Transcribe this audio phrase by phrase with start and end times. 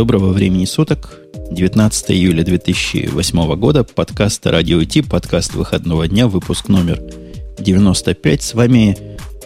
[0.00, 1.20] Доброго времени суток.
[1.50, 3.84] 19 июля 2008 года.
[3.84, 7.02] Подкаст «Радио Ти», подкаст выходного дня, выпуск номер
[7.58, 8.42] 95.
[8.42, 8.96] С вами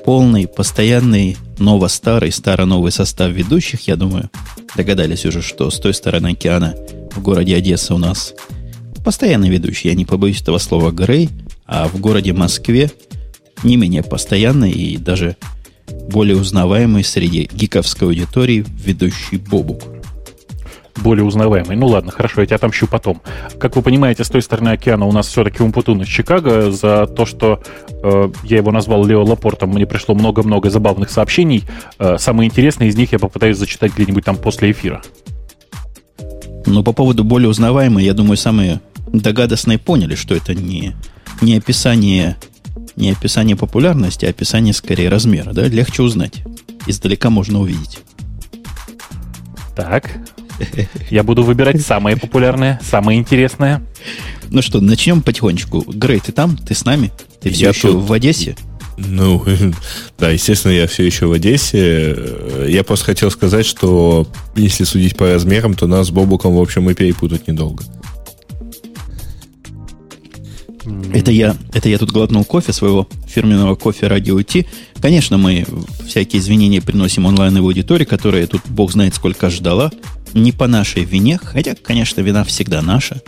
[0.04, 3.89] полный, постоянный, ново-старый, старо-новый состав ведущих.
[3.89, 4.30] Я думаю,
[4.77, 6.77] догадались уже, что с той стороны океана
[7.11, 8.32] в городе Одесса у нас
[9.05, 11.30] постоянный ведущий, я не побоюсь этого слова, Грей,
[11.66, 12.93] а в городе Москве
[13.64, 15.36] не менее постоянный и даже
[16.13, 19.93] более узнаваемый среди гиковской аудитории ведущий Бобук
[21.03, 21.76] более узнаваемый.
[21.76, 23.21] Ну ладно, хорошо, я тебя отомщу потом.
[23.58, 26.71] Как вы понимаете, с той стороны океана у нас все-таки Умпутун из Чикаго.
[26.71, 27.62] За то, что
[28.02, 31.64] э, я его назвал Лео Лапортом, мне пришло много-много забавных сообщений.
[31.99, 35.02] Э, самые интересные из них я попытаюсь зачитать где-нибудь там после эфира.
[36.66, 40.94] Ну, по поводу более узнаваемой, я думаю, самые догадочные поняли, что это не,
[41.42, 42.36] не описание
[42.97, 45.66] не описание популярности, а описание скорее размера, да?
[45.66, 46.42] Легче узнать.
[46.86, 48.00] Издалека можно увидеть.
[49.74, 50.19] Так,
[51.10, 53.83] я буду выбирать самое популярное, самое интересное.
[54.50, 55.84] Ну что, начнем потихонечку.
[55.86, 56.56] Грей, ты там?
[56.56, 57.12] Ты с нами?
[57.41, 58.05] Ты все я еще тут...
[58.05, 58.56] в Одессе?
[58.97, 59.44] Ну,
[60.19, 62.16] да, естественно, я все еще в Одессе.
[62.69, 66.88] Я просто хотел сказать, что если судить по размерам, то нас с Бобуком, в общем,
[66.91, 67.84] и перепутать недолго.
[71.14, 74.66] Это я, это я тут глотнул кофе, своего фирменного кофе Радио Ти.
[75.00, 75.66] Конечно, мы
[76.06, 79.91] всякие извинения приносим онлайн аудитории, которая тут бог знает сколько ждала.
[80.34, 83.22] Не по нашей вине, хотя, конечно, вина всегда наша.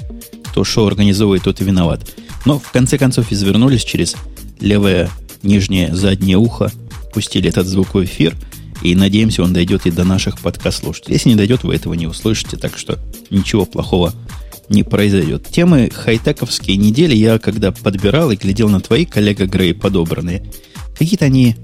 [0.45, 2.01] Кто шоу организовывает, тот и виноват.
[2.45, 4.17] Но в конце концов извернулись через
[4.61, 5.11] левое
[5.43, 6.73] нижнее заднее ухо,
[7.13, 8.35] пустили этот звук в эфир,
[8.83, 11.15] и надеемся, он дойдет и до наших подкаст-слушателей.
[11.15, 12.99] Если не дойдет, вы этого не услышите, так что
[13.31, 14.13] ничего плохого
[14.69, 15.47] не произойдет.
[15.49, 20.45] Темы хай-тековские недели я когда подбирал и глядел на твои, коллега Грей, подобранные,
[20.99, 21.57] какие-то они,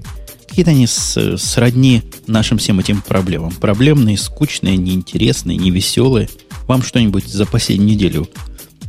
[0.53, 3.51] какие-то они с, сродни нашим всем этим проблемам.
[3.53, 6.29] Проблемные, скучные, неинтересные, невеселые.
[6.67, 8.29] Вам что-нибудь за последнюю неделю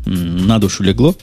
[0.04, 1.14] на душу легло?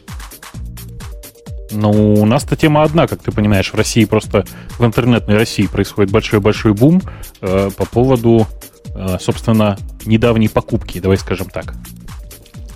[1.69, 4.47] Ну, у нас-то тема одна, как ты понимаешь, в России просто
[4.79, 7.03] в интернетной России происходит большой-большой бум
[7.41, 8.47] э, по поводу,
[8.95, 11.75] э, собственно, недавней покупки, давай скажем так.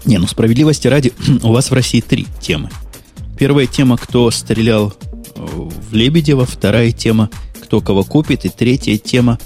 [0.06, 2.70] Не, ну справедливости ради, у вас в России три темы.
[3.40, 4.94] Первая тема, кто стрелял
[5.36, 7.32] э, в Лебедева, вторая тема,
[7.66, 9.40] кто кого купит, и третья тема,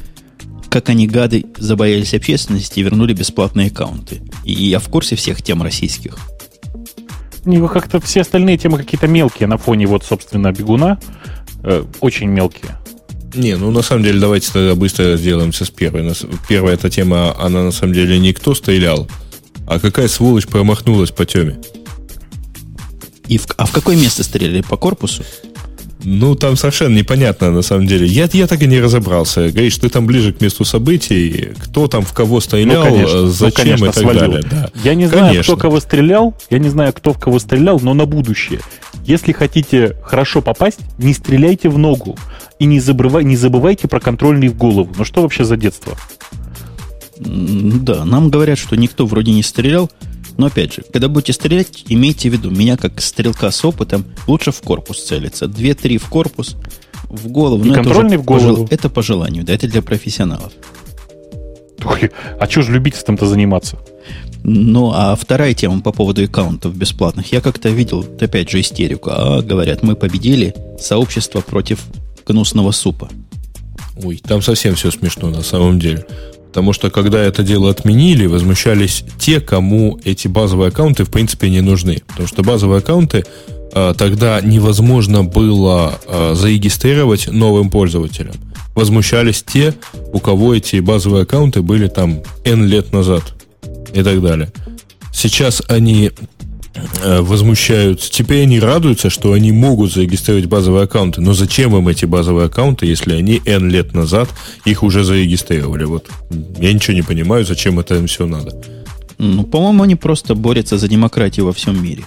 [0.70, 4.22] как они, гады, забоялись общественности и вернули бесплатные аккаунты.
[4.44, 6.18] И я в курсе всех тем российских.
[7.46, 11.00] Не, как-то все остальные темы какие-то мелкие на фоне вот, собственно, бегуна.
[11.64, 12.78] Э, очень мелкие.
[13.34, 16.14] Не, ну на самом деле давайте тогда быстро сделаемся с первой.
[16.48, 19.08] Первая эта тема, она на самом деле не кто стрелял,
[19.66, 21.58] а какая сволочь промахнулась по теме?
[23.28, 24.62] И в, а в какое место стреляли?
[24.62, 25.24] По корпусу?
[26.04, 28.08] Ну, там совершенно непонятно, на самом деле.
[28.08, 29.50] Я, я так и не разобрался.
[29.50, 31.50] Говоришь, ты там ближе к месту событий.
[31.60, 34.20] Кто там в кого стрелял, ну, конечно, зачем ну, конечно, и так свалил.
[34.22, 34.44] далее.
[34.50, 34.70] Да.
[34.84, 35.54] Я не знаю, конечно.
[35.56, 36.36] кто кого стрелял.
[36.50, 38.62] Я не знаю, кто в кого стрелял, но на будущее.
[39.06, 42.18] Если хотите хорошо попасть, не стреляйте в ногу.
[42.60, 44.94] И не, забывай, не забывайте про контрольный в голову.
[44.98, 45.98] Ну что вообще за детство?
[47.20, 49.90] Да, нам говорят, что никто вроде не стрелял.
[50.40, 54.54] Но опять же, когда будете стрелять, имейте в виду, меня как стрелка с опытом лучше
[54.54, 55.48] в корпус целиться.
[55.48, 56.56] Две-три в корпус,
[57.10, 57.66] в голову.
[57.66, 58.64] И контрольный в голову.
[58.64, 58.68] Пожел...
[58.72, 60.54] Это по желанию, да, это для профессионалов.
[61.84, 63.80] Ой, а что же любительством-то заниматься?
[64.46, 67.34] Ну, а вторая тема по поводу аккаунтов бесплатных.
[67.34, 69.10] Я как-то видел, опять же, истерику.
[69.12, 71.84] А, говорят, мы победили сообщество против
[72.26, 73.10] гнусного супа.
[74.02, 76.06] Ой, там совсем все смешно на самом деле.
[76.50, 81.62] Потому что когда это дело отменили, возмущались те, кому эти базовые аккаунты в принципе не
[81.62, 82.02] нужны.
[82.08, 83.24] Потому что базовые аккаунты
[83.74, 88.34] э, тогда невозможно было э, зарегистрировать новым пользователям.
[88.74, 89.76] Возмущались те,
[90.12, 93.24] у кого эти базовые аккаунты были там N лет назад
[93.94, 94.52] и так далее.
[95.14, 96.12] Сейчас они
[97.04, 98.12] возмущаются.
[98.12, 101.22] Теперь они радуются, что они могут зарегистрировать базовые аккаунты.
[101.22, 104.30] Но зачем им эти базовые аккаунты, если они N лет назад
[104.66, 105.86] их уже зарегистрировали?
[105.86, 106.10] Вот
[106.60, 108.54] я ничего не понимаю, зачем это им все надо.
[109.18, 112.04] Ну, по-моему, они просто борются за демократию во всем мире.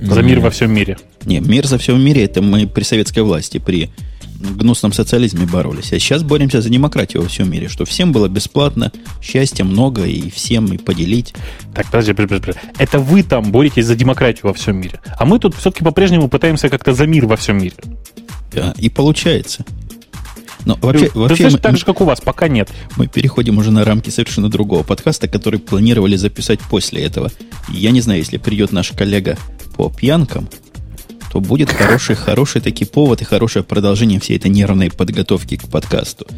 [0.00, 0.98] За мир во всем мире.
[1.24, 3.90] Не, мир за всем мире это мы при советской власти, при
[4.52, 5.92] гнусном социализме боролись.
[5.92, 8.92] А сейчас боремся за демократию во всем мире, что всем было бесплатно,
[9.22, 11.34] счастья много и всем и поделить.
[11.74, 12.60] Так, подожди, подожди, подожди.
[12.78, 15.00] Это вы там боретесь за демократию во всем мире.
[15.18, 17.76] А мы тут все-таки по-прежнему пытаемся как-то за мир во всем мире.
[18.52, 19.64] Да, и получается.
[20.64, 22.70] Но вообще, ты, вообще мы, так же, как у вас, пока нет.
[22.96, 27.30] Мы переходим уже на рамки совершенно другого подкаста, который планировали записать после этого.
[27.68, 29.36] Я не знаю, если придет наш коллега
[29.76, 30.48] по пьянкам,
[31.34, 36.28] то будет хороший, хороший таки повод и хорошее продолжение всей этой нервной подготовки к подкасту.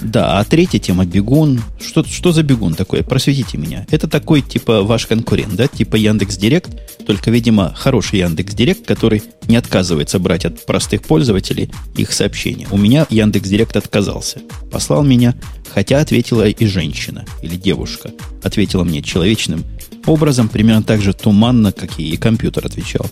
[0.00, 1.62] Да, а третья тема бегун.
[1.78, 3.04] Что, что за бегун такой?
[3.04, 3.86] Просветите меня.
[3.90, 5.68] Это такой, типа, ваш конкурент, да?
[5.68, 6.70] Типа Яндекс Директ,
[7.06, 12.66] только, видимо, хороший Яндекс Директ, который не отказывается брать от простых пользователей их сообщения.
[12.70, 14.40] У меня Яндекс Директ отказался.
[14.72, 15.34] Послал меня,
[15.74, 18.12] хотя ответила и женщина, или девушка.
[18.42, 19.62] Ответила мне человечным
[20.06, 23.06] образом, примерно так же туманно, как и компьютер отвечал.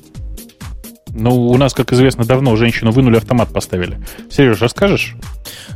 [1.15, 3.99] Ну, у нас, как известно, давно женщину вынули, автомат поставили.
[4.31, 5.15] Сереж, расскажешь?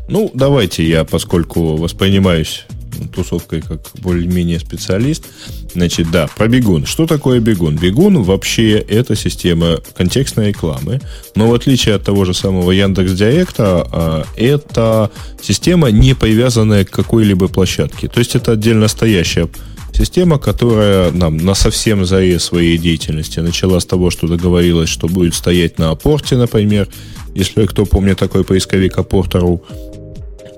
[0.08, 2.66] Ну, давайте я, поскольку воспринимаюсь
[3.14, 5.24] тусовкой как более-менее специалист.
[5.72, 6.86] Значит, да, про бегун.
[6.86, 7.76] Что такое бегун?
[7.76, 11.00] Бегун вообще это система контекстной рекламы,
[11.34, 15.10] но в отличие от того же самого Яндекс Директа, а, это
[15.42, 18.08] система не привязанная к какой-либо площадке.
[18.08, 19.48] То есть это отдельно стоящая
[19.96, 25.34] Система, которая нам на совсем заре своей деятельности начала с того, что договорилась, что будет
[25.34, 26.88] стоять на апорте, например,
[27.34, 29.62] если кто помнит такой поисковик апорт.ру,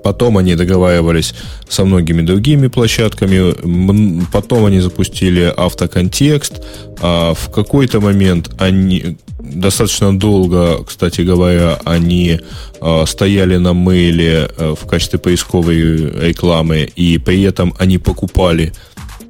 [0.03, 1.35] Потом они договаривались
[1.67, 4.25] со многими другими площадками.
[4.31, 6.61] Потом они запустили автоконтекст.
[7.01, 12.39] А в какой-то момент они достаточно долго, кстати говоря, они
[12.79, 18.71] а, стояли на мейле а, в качестве поисковой рекламы, и при этом они покупали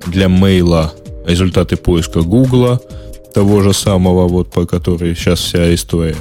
[0.06, 0.94] для мейла
[1.26, 2.82] результаты поиска Гугла,
[3.34, 6.16] того же самого, вот по которой сейчас вся история.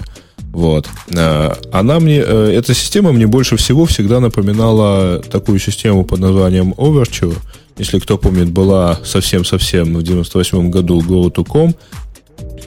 [0.52, 0.88] Вот.
[1.14, 6.72] А, она мне, э, эта система мне больше всего всегда напоминала такую систему под названием
[6.76, 7.36] Overture.
[7.78, 11.74] Если кто помнит, была совсем-совсем в 98 году Go2Com,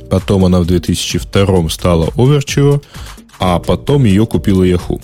[0.09, 2.81] потом она в 2002 стала Overture,
[3.39, 5.01] а потом ее купила Yahoo.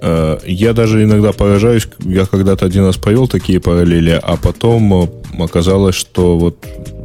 [0.00, 5.08] Э, я даже иногда поражаюсь, я когда-то один раз провел такие параллели, а потом э,
[5.42, 6.56] оказалось, что вот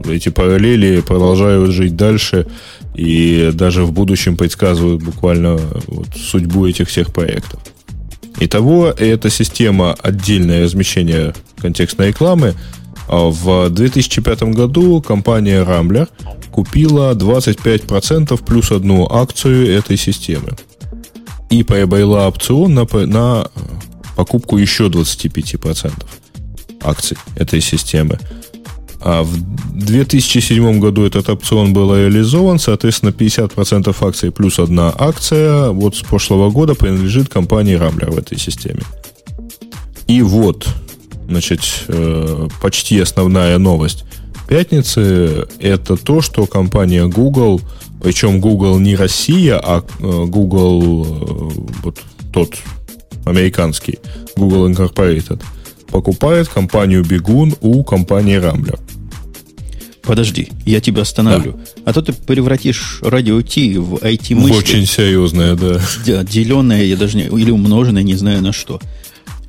[0.06, 2.48] эти параллели продолжают жить дальше
[2.94, 7.60] и даже в будущем предсказывают буквально вот судьбу этих всех проектов.
[8.40, 12.54] Итого, эта система отдельное размещение контекстной рекламы.
[13.08, 16.08] А в 2005 году компания Rambler
[16.52, 20.50] купила 25% плюс одну акцию этой системы
[21.54, 23.48] и приобрела опцион на, на
[24.16, 25.94] покупку еще 25%
[26.82, 28.18] акций этой системы.
[29.00, 29.36] А в
[29.74, 36.50] 2007 году этот опцион был реализован, соответственно, 50% акций плюс одна акция вот с прошлого
[36.50, 38.82] года принадлежит компании Rambler в этой системе.
[40.08, 40.68] И вот,
[41.28, 44.06] значит, э, почти основная новость
[44.48, 47.62] пятницы– это то, что компания Google–
[48.04, 52.02] причем Google не Россия, а э, Google э, вот
[52.34, 52.58] тот
[53.26, 54.00] американский,
[54.36, 55.42] Google Incorporated,
[55.88, 58.78] покупает компанию Бегун у компании Rambler.
[60.02, 61.54] Подожди, я тебя остановлю.
[61.54, 61.82] Да.
[61.86, 64.52] А то ты превратишь радио T в IT-мысли.
[64.52, 65.80] В очень серьезное, да.
[66.06, 67.24] Да, деленное, я даже не...
[67.24, 68.82] Или умноженное, не знаю на что.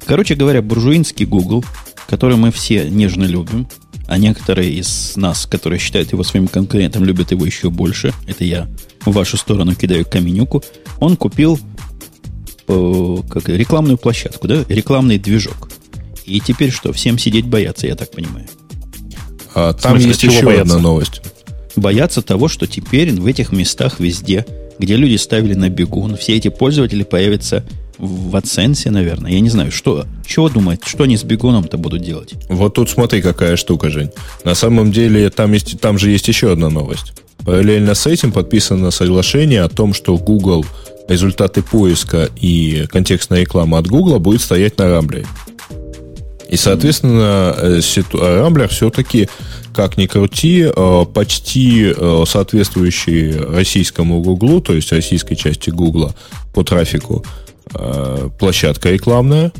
[0.07, 1.65] Короче говоря, буржуинский Google,
[2.09, 3.67] который мы все нежно любим,
[4.07, 8.13] а некоторые из нас, которые считают его своим конкурентом, любят его еще больше.
[8.27, 8.69] Это я
[9.05, 10.63] в вашу сторону кидаю каменюку.
[11.01, 11.59] Он купил
[12.69, 14.65] э, как, рекламную площадку, да?
[14.69, 15.71] Рекламный движок.
[16.25, 18.47] И теперь что, всем сидеть бояться, я так понимаю.
[19.55, 20.63] А там смысле, есть еще бояться?
[20.63, 21.23] одна новость.
[21.77, 24.47] Бояться того, что теперь в этих местах везде,
[24.79, 27.65] где люди ставили на бегун, все эти пользователи появятся
[27.99, 29.31] в AdSense, наверное.
[29.33, 32.35] Я не знаю, что, чего думать, что они с бегуном-то будут делать.
[32.49, 34.11] Вот тут смотри, какая штука, Жень.
[34.45, 37.13] На самом деле, там, есть, там же есть еще одна новость.
[37.45, 40.65] Параллельно с этим подписано соглашение о том, что Google
[41.09, 45.27] результаты поиска и контекстная реклама от Google будет стоять на Рамблере.
[46.49, 47.55] И, соответственно,
[48.13, 49.29] Рамблер все-таки,
[49.75, 56.15] как ни крути, э, почти э, соответствующий российскому Гуглу, то есть российской части Гугла
[56.55, 57.25] по трафику,
[57.75, 59.53] Э, площадка рекламная.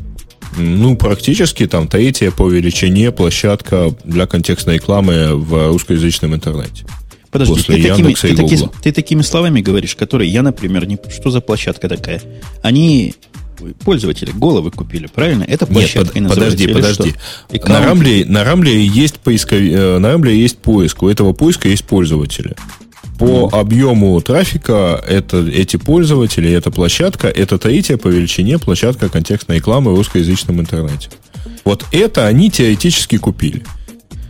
[0.57, 6.85] Ну, практически там третья по величине площадка для контекстной рекламы в русскоязычном интернете.
[7.31, 10.97] Подожди, ты такими, ты, таки, ты такими словами говоришь, которые я, например, не...
[11.09, 12.21] Что за площадка такая?
[12.61, 13.13] Они
[13.83, 15.43] пользователи головы купили, правильно?
[15.43, 17.13] Это площадка Нет, под, подожди, подожди.
[17.65, 21.03] На Рамбле, на Рамбле есть поиск, э, на Рамбле есть поиск.
[21.03, 22.55] У этого поиска есть пользователи.
[23.17, 29.93] По объему трафика это, эти пользователи, эта площадка, это третья по величине площадка контекстной рекламы
[29.93, 31.09] в русскоязычном интернете.
[31.63, 33.63] Вот это они теоретически купили.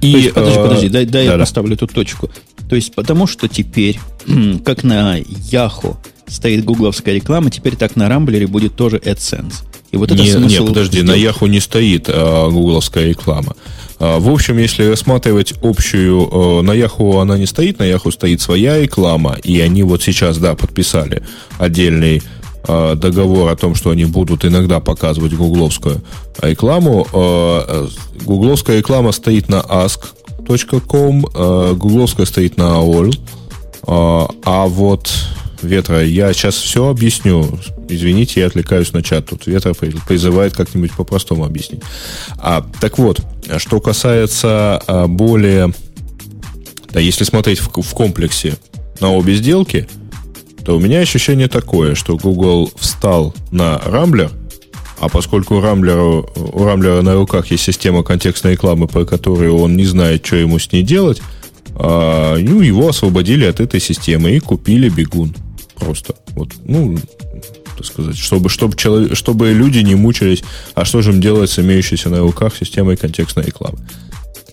[0.02, 2.30] И, То есть, подожди, э, подожди, дай, дай да, я поставлю эту точку.
[2.70, 4.00] То есть, потому что теперь,
[4.66, 9.64] как на Yahoo стоит гугловская реклама, теперь так на Рамблере будет тоже AdSense.
[9.92, 10.64] И вот это не, смысл...
[10.64, 11.08] Не, подожди, сделки.
[11.08, 13.56] на Yahoo не стоит а, гугловская реклама.
[14.00, 18.42] А, в общем, если рассматривать общую, а, на Yahoo она не стоит, на Yahoo стоит
[18.42, 21.24] своя реклама, и они вот сейчас, да, подписали
[21.58, 22.22] отдельный
[22.68, 26.02] э, договор о том, что они будут иногда показывать гугловскую
[26.42, 27.08] рекламу.
[27.14, 27.88] Э,
[28.24, 33.18] гугловская реклама стоит на ask.com, э, гугловская стоит на AOL, э,
[33.88, 35.10] а вот
[35.66, 37.60] Ветра, я сейчас все объясню.
[37.90, 39.28] Извините, я отвлекаюсь на чат.
[39.28, 41.82] Тут Ветра призывает как-нибудь по-простому объяснить.
[42.38, 43.22] А, так вот,
[43.58, 45.74] что касается а, более...
[46.92, 48.56] Да, если смотреть в, в комплексе
[49.02, 49.88] на обе сделки,
[50.64, 54.32] то у меня ощущение такое, что Google встал на Рамблер,
[55.00, 59.76] а поскольку у Рамблера, у Рамблера на руках есть система контекстной рекламы, по которой он
[59.76, 61.22] не знает, что ему с ней делать,
[61.76, 65.36] а, ну, его освободили от этой системы и купили бегун.
[65.80, 66.16] Просто.
[66.36, 66.98] Вот, ну,
[67.76, 71.60] так сказать, чтобы, чтобы, человек, чтобы люди не мучились, а что же им делать с
[71.60, 73.78] имеющейся на руках системой контекстной рекламы.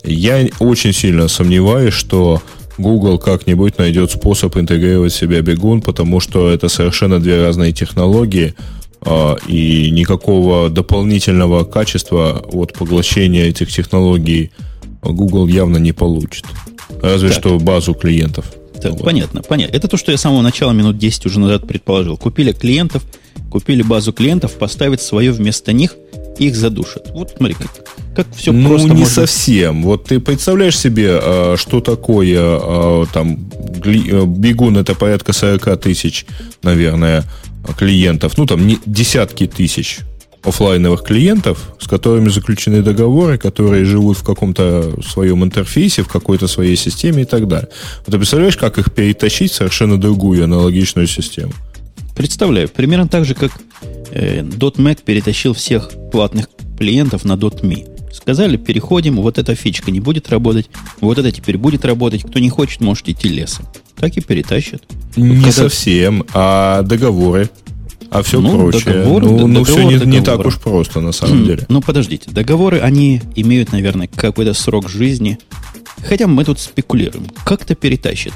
[0.04, 2.42] Я очень сильно сомневаюсь, что
[2.78, 8.54] Google как-нибудь найдет способ интегрировать в себя бегун, потому что это совершенно две разные технологии,
[9.04, 14.50] а, и никакого дополнительного качества от поглощения этих технологий
[15.02, 16.44] Google явно не получит.
[17.00, 17.38] Разве так.
[17.38, 18.46] что базу клиентов.
[18.82, 19.04] Так, вот.
[19.04, 19.76] понятно, понятно.
[19.76, 22.16] Это то, что я с самого начала минут 10 уже назад предположил.
[22.16, 23.02] Купили клиентов,
[23.50, 25.94] купили базу клиентов, поставить свое вместо них,
[26.38, 27.10] их задушат.
[27.12, 27.70] Вот смотри, как,
[28.16, 28.88] как все ну, просто.
[28.88, 29.14] Ну, не можно...
[29.14, 29.82] совсем.
[29.82, 33.38] Вот ты представляешь себе, а, что такое а, там
[33.84, 36.26] э, бегун это порядка 40 тысяч,
[36.62, 37.24] наверное,
[37.78, 38.36] клиентов.
[38.36, 40.00] Ну, там не, десятки тысяч
[40.44, 46.76] офлайновых клиентов, с которыми заключены договоры, которые живут в каком-то своем интерфейсе, в какой-то своей
[46.76, 47.68] системе и так далее.
[47.98, 51.52] Вот ты представляешь, как их перетащить в совершенно другую аналогичную систему?
[52.16, 52.68] Представляю.
[52.68, 53.52] Примерно так же, как
[54.10, 57.88] э, .Mac перетащил всех платных клиентов на .me.
[58.12, 60.68] Сказали, переходим, вот эта фичка не будет работать,
[61.00, 62.22] вот это теперь будет работать.
[62.22, 63.66] Кто не хочет, может идти лесом.
[63.96, 64.82] Так и перетащат.
[65.16, 65.52] Не вот когда...
[65.52, 66.26] совсем.
[66.34, 67.48] А договоры?
[68.12, 68.94] А все ну, прочее.
[68.94, 71.64] Договор, ну, ну все не, не так уж просто, на самом деле.
[71.68, 72.30] Ну, подождите.
[72.30, 75.38] Договоры, они имеют, наверное, какой-то срок жизни.
[76.06, 77.26] Хотя мы тут спекулируем.
[77.44, 78.32] Как-то перетащит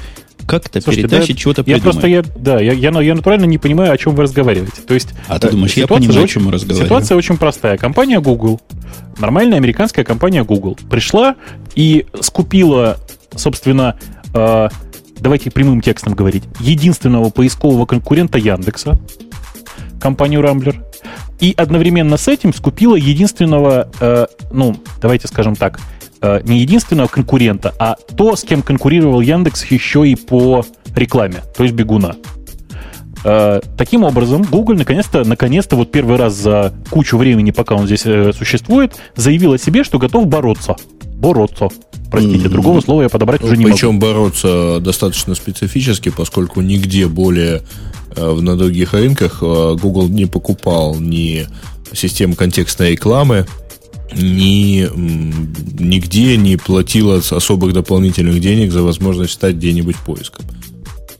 [0.47, 1.83] как-то Слушайте, перетащить, да, чего-то придумать.
[1.83, 4.81] Я просто, я, да, я, я, я натурально не понимаю, о чем вы разговариваете.
[4.81, 6.85] То есть, а ты думаешь, я понимаю, о чем мы разговариваем?
[6.85, 7.77] Ситуация очень простая.
[7.77, 8.61] Компания Google,
[9.19, 11.35] нормальная американская компания Google, пришла
[11.75, 12.97] и скупила,
[13.35, 13.99] собственно,
[14.33, 14.69] э,
[15.19, 18.97] давайте прямым текстом говорить, единственного поискового конкурента Яндекса,
[19.99, 20.83] компанию Рамблер,
[21.39, 25.79] и одновременно с этим скупила единственного, э, ну, давайте скажем так,
[26.21, 31.63] э, не единственного конкурента, а то, с кем конкурировал Яндекс еще и по рекламе, то
[31.63, 32.15] есть бегуна.
[33.23, 38.05] Э, таким образом, Google наконец-то, наконец-то, вот первый раз за кучу времени, пока он здесь
[38.05, 40.75] э, существует, заявил о себе, что готов бороться.
[41.15, 41.69] Бороться.
[42.11, 42.49] Простите, mm-hmm.
[42.49, 43.99] другого слова я подобрать уже не Причем могу.
[43.99, 47.63] Причем бороться достаточно специфически, поскольку нигде более
[48.17, 51.47] на других рынках э, Google не покупал ни
[51.93, 53.45] систему контекстной рекламы,
[54.15, 54.87] ни,
[55.81, 60.45] нигде не платила особых дополнительных денег за возможность стать где-нибудь поиском.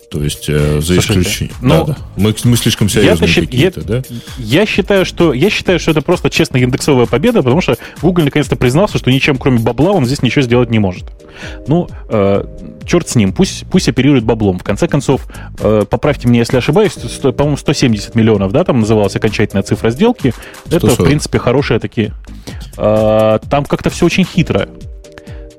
[0.10, 1.56] То есть, э, за исключением.
[1.62, 1.98] Ну, да, да.
[2.16, 4.04] Мы, мы слишком серьезные какие-то, я, да?
[4.38, 8.56] Я считаю, что, я считаю, что это просто честная индексовая победа, потому что Google наконец-то
[8.56, 11.06] признался, что ничем, кроме бабла, он здесь ничего сделать не может.
[11.68, 12.44] Ну, э,
[12.86, 14.60] черт с ним, пусть, пусть оперирует баблом.
[14.60, 15.28] В конце концов,
[15.60, 20.34] э, поправьте меня, если ошибаюсь, по-моему, 170 миллионов, да, там называлась окончательная цифра сделки.
[20.68, 20.84] 140.
[20.84, 22.14] Это, в принципе, хорошие такие.
[22.78, 24.70] Э, там как-то все очень хитро.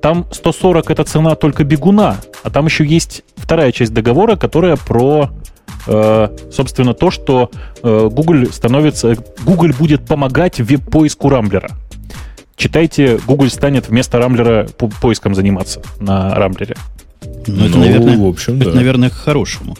[0.03, 5.31] Там 140 это цена только бегуна, а там еще есть вторая часть договора, которая про
[5.87, 7.51] э, собственно, то, что
[7.83, 11.71] э, Google становится, Google будет помогать веб-поиску Рамблера.
[12.57, 16.77] Читайте, Google станет вместо Рамблера по поиском заниматься на Рамблере.
[17.47, 18.77] Ну, это, ну, наверное, в общем, это, да.
[18.77, 19.77] наверное, к хорошему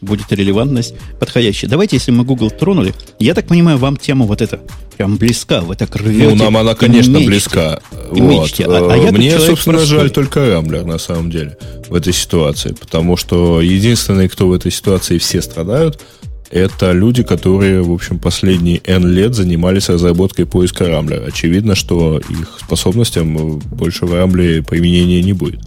[0.00, 1.70] будет релевантность подходящая.
[1.70, 4.60] Давайте, если мы Google тронули, я так понимаю, вам тема вот эта
[4.96, 6.28] прям близка, вы так рвете.
[6.28, 7.80] Ну, нам она, конечно, мечте, близка.
[8.10, 8.60] Вот.
[8.60, 9.98] А, а я Мне, собственно, простой.
[9.98, 11.56] жаль только Рамблер, на самом деле,
[11.88, 12.74] в этой ситуации.
[12.78, 16.00] Потому что единственный, кто в этой ситуации все страдают,
[16.50, 21.26] это люди, которые, в общем, последние N лет занимались разработкой поиска Рамблера.
[21.26, 25.60] Очевидно, что их способностям больше в Рамблере применения не будет.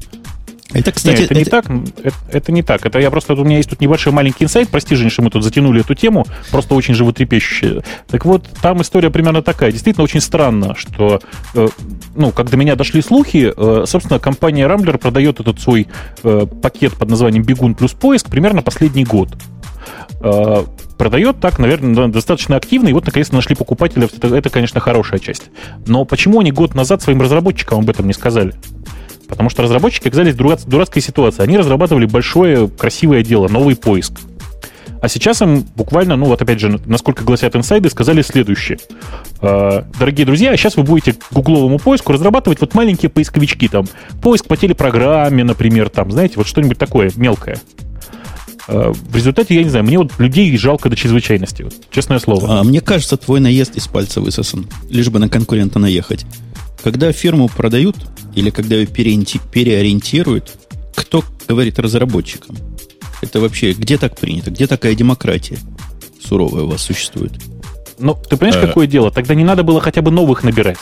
[0.73, 1.65] Это, кстати, Нет, это, это не так.
[2.03, 2.85] Это, это не так.
[2.85, 4.69] Это я просто у меня есть тут небольшой маленький инсайт.
[4.69, 7.83] Прости, Жень, что мы тут затянули эту тему, просто очень животрепещущая.
[8.07, 9.71] Так вот, там история примерно такая.
[9.71, 11.21] Действительно очень странно, что,
[11.53, 11.67] э,
[12.15, 15.87] ну, как до меня дошли слухи, э, собственно, компания Rambler продает этот свой
[16.23, 19.29] э, пакет под названием Бегун плюс поиск примерно последний год
[20.21, 20.63] э,
[20.97, 24.05] продает так, наверное, достаточно активно, и вот наконец-то нашли покупателя.
[24.05, 25.49] Это, это, конечно, хорошая часть.
[25.85, 28.53] Но почему они год назад своим разработчикам об этом не сказали?
[29.33, 31.41] Потому что разработчики оказались в дурацкой ситуации.
[31.41, 34.13] Они разрабатывали большое, красивое дело, новый поиск.
[35.01, 38.77] А сейчас им буквально, ну вот опять же, насколько гласят инсайды, сказали следующее.
[39.41, 43.85] Э, дорогие друзья, сейчас вы будете гугловому поиску разрабатывать вот маленькие поисковички, там,
[44.21, 47.59] поиск по телепрограмме, например, там, знаете, вот что-нибудь такое мелкое.
[48.67, 52.59] Э, в результате, я не знаю, мне вот людей жалко до чрезвычайности, вот, честное слово.
[52.59, 56.25] А мне кажется, твой наезд из пальца высосан, лишь бы на конкурента наехать.
[56.81, 57.95] Когда фирму продают
[58.35, 60.57] или когда ее переориентируют,
[60.95, 62.57] кто говорит разработчикам?
[63.21, 64.51] Это вообще где так принято?
[64.51, 65.57] Где такая демократия
[66.21, 67.33] суровая у вас существует?
[67.99, 68.67] Ну, ты понимаешь, а...
[68.67, 69.11] какое дело?
[69.11, 70.79] Тогда не надо было хотя бы новых набирать.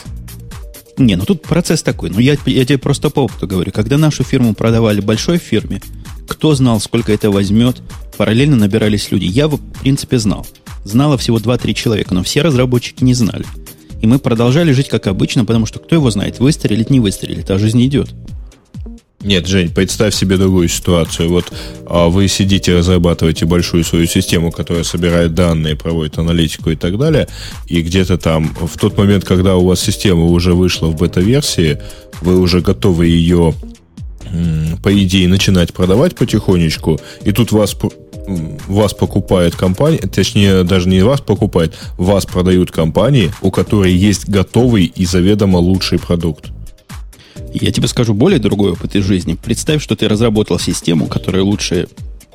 [0.98, 2.10] Не, ну тут процесс такой.
[2.10, 3.72] Ну, я, я тебе просто по опыту говорю.
[3.72, 5.80] Когда нашу фирму продавали большой фирме,
[6.28, 7.82] кто знал, сколько это возьмет,
[8.16, 9.24] параллельно набирались люди.
[9.24, 10.46] Я, в принципе, знал.
[10.84, 13.44] Знало всего 2-3 человека, но все разработчики не знали.
[14.02, 17.58] И мы продолжали жить как обычно, потому что кто его знает, выстрелит, не выстрелит, а
[17.58, 18.10] жизнь идет.
[19.20, 21.28] Нет, Жень, представь себе другую ситуацию.
[21.28, 21.52] Вот
[21.86, 27.28] а вы сидите, разрабатываете большую свою систему, которая собирает данные, проводит аналитику и так далее,
[27.68, 31.80] и где-то там в тот момент, когда у вас система уже вышла в бета-версии,
[32.20, 33.54] вы уже готовы ее,
[34.82, 37.76] по идее, начинать продавать потихонечку, и тут вас
[38.68, 44.84] вас покупает компания, точнее, даже не вас покупает, вас продают компании, у которой есть готовый
[44.84, 46.50] и заведомо лучший продукт.
[47.52, 49.36] Я тебе скажу более другой опыт из жизни.
[49.42, 51.88] Представь, что ты разработал систему, которая лучшая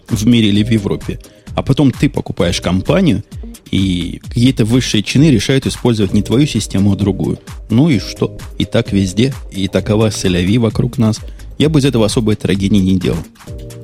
[0.10, 1.20] в мире или в Европе,
[1.56, 3.24] а потом ты покупаешь компанию,
[3.72, 7.40] и какие-то высшие чины решают использовать не твою систему, а другую.
[7.70, 8.38] Ну и что?
[8.58, 11.20] И так везде, и такова соляви вокруг нас.
[11.58, 13.20] Я бы из этого особой трагедии не делал.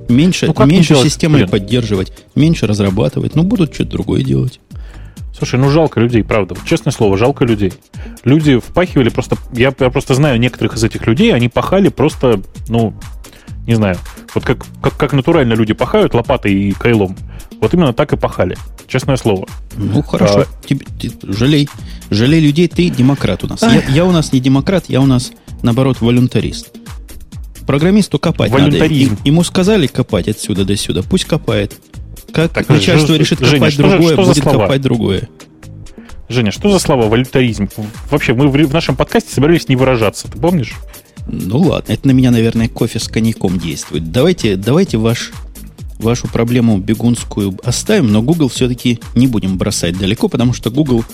[0.10, 4.60] Меньше, ну, меньше системы поддерживать, меньше разрабатывать, ну будут что-то другое делать.
[5.36, 6.56] Слушай, ну жалко людей, правда.
[6.66, 7.74] Честное слово, жалко людей.
[8.24, 9.38] Люди впахивали просто...
[9.52, 12.94] Я, я просто знаю некоторых из этих людей, они пахали просто, ну,
[13.66, 13.98] не знаю,
[14.36, 17.18] вот как, как, как натурально люди пахают лопатой и кайлом.
[17.60, 18.58] Вот именно так и пахали.
[18.88, 19.48] Честное слово.
[19.76, 20.42] Ну, хорошо.
[20.42, 20.68] А...
[20.68, 21.70] Тебе, ты, жалей.
[22.10, 23.62] Жалей людей, ты демократ у нас.
[23.62, 26.72] Я, я у нас не демократ, я у нас, наоборот, волюнтарист.
[27.66, 29.12] Программисту копать Волюнтаризм.
[29.12, 29.22] надо.
[29.26, 31.02] Ему сказали копать отсюда до сюда.
[31.02, 31.74] Пусть копает.
[32.34, 35.30] Как так, начальство решит Женя, копать что другое, что будет копать другое.
[36.30, 37.70] Женя, что за слова волюнтаризм?
[38.10, 40.74] Вообще, мы в нашем подкасте собирались не выражаться, ты помнишь?
[41.28, 44.12] Ну ладно, это на меня, наверное, кофе с коньяком действует.
[44.12, 45.32] Давайте, давайте ваш,
[46.00, 51.06] вашу проблему бегунскую оставим, но Google все-таки не будем бросать далеко, потому что Google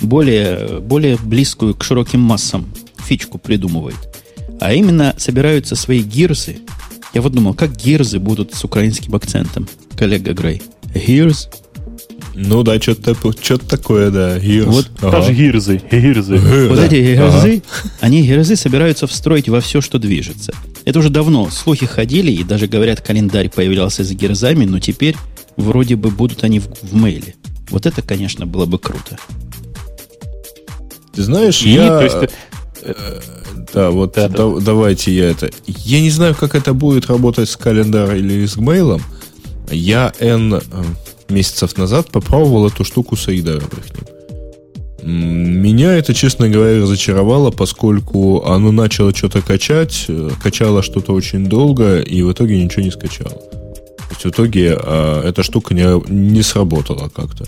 [0.00, 2.66] более, более близкую к широким массам
[2.98, 3.96] фичку придумывает.
[4.60, 6.58] А именно собираются свои гирсы
[7.16, 9.66] я вот думал, как гирзы будут с украинским акцентом,
[9.96, 10.60] коллега Грей.
[10.94, 11.48] Гирз?
[12.34, 14.38] Ну да, что-то что такое, да.
[14.38, 14.66] Гирз.
[14.66, 15.12] Вот ага.
[15.12, 15.80] даже гирзы.
[15.90, 16.36] гирзы.
[16.68, 17.90] Вот эти гирзы, ага.
[18.00, 20.52] они гирзы собираются встроить во все, что движется.
[20.84, 25.16] Это уже давно слухи ходили, и даже говорят, календарь появлялся с гирзами, но теперь
[25.56, 27.34] вроде бы будут они в, в мейле.
[27.70, 29.16] Вот это, конечно, было бы круто.
[31.14, 31.88] Ты знаешь, и, я...
[31.88, 32.34] То есть,
[32.82, 33.20] э,
[33.72, 34.48] да, вот да, да.
[34.48, 35.50] Да, давайте я это.
[35.66, 39.02] Я не знаю, как это будет работать с календаром или с гмейлом.
[39.70, 40.60] Я N э,
[41.28, 43.68] месяцев назад попробовал эту штуку с Aidarом.
[45.02, 52.00] Меня это, честно говоря, разочаровало, поскольку оно начало что-то качать, э, качало что-то очень долго,
[52.00, 53.30] и в итоге ничего не скачало.
[53.30, 57.44] То есть в итоге а, эта штука не, не сработала как-то.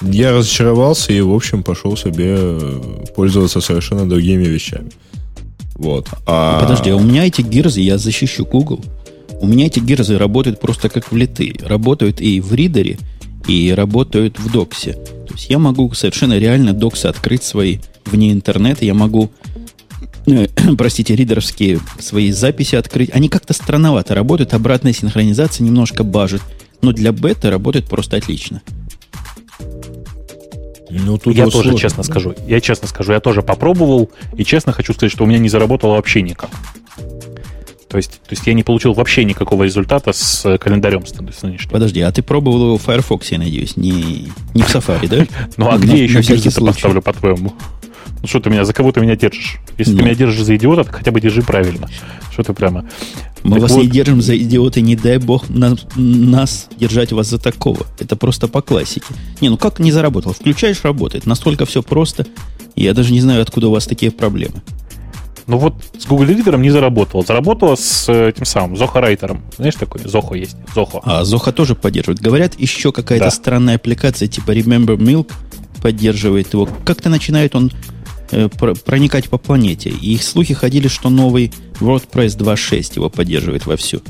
[0.00, 4.90] Я разочаровался и, в общем, пошел себе э, пользоваться совершенно другими вещами.
[5.78, 6.08] Вот.
[6.26, 6.60] А...
[6.60, 8.84] Подожди, а у меня эти гирзы, я защищу Google.
[9.40, 11.54] У меня эти гирзы работают просто как влитые.
[11.62, 12.98] Работают и в ридере,
[13.46, 14.92] и работают в доксе.
[14.92, 18.84] То есть я могу совершенно реально доксы открыть свои вне интернета.
[18.84, 19.30] Я могу,
[20.26, 23.10] э, простите, ридеровские свои записи открыть.
[23.14, 24.54] Они как-то странновато работают.
[24.54, 26.42] Обратная синхронизация немножко бажит.
[26.82, 28.62] Но для бета работает просто отлично.
[30.90, 32.34] Ну, тут я тоже сложно, честно скажу.
[32.46, 35.94] Я честно скажу, я тоже попробовал, и честно хочу сказать, что у меня не заработало
[35.94, 36.50] вообще никак.
[37.88, 41.70] То есть, то есть я не получил вообще никакого результата с э, календарем с нынешним.
[41.70, 45.26] Подожди, а ты пробовал его в Firefox, я надеюсь, не, не в Safari, да?
[45.56, 47.54] Ну а где еще гильзы поставлю, по-твоему?
[48.20, 49.58] Ну что ты меня, за кого ты меня держишь?
[49.76, 50.04] Если ты ну.
[50.04, 51.88] меня держишь за идиота, то хотя бы держи правильно.
[52.32, 52.84] Что ты прямо...
[53.44, 53.82] Мы так вас вот...
[53.82, 57.86] не держим за идиоты, не дай бог на, нас держать вас за такого.
[58.00, 59.06] Это просто по классике.
[59.40, 60.32] Не, ну как не заработал?
[60.32, 61.26] Включаешь, работает.
[61.26, 62.26] Настолько все просто.
[62.74, 64.62] Я даже не знаю, откуда у вас такие проблемы.
[65.46, 67.22] Ну вот с Google Reader не заработало.
[67.24, 69.40] Заработало с этим самым Zoho Writer.
[69.56, 70.56] Знаешь, такой Zoho есть.
[70.74, 71.00] Zoho.
[71.04, 72.20] А, Zoho тоже поддерживает.
[72.20, 73.30] Говорят, еще какая-то да.
[73.30, 75.32] странная аппликация типа Remember Milk
[75.80, 76.68] поддерживает его.
[76.84, 77.97] Как-то начинает он Э,
[78.84, 79.90] проникать по планете.
[79.90, 84.02] И их слухи ходили, что новый WordPress 2.6 его поддерживает вовсю.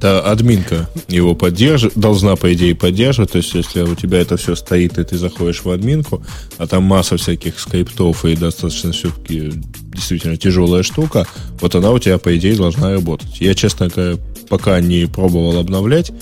[0.00, 3.32] Да, админка его поддерживает, должна, по идее, поддерживать.
[3.32, 6.22] То есть, если у тебя это все стоит, и ты заходишь в админку,
[6.56, 9.52] а там масса всяких скриптов и достаточно все-таки
[9.92, 11.26] действительно тяжелая штука,
[11.60, 13.40] вот она у тебя, по идее, должна работать.
[13.40, 14.18] Я, честно говоря,
[14.48, 16.12] пока не пробовал обновлять.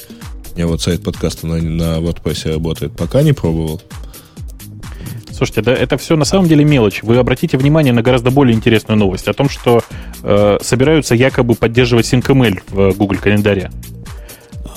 [0.52, 2.96] У меня вот сайт подкаста на, на WordPress работает.
[2.96, 3.82] Пока не пробовал.
[5.36, 7.02] Слушайте, да, это все на самом деле мелочь.
[7.02, 9.82] Вы обратите внимание на гораздо более интересную новость о том, что
[10.22, 13.70] э, собираются якобы поддерживать SyncML в Google календаре.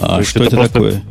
[0.01, 1.03] А что это, это такое?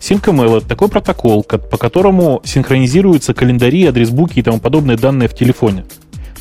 [0.00, 5.84] SyncML— это такой протокол, по которому синхронизируются календари, адресбуки и тому подобные данные в телефоне.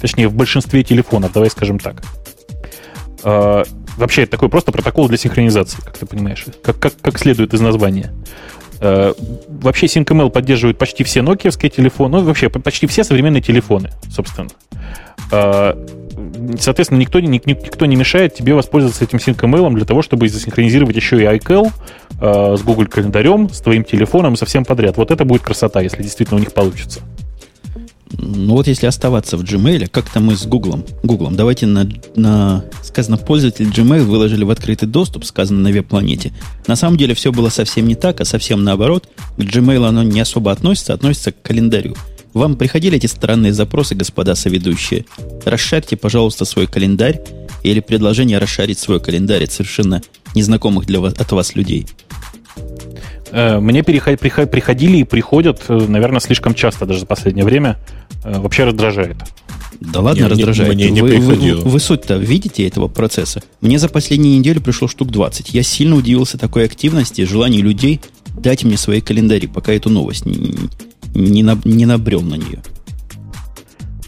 [0.01, 2.01] Точнее, в большинстве телефонов, давай скажем так.
[3.23, 3.63] Э,
[3.97, 7.61] вообще, это такой просто протокол для синхронизации, как ты понимаешь, как, как, как следует из
[7.61, 8.11] названия.
[8.81, 9.13] Э,
[9.47, 14.49] вообще SyncML поддерживает почти все нокиевские телефоны, ну, вообще почти все современные телефоны, собственно.
[15.31, 15.73] Э,
[16.59, 21.25] соответственно, никто, никто не мешает тебе воспользоваться этим SyncML для того, чтобы засинхронизировать еще и
[21.25, 21.71] iCal
[22.19, 24.97] э, с Google календарем, с твоим телефоном, со всем подряд.
[24.97, 27.01] Вот это будет красота, если действительно у них получится.
[28.17, 33.17] Ну вот если оставаться в Gmail, как-то мы с Гуглом, Гуглом, давайте на, на, сказано,
[33.17, 36.31] пользователь Gmail выложили в открытый доступ, сказано на веб-планете.
[36.67, 39.09] На самом деле все было совсем не так, а совсем наоборот.
[39.37, 41.95] К Gmail оно не особо относится, относится к календарю.
[42.33, 45.05] Вам приходили эти странные запросы, господа соведущие?
[45.45, 47.21] Расшарьте, пожалуйста, свой календарь
[47.63, 50.01] или предложение расшарить свой календарь от совершенно
[50.35, 51.87] незнакомых для вас, от вас людей.
[53.35, 57.77] Э, мне приходили и приходят, э, наверное, слишком часто даже за последнее время.
[58.23, 59.17] Э, вообще раздражает.
[59.81, 60.73] Да ладно, не, раздражает.
[60.73, 63.43] Мне не вы, вы, вы, вы суть-то видите этого процесса?
[63.59, 65.53] Мне за последнюю неделю пришло штук 20.
[65.53, 67.99] Я сильно удивился такой активности желанию людей
[68.37, 70.55] дать мне свои календари, пока эту новость не,
[71.13, 72.61] не, на, не набрел на нее.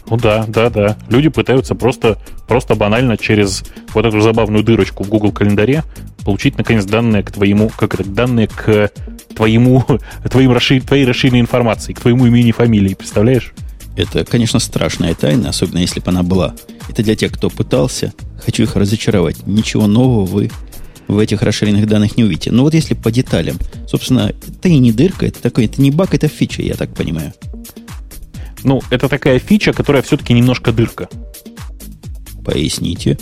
[0.08, 0.96] Ну да, да, да.
[1.10, 3.62] Люди пытаются просто, просто банально через
[3.92, 5.84] вот эту забавную дырочку в Google календаре
[6.28, 8.92] получить, наконец, данные к твоему, как это, данные к
[9.34, 9.82] твоему,
[10.30, 13.54] твоим расшир, твоей расширенной информации, к твоему имени и фамилии, представляешь?
[13.96, 16.54] Это, конечно, страшная тайна, особенно если бы она была.
[16.90, 18.12] Это для тех, кто пытался.
[18.44, 19.46] Хочу их разочаровать.
[19.46, 20.50] Ничего нового вы
[21.06, 22.52] в этих расширенных данных не увидите.
[22.52, 26.12] Но вот если по деталям, собственно, это и не дырка, это такой, это не баг,
[26.12, 27.32] это фича, я так понимаю.
[28.64, 31.08] Ну, это такая фича, которая все-таки немножко дырка.
[32.44, 33.16] Поясните.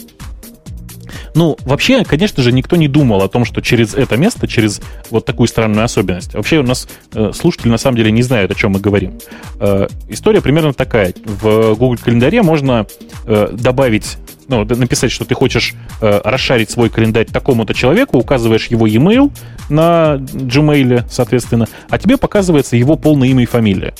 [1.36, 5.26] Ну, вообще, конечно же, никто не думал о том, что через это место, через вот
[5.26, 6.32] такую странную особенность.
[6.32, 9.18] Вообще у нас э, слушатели на самом деле не знают, о чем мы говорим.
[9.60, 11.12] Э, история примерно такая.
[11.26, 12.86] В Google календаре можно
[13.26, 14.16] э, добавить
[14.48, 19.30] ну, написать, что ты хочешь э, расшарить свой календарь такому-то человеку, указываешь его e-mail
[19.68, 23.92] на Gmail, соответственно, а тебе показывается его полное имя и фамилия.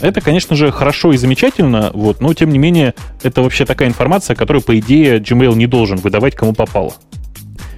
[0.00, 4.34] Это, конечно же, хорошо и замечательно, вот, но, тем не менее, это вообще такая информация,
[4.34, 6.94] которую, по идее, Gmail не должен выдавать кому попало.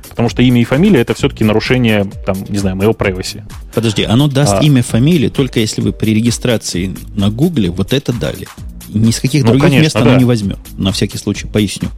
[0.09, 3.43] Потому что имя и фамилия это все-таки нарушение, там, не знаю, моего privacy.
[3.75, 4.61] Подожди, оно даст а...
[4.63, 8.49] имя, фамилию только если вы при регистрации на Гугле вот это дали.
[8.89, 10.17] Ни с каких ну, других конечно, мест оно да.
[10.17, 10.59] не возьмет.
[10.79, 11.91] На всякий случай поясню.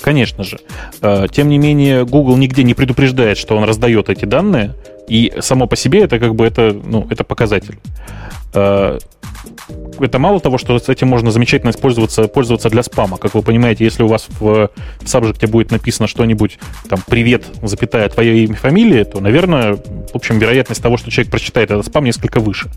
[0.00, 0.60] Конечно же.
[1.02, 4.74] А, тем не менее, Google нигде не предупреждает, что он раздает эти данные,
[5.10, 7.78] и само по себе это как бы это, ну, это показатель.
[8.54, 8.96] А,
[9.98, 13.16] это мало того, что с этим можно замечательно использоваться, пользоваться для спама.
[13.16, 14.70] Как вы понимаете, если у вас в,
[15.00, 20.38] в сабжекте будет написано что-нибудь, там, привет, запятая, твое имя, фамилия, то, наверное, в общем,
[20.38, 22.70] вероятность того, что человек прочитает этот спам, несколько выше.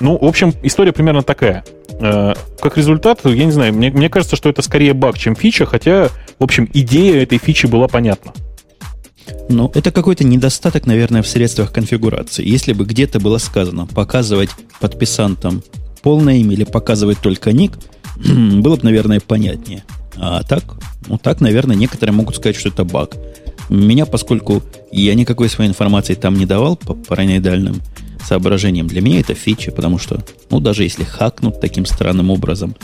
[0.00, 1.64] Ну, в общем, история примерно такая.
[1.98, 5.64] А, как результат, я не знаю, мне, мне кажется, что это скорее баг, чем фича,
[5.64, 8.32] хотя, в общем, идея этой фичи была понятна.
[9.48, 12.46] Ну, это какой-то недостаток, наверное, в средствах конфигурации.
[12.46, 15.62] Если бы где-то было сказано показывать подписантам
[16.02, 17.78] полное имя или показывать только ник,
[18.16, 19.84] было бы, наверное, понятнее.
[20.16, 20.64] А так,
[21.06, 23.16] ну так, наверное, некоторые могут сказать, что это баг.
[23.68, 27.80] Меня, поскольку я никакой своей информации там не давал по параноидальным
[28.26, 32.74] соображениям, для меня это фича, потому что, ну, даже если хакнут таким странным образом,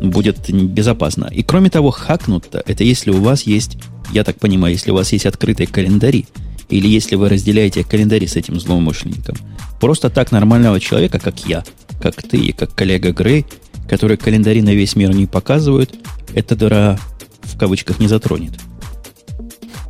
[0.00, 1.28] будет безопасно.
[1.32, 3.76] И кроме того, хакнут-то, это если у вас есть,
[4.12, 6.26] я так понимаю, если у вас есть открытые календари,
[6.68, 9.36] или если вы разделяете календари с этим злоумышленником.
[9.80, 11.64] Просто так нормального человека, как я,
[12.00, 13.44] как ты и как коллега Грей,
[13.88, 15.94] которые календари на весь мир не показывают,
[16.34, 16.98] эта дыра
[17.42, 18.52] в кавычках не затронет.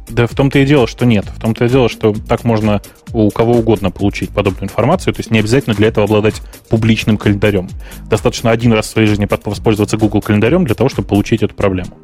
[0.08, 1.24] Да в том-то и дело, что нет.
[1.26, 5.14] В том-то и дело, что так можно у кого угодно получить подобную информацию.
[5.14, 7.68] То есть не обязательно для этого обладать публичным календарем.
[8.08, 11.96] Достаточно один раз в своей жизни воспользоваться Google календарем для того, чтобы получить эту проблему.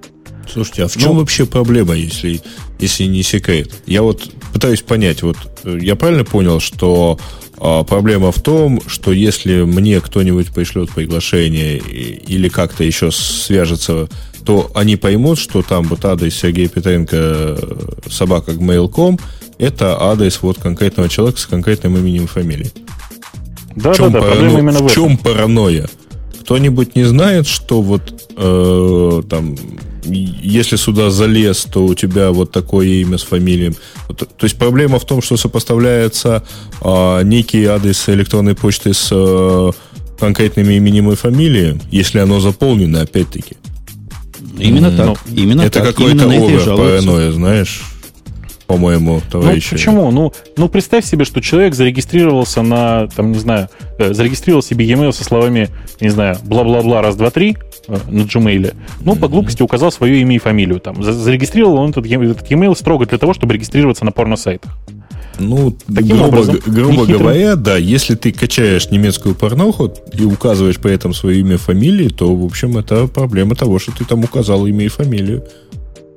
[0.50, 2.40] Слушайте, а в чем ну, вообще проблема, если,
[2.78, 3.72] если не секрет?
[3.86, 7.18] Я вот пытаюсь понять, вот э, я правильно понял, что
[7.58, 14.08] а, проблема в том, что если мне кто-нибудь пришлет приглашение или как-то еще свяжется
[14.44, 17.56] то они поймут, что там вот адрес Сергея Петренко э,
[18.08, 19.18] собака mail.com
[19.58, 22.70] это адрес вот конкретного человека с конкретным именем и фамилией.
[23.74, 25.88] Да, да, да, проблема именно в, в чем паранойя?
[26.42, 28.02] Кто-нибудь не знает, что вот
[28.36, 29.56] э, там,
[30.06, 33.74] если сюда залез, то у тебя вот такое имя с фамилией.
[34.08, 36.42] То, то есть проблема в том, что сопоставляется
[36.82, 39.70] э, некий адрес электронной почты с э,
[40.18, 43.56] конкретными именем и фамилией, если оно заполнено, опять-таки.
[44.58, 45.18] Именно mm, так.
[45.32, 45.88] Именно это так.
[45.88, 47.82] какой-то овер паранойя, знаешь
[48.66, 49.68] по-моему, товарищи.
[49.72, 50.10] Ну, почему?
[50.10, 55.12] Ну, ну, представь себе, что человек зарегистрировался на, там, не знаю, э, зарегистрировал себе e-mail
[55.12, 55.68] со словами,
[56.00, 57.56] не знаю, бла-бла-бла, раз, два, три
[57.88, 58.74] э, на Gmail.
[59.00, 59.20] Ну, mm-hmm.
[59.20, 60.80] по глупости указал свое имя и фамилию.
[60.80, 64.76] Там, зарегистрировал он этот, этот e-mail строго для того, чтобы регистрироваться на порно-сайтах.
[65.38, 70.92] Ну, Таким грубо, образом, грубо говоря, да, если ты качаешь немецкую порнуху и указываешь при
[70.92, 74.66] этом свое имя и фамилию, то, в общем, это проблема того, что ты там указал
[74.66, 75.44] имя и фамилию.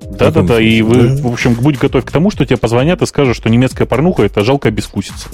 [0.02, 3.50] Да-да-да, и вы, в общем, будь готов к тому, что тебе позвонят и скажут, что
[3.50, 5.30] немецкая порнуха– это жалкая бескусица.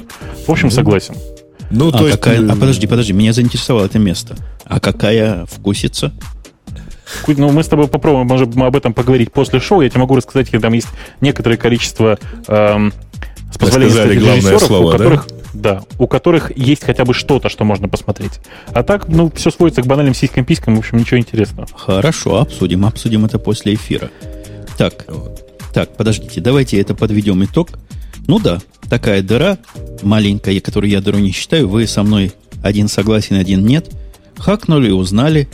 [0.45, 1.15] В общем, согласен.
[1.71, 2.19] Ну, а, то есть...
[2.19, 2.45] какая...
[2.45, 4.35] а подожди, подожди, меня заинтересовало это место.
[4.65, 6.13] А какая вкусица?
[7.27, 9.81] Ну, мы с тобой попробуем, может, об этом поговорить после шоу.
[9.81, 10.87] Я тебе могу рассказать, там есть
[11.21, 12.93] некоторое количество эм,
[13.51, 15.73] с позволения сказать, режиссеров, слово, у которых, да?
[15.75, 18.39] да, у которых есть хотя бы что-то, что можно посмотреть.
[18.73, 21.67] А так, ну, все сводится к банальным сиськам-писькам, в общем, ничего интересного.
[21.75, 24.09] Хорошо, обсудим, обсудим это после эфира.
[24.77, 25.05] Так,
[25.73, 27.69] так, подождите, давайте это подведем итог.
[28.27, 28.59] Ну да,
[28.89, 29.57] такая дыра
[30.01, 32.31] маленькая, которую я дыру не считаю, вы со мной
[32.63, 33.91] один согласен, один нет.
[34.37, 35.47] Хакнули, узнали,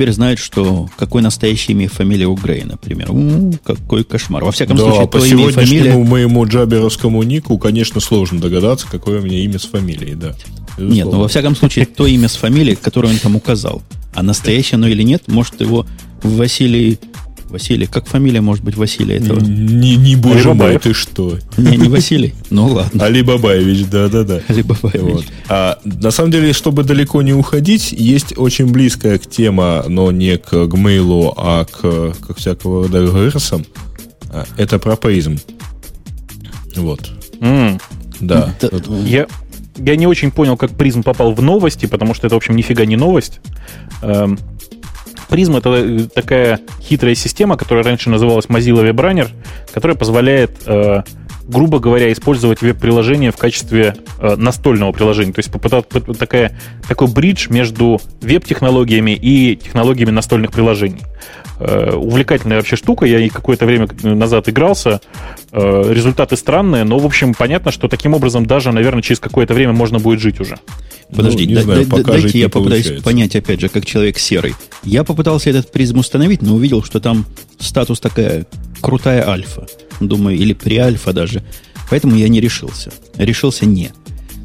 [0.00, 3.10] теперь знают, что какой настоящее имя и фамилия у Грей, например.
[3.10, 4.42] У, какой кошмар.
[4.44, 5.96] Во всяком да, случае, по сегодняшнему фамилия...
[5.96, 10.34] моему джаберовскому нику, конечно, сложно догадаться, какое у меня имя с фамилией, да.
[10.78, 10.94] Безусловно.
[10.94, 13.82] Нет, ну во всяком случае, то имя с фамилией, которое он там указал.
[14.14, 15.86] А настоящее оно или нет, может его
[16.22, 16.98] Василий
[17.50, 19.40] Василий, как фамилия может быть Василия этого?
[19.40, 21.38] Не, не боже мой, ты что?
[21.56, 22.34] Не, не Василий.
[22.50, 23.04] Ну ладно.
[23.04, 24.40] Али Бабаевич, да-да-да.
[24.48, 25.14] Али Бабаевич.
[25.14, 25.24] Вот.
[25.48, 30.38] А, на самом деле, чтобы далеко не уходить, есть очень близкая к тема, но не
[30.38, 33.64] к Gmail, а к, к всякого рода гэрсам.
[34.32, 35.38] А, это пропоизм.
[36.76, 37.10] Вот.
[37.40, 37.80] Mm.
[38.20, 38.54] Да.
[38.60, 38.68] да.
[39.04, 39.26] Я,
[39.76, 42.84] я не очень понял, как призм попал в новости, потому что это, в общем, нифига
[42.84, 43.40] не новость.
[44.02, 44.38] Эм,
[45.30, 49.28] Prism это э, такая хитрая система, которая раньше называлась Mozilla WebRunner,
[49.72, 51.02] которая позволяет, э,
[51.46, 55.32] грубо говоря, использовать веб-приложение в качестве э, настольного приложения.
[55.32, 55.50] То есть
[56.18, 61.02] такая, такой бридж между веб-технологиями и технологиями настольных приложений.
[61.60, 63.04] Э, увлекательная вообще штука.
[63.04, 65.02] Я и какое-то время назад игрался.
[65.52, 69.74] Э, результаты странные, но, в общем, понятно, что таким образом даже, наверное, через какое-то время
[69.74, 70.58] можно будет жить уже.
[71.14, 73.04] Подожди, ну, да, знаю, да, дайте я попытаюсь получается.
[73.04, 74.54] понять, опять же, как человек серый.
[74.84, 77.26] Я попытался этот призм установить, но увидел, что там
[77.58, 78.46] статус такая
[78.80, 79.66] крутая альфа.
[80.00, 81.42] Думаю, или при-альфа даже.
[81.90, 82.90] Поэтому я не решился.
[83.18, 83.90] Решился не.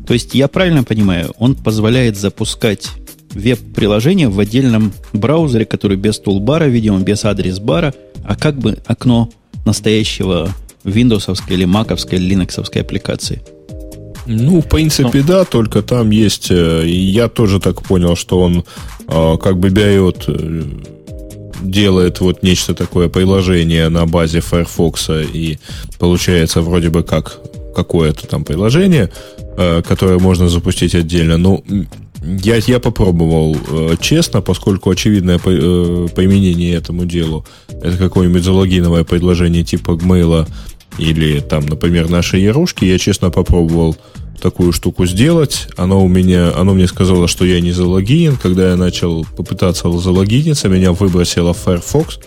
[0.06, 2.90] То есть я правильно понимаю, он позволяет запускать
[3.36, 7.94] веб-приложение в отдельном браузере, который без тулбара, видимо, без адрес-бара,
[8.24, 9.30] а как бы окно
[9.66, 10.50] настоящего
[10.84, 13.42] Windows или Mac или Linux аппликации.
[14.28, 15.28] Ну, в принципе, ну.
[15.28, 18.66] да, только там есть, э, я тоже так понял, что он
[19.08, 20.64] э, как бы берет, э,
[21.62, 25.60] делает вот нечто такое приложение на базе Firefox, и
[26.00, 27.40] получается вроде бы как
[27.76, 29.12] какое-то там приложение,
[29.56, 31.38] которое можно запустить отдельно.
[31.38, 31.64] Ну,
[32.26, 39.04] я, я попробовал э, честно, поскольку очевидное по, э, применение этому делу это какое-нибудь залогиновое
[39.04, 40.48] предложение типа Gmail
[40.98, 42.86] или там, например, нашей Ярушки.
[42.86, 43.96] Я честно попробовал
[44.42, 45.68] такую штуку сделать.
[45.78, 48.38] Оно у меня, оно мне сказало, что я не залогинен.
[48.38, 52.20] Когда я начал попытаться залогиниться, меня выбросило в Firefox.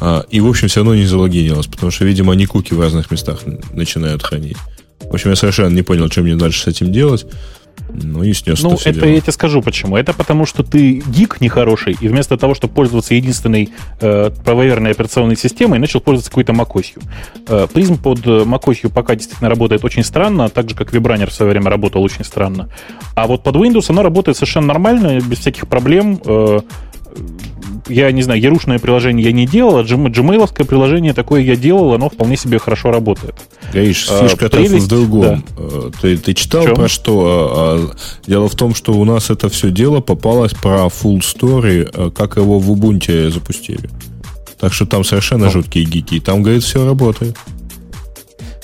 [0.00, 3.10] А, и, в общем, все равно не залогинилось, потому что, видимо, они куки в разных
[3.10, 3.40] местах
[3.72, 4.58] начинают хранить.
[5.00, 7.26] В общем, я совершенно не понял, что мне дальше с этим делать.
[7.88, 9.04] Ну снес Ну, это дело.
[9.06, 9.96] я тебе скажу почему.
[9.96, 13.70] Это потому, что ты гик нехороший, и вместо того, чтобы пользоваться единственной
[14.00, 16.98] э, правоверной операционной системой, начал пользоваться какой-то macOS.
[17.48, 21.52] Э, призм под macOS пока действительно работает очень странно, так же, как Вибранер в свое
[21.52, 22.68] время работал очень странно.
[23.14, 26.20] А вот под Windows оно работает совершенно нормально, без всяких проблем.
[26.24, 26.60] Э,
[27.88, 32.08] я не знаю, ярушное приложение я не делал, а gmail приложение такое я делал, оно
[32.08, 33.34] вполне себе хорошо работает.
[33.72, 35.44] Гаиш, фишка а, в другом.
[35.56, 35.62] Да.
[35.62, 37.26] Э, ты, ты читал про что?
[37.26, 37.96] А, а,
[38.26, 42.36] дело в том, что у нас это все дело попалось про full story, э, как
[42.36, 43.88] его в Ubuntu запустили.
[44.58, 45.50] Так что там совершенно ну.
[45.52, 46.14] жуткие гики.
[46.14, 47.36] И там, говорит, все работает.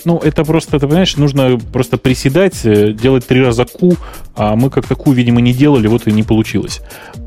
[0.05, 3.97] Ну, это просто, ты понимаешь, нужно просто приседать, э, делать три раза ку,
[4.35, 6.81] а мы как-то ку, видимо, не делали, вот и не получилось.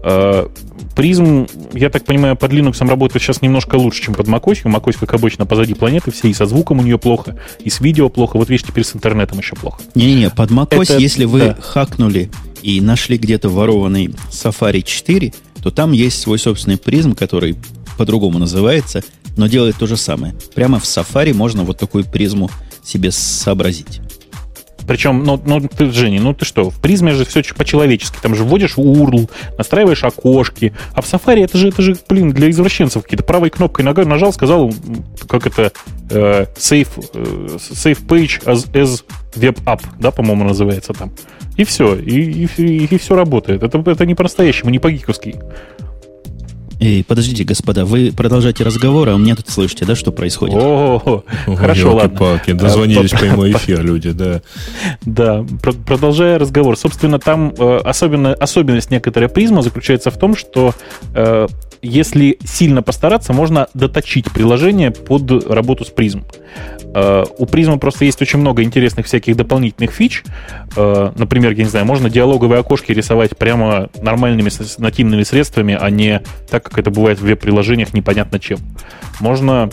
[0.04, 0.50] А,
[0.96, 4.64] призм, я так понимаю, под Linux работает сейчас немножко лучше, чем под macOS.
[4.66, 8.10] macOS, как обычно, позади планеты, все и со звуком у нее плохо, и с видео
[8.10, 8.38] плохо.
[8.38, 9.82] Вот видишь, теперь с интернетом еще плохо.
[9.96, 11.58] Не-не-не, под macOS, это, если вы да.
[11.60, 17.56] хакнули и нашли где-то ворованный Safari 4, то там есть свой собственный призм, который
[17.96, 19.04] по-другому называется,
[19.38, 20.36] но делает то же самое.
[20.54, 22.50] Прямо в Safari можно вот такую призму
[22.84, 24.02] себе сообразить.
[24.88, 28.18] Причем, ну, ну ты, Женя, ну ты что, в призме же все по-человечески.
[28.22, 30.74] Там же вводишь URL, настраиваешь окошки.
[30.94, 33.24] А в Safari это же, это же, блин, для извращенцев какие-то.
[33.24, 34.72] Правой кнопкой ногой нажал, сказал,
[35.28, 35.72] как это,
[36.10, 39.04] э, save, э, save page as, as
[39.36, 41.12] web app, да, по-моему, называется там.
[41.58, 43.64] И все, и, и, и, и все работает.
[43.64, 45.36] Это, это не по-настоящему, не по-гиковски.
[46.80, 50.56] Эй, подождите, господа, вы продолжаете разговор, а у меня тут слышите, да, что происходит?
[50.58, 51.24] О,
[51.56, 52.18] хорошо, ладно.
[52.18, 54.42] Палки, дозвонились прямой эфир люди, да.
[55.06, 55.46] Да,
[55.86, 56.78] продолжая разговор.
[56.78, 60.74] Собственно, там э, особенно, особенность некоторая призма заключается в том, что
[61.14, 61.48] э,
[61.82, 66.24] если сильно постараться, можно доточить приложение под работу с призм.
[66.94, 70.24] Э, у Prism а просто есть очень много интересных всяких дополнительных фич.
[70.76, 76.65] Например, я не знаю, можно диалоговые окошки рисовать прямо нормальными нативными средствами, а не так,
[76.66, 78.58] как это бывает в веб-приложениях, непонятно чем.
[79.20, 79.70] Можно,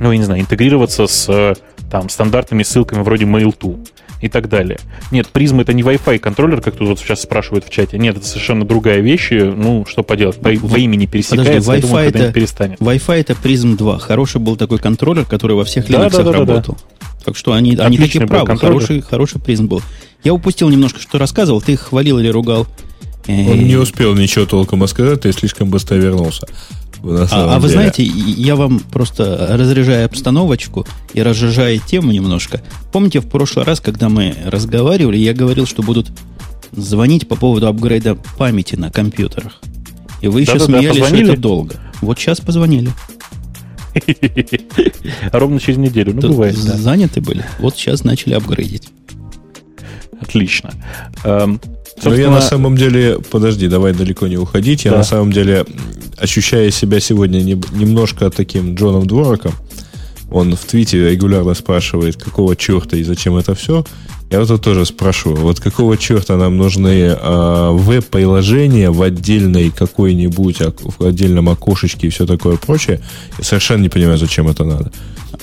[0.00, 1.54] ну, я не знаю, интегрироваться с э,
[1.90, 3.88] там, стандартными ссылками вроде mailto
[4.20, 4.80] и так далее.
[5.12, 7.98] Нет, Prism а это не Wi-Fi контроллер, как тут вот сейчас спрашивают в чате.
[7.98, 9.30] Нет, это совершенно другая вещь.
[9.30, 12.80] Ну, что поделать, по, во имени пересекается, Подожди, Wi-Fi это, перестанет.
[12.80, 13.98] Wi-Fi это Prism 2.
[13.98, 16.74] Хороший был такой контроллер, который во всех Linux да, да, да, работал.
[16.74, 17.24] Да, да.
[17.24, 18.56] Так что они, они такие правы.
[18.56, 19.82] Хороший, хороший призм был.
[20.24, 21.60] Я упустил немножко, что рассказывал.
[21.60, 22.66] Ты их хвалил или ругал?
[23.28, 26.46] Он не успел ничего толком рассказать, ты слишком быстро вернулся.
[27.02, 32.60] А, а вы знаете, я вам просто разряжая обстановочку и разжижая тему немножко.
[32.92, 36.10] Помните, в прошлый раз, когда мы разговаривали, я говорил, что будут
[36.72, 39.60] звонить по поводу апгрейда памяти на компьютерах.
[40.20, 41.76] И вы еще да, смеялись, да, что это долго.
[42.00, 42.90] Вот сейчас позвонили.
[45.32, 46.14] Ровно через неделю.
[46.14, 46.56] Ну, бывает.
[46.56, 47.44] Заняты были.
[47.58, 48.88] Вот сейчас начали апгрейдить.
[50.20, 50.72] Отлично.
[51.98, 52.16] Эм, собственно...
[52.16, 54.84] Но я на самом деле, подожди, давай далеко не уходить.
[54.84, 54.98] Я да.
[54.98, 55.66] на самом деле,
[56.16, 59.52] ощущая себя сегодня не, немножко таким Джоном Двороком,
[60.30, 63.84] он в твите регулярно спрашивает, какого черта и зачем это все.
[64.30, 70.58] Я вот тут тоже спрашиваю, вот какого черта нам нужны э, веб-приложения в отдельной какой-нибудь,
[70.98, 73.00] в отдельном окошечке и все такое прочее?
[73.38, 74.92] Я совершенно не понимаю, зачем это надо.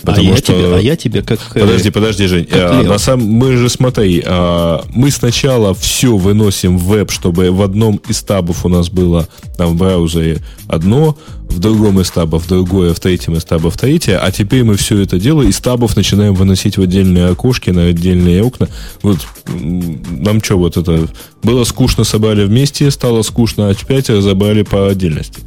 [0.05, 0.53] Потому а, что...
[0.53, 1.39] я тебе, а я тебе как...
[1.55, 2.47] Э, подожди, подожди, Жень.
[2.51, 3.27] А, на самом...
[3.27, 8.65] Мы же, смотри, а, мы сначала все выносим в веб, чтобы в одном из табов
[8.65, 11.17] у нас было там в браузере одно,
[11.49, 15.19] в другом из табов другое, в третьем из табов третье, а теперь мы все это
[15.19, 18.67] дело из табов начинаем выносить в отдельные окошки, на отдельные окна.
[19.01, 21.07] Вот нам что, вот это...
[21.41, 25.41] Было скучно, собрали вместе, стало скучно, а опять разобрали по отдельности.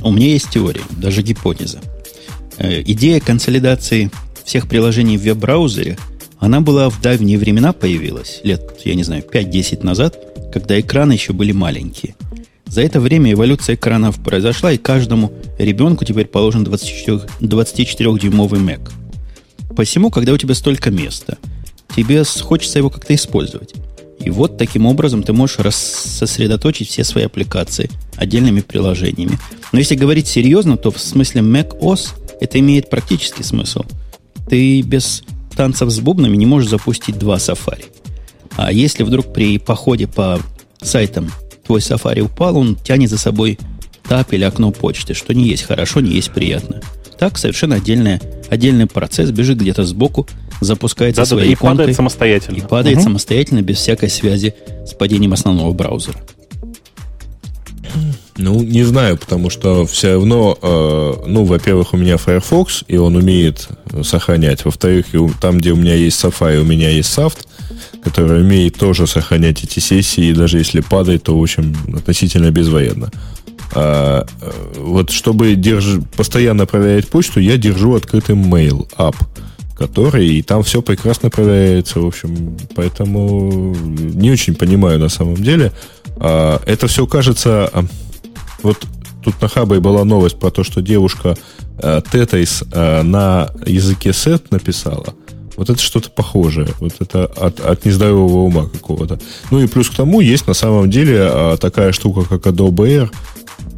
[0.00, 1.80] У меня есть теория, даже гипотеза.
[2.58, 4.10] Э, идея консолидации
[4.44, 5.96] всех приложений в веб-браузере,
[6.38, 10.18] она была в давние времена появилась, лет, я не знаю, 5-10 назад,
[10.52, 12.14] когда экраны еще были маленькие.
[12.66, 18.90] За это время эволюция экранов произошла, и каждому ребенку теперь положен 24, 24-дюймовый Mac.
[19.74, 21.38] Посему, когда у тебя столько места,
[21.96, 23.74] тебе хочется его как-то использовать.
[24.20, 29.38] И вот таким образом ты можешь сосредоточить все свои аппликации отдельными приложениями.
[29.72, 32.10] Но если говорить серьезно, то в смысле Mac OS
[32.40, 33.82] это имеет практический смысл.
[34.48, 35.22] Ты без
[35.56, 37.86] танцев с бубнами не можешь запустить два Safari.
[38.56, 40.40] А если вдруг при походе по
[40.80, 41.30] сайтам
[41.66, 43.58] твой Safari упал, он тянет за собой
[44.08, 46.80] тап или окно почты, что не есть хорошо, не есть приятно.
[47.18, 50.26] Так совершенно отдельная, отдельный процесс бежит где-то сбоку,
[50.60, 51.74] запускается да, своей да, иконкой.
[51.74, 52.56] И падает самостоятельно.
[52.56, 53.04] И падает угу.
[53.04, 54.54] самостоятельно, без всякой связи
[54.86, 56.18] с падением основного браузера.
[58.38, 63.16] Ну, не знаю, потому что все равно, э, ну, во-первых, у меня Firefox, и он
[63.16, 63.68] умеет
[64.04, 64.64] сохранять.
[64.64, 65.06] Во-вторых,
[65.40, 67.46] там, где у меня есть Safari, у меня есть Soft,
[68.02, 73.10] который умеет тоже сохранять эти сессии, и даже если падает, то, в общем, относительно безвредно.
[73.74, 75.98] А, э, вот чтобы держ...
[76.16, 79.16] постоянно проверять почту, я держу открытым mail app,
[79.76, 85.72] который, и там все прекрасно проверяется, в общем, поэтому не очень понимаю на самом деле.
[86.18, 87.70] А, это все кажется
[88.62, 88.86] вот
[89.22, 91.36] тут на Хабе была новость про то, что девушка
[91.78, 92.00] э,
[92.72, 95.14] э, на языке сет написала.
[95.56, 96.68] Вот это что-то похожее.
[96.78, 99.18] Вот это от, от нездорового ума какого-то.
[99.50, 103.10] Ну и плюс к тому есть на самом деле э, такая штука, как Adobe Air,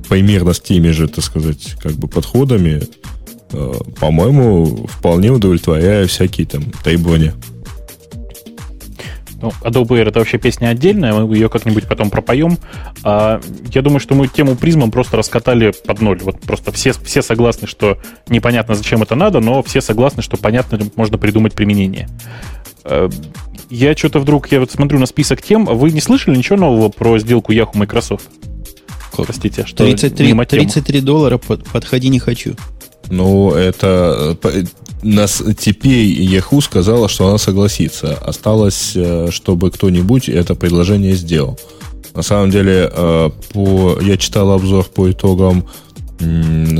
[0.09, 2.83] примерно с теми же, так сказать, как бы подходами.
[3.53, 7.33] э, по-моему, вполне удовлетворяя всякие там тайбони.
[9.43, 12.59] Ну, Adobe Air это вообще песня отдельная, мы ее как-нибудь потом пропоем.
[13.03, 13.41] А,
[13.73, 16.21] я думаю, что мы тему призмом просто раскатали под ноль.
[16.23, 20.79] Вот просто все, все согласны, что непонятно, зачем это надо, но все согласны, что понятно,
[20.97, 22.09] можно придумать применение.
[22.85, 23.09] А,
[23.71, 27.19] я что-то вдруг, я вот смотрю на список тем, вы не слышали ничего нового про
[27.19, 28.29] сделку Yahoo Microsoft?
[29.13, 32.55] Простите, что 33, 33 доллара, под, подходи не хочу.
[33.09, 34.37] Ну, это
[35.03, 38.15] нас теперь Yahoo сказала, что она согласится.
[38.15, 41.59] Осталось, э, чтобы кто-нибудь это предложение сделал.
[42.15, 45.67] На самом деле, э, по, я читал обзор по итогам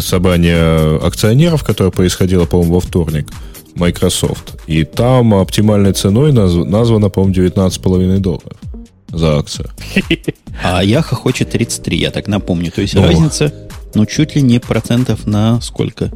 [0.01, 3.31] собрания акционеров, которое происходило, по-моему, во вторник,
[3.75, 4.57] Microsoft.
[4.67, 8.59] И там оптимальной ценой названо, по-моему, 19,5 долларов
[9.09, 9.71] за акцию.
[10.63, 12.71] А Яха хочет 33, я так напомню.
[12.71, 13.03] То есть Но...
[13.05, 13.53] разница,
[13.95, 16.11] ну, чуть ли не процентов на сколько?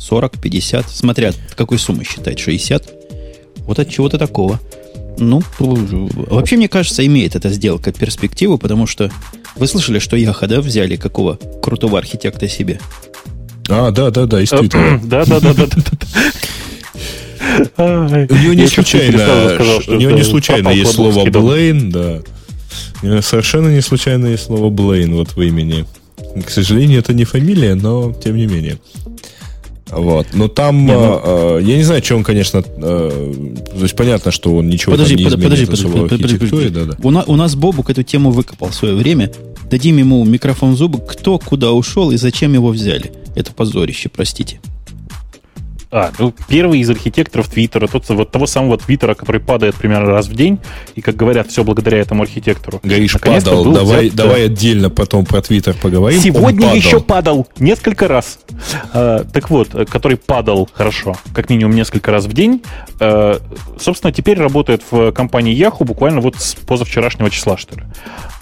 [0.00, 2.90] 40, 50, смотря какой суммы считать, 60.
[3.58, 4.58] Вот от чего-то такого.
[5.18, 9.10] Ну, вообще, мне кажется, имеет эта сделка перспективу, потому что
[9.56, 12.80] вы слышали, что Яха, да, взяли какого крутого архитекта себе?
[13.68, 14.98] А, да, да, да, из Твиттера.
[15.04, 15.66] Да, да, да, да.
[17.76, 22.22] У него не случайно, у него не случайно есть слово Блейн, да.
[23.20, 25.84] Совершенно не случайно есть слово Блейн вот в имени.
[26.46, 28.78] К сожалению, это не фамилия, но тем не менее.
[29.90, 30.28] Вот.
[30.32, 31.20] Но там, не, ну...
[31.22, 33.34] э, я не знаю, что он, конечно, э,
[33.74, 36.68] то есть понятно, что он ничего подожди, не под, изменит подожди, подожди, подожди, подожди.
[36.70, 36.96] Да, да.
[37.02, 39.30] У, на, у нас Бобук эту тему выкопал в свое время.
[39.70, 43.12] Дадим ему микрофон в зубы, кто куда ушел и зачем его взяли.
[43.34, 44.60] Это позорище, простите.
[45.92, 50.28] А, ну, первый из архитекторов Твиттера, тот вот того самого Твиттера, который падает примерно раз
[50.28, 50.60] в день,
[50.94, 52.78] и, как говорят, все благодаря этому архитектору.
[52.84, 54.14] Говоришь, падал, давай, взят...
[54.14, 56.20] давай отдельно потом про Твиттер поговорим.
[56.20, 56.76] Сегодня падал.
[56.76, 58.38] еще падал несколько раз.
[58.92, 62.62] А, так вот, который падал хорошо, как минимум несколько раз в день,
[63.00, 63.40] а,
[63.80, 67.82] собственно, теперь работает в компании Yahoo буквально вот с позавчерашнего числа, что ли.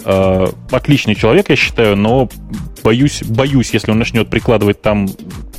[0.05, 2.29] А, отличный человек, я считаю, но
[2.83, 5.07] боюсь, боюсь, если он начнет прикладывать там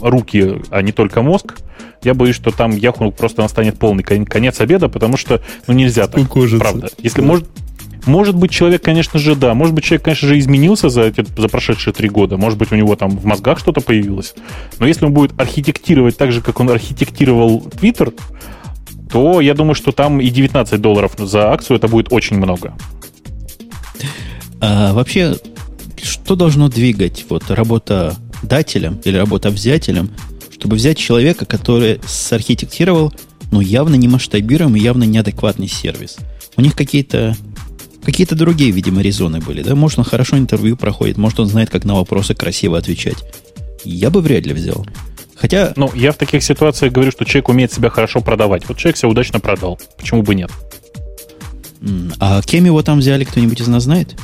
[0.01, 1.59] руки, а не только мозг,
[2.03, 6.23] я боюсь, что там Яху просто настанет полный конец обеда, потому что ну, нельзя так.
[6.23, 6.59] Укожится.
[6.59, 6.89] Правда.
[6.99, 7.47] Если может,
[8.07, 9.55] может быть, человек, конечно же, да.
[9.55, 12.37] Может быть, человек, конечно же, изменился за, эти, за прошедшие три года.
[12.37, 14.35] Может быть, у него там в мозгах что-то появилось.
[14.79, 18.15] Но если он будет архитектировать так же, как он архитектировал Twitter,
[19.13, 22.75] то я думаю, что там и 19 долларов за акцию это будет очень много.
[24.61, 25.37] А, вообще,
[26.03, 30.11] что должно двигать вот работодателем или работовзятелем
[30.61, 33.15] чтобы взять человека, который сархитектировал,
[33.51, 36.19] ну, явно не масштабируемый, явно неадекватный сервис.
[36.57, 37.35] У них какие-то
[38.05, 39.63] какие-то другие, видимо, резоны были.
[39.63, 39.75] Да?
[39.75, 43.17] Может, он хорошо интервью проходит, может, он знает, как на вопросы красиво отвечать.
[43.85, 44.87] Я бы вряд ли взял.
[45.35, 45.73] Хотя...
[45.77, 48.69] Ну, я в таких ситуациях говорю, что человек умеет себя хорошо продавать.
[48.69, 49.81] Вот человек себя удачно продал.
[49.97, 50.51] Почему бы нет?
[52.19, 54.15] А кем его там взяли, кто-нибудь из нас знает?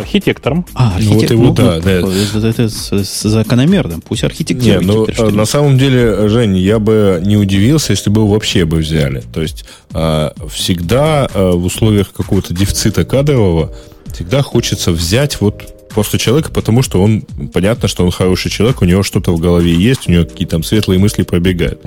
[0.00, 0.66] Архитектором.
[0.74, 1.36] А, архитектор.
[1.36, 1.90] Ну, вот его, ну, да, да.
[1.90, 4.00] Это, это с закономерно.
[4.00, 4.66] Пусть архитектор.
[4.66, 8.64] Не, ну, теперь, на самом деле, Жень, я бы не удивился, если бы его вообще
[8.64, 9.22] бы взяли.
[9.32, 13.72] То есть а, всегда а, в условиях какого-то дефицита кадрового
[14.12, 17.22] всегда хочется взять вот просто человека, потому что он,
[17.52, 20.62] понятно, что он хороший человек, у него что-то в голове есть, у него какие-то там
[20.62, 21.80] светлые мысли пробегают.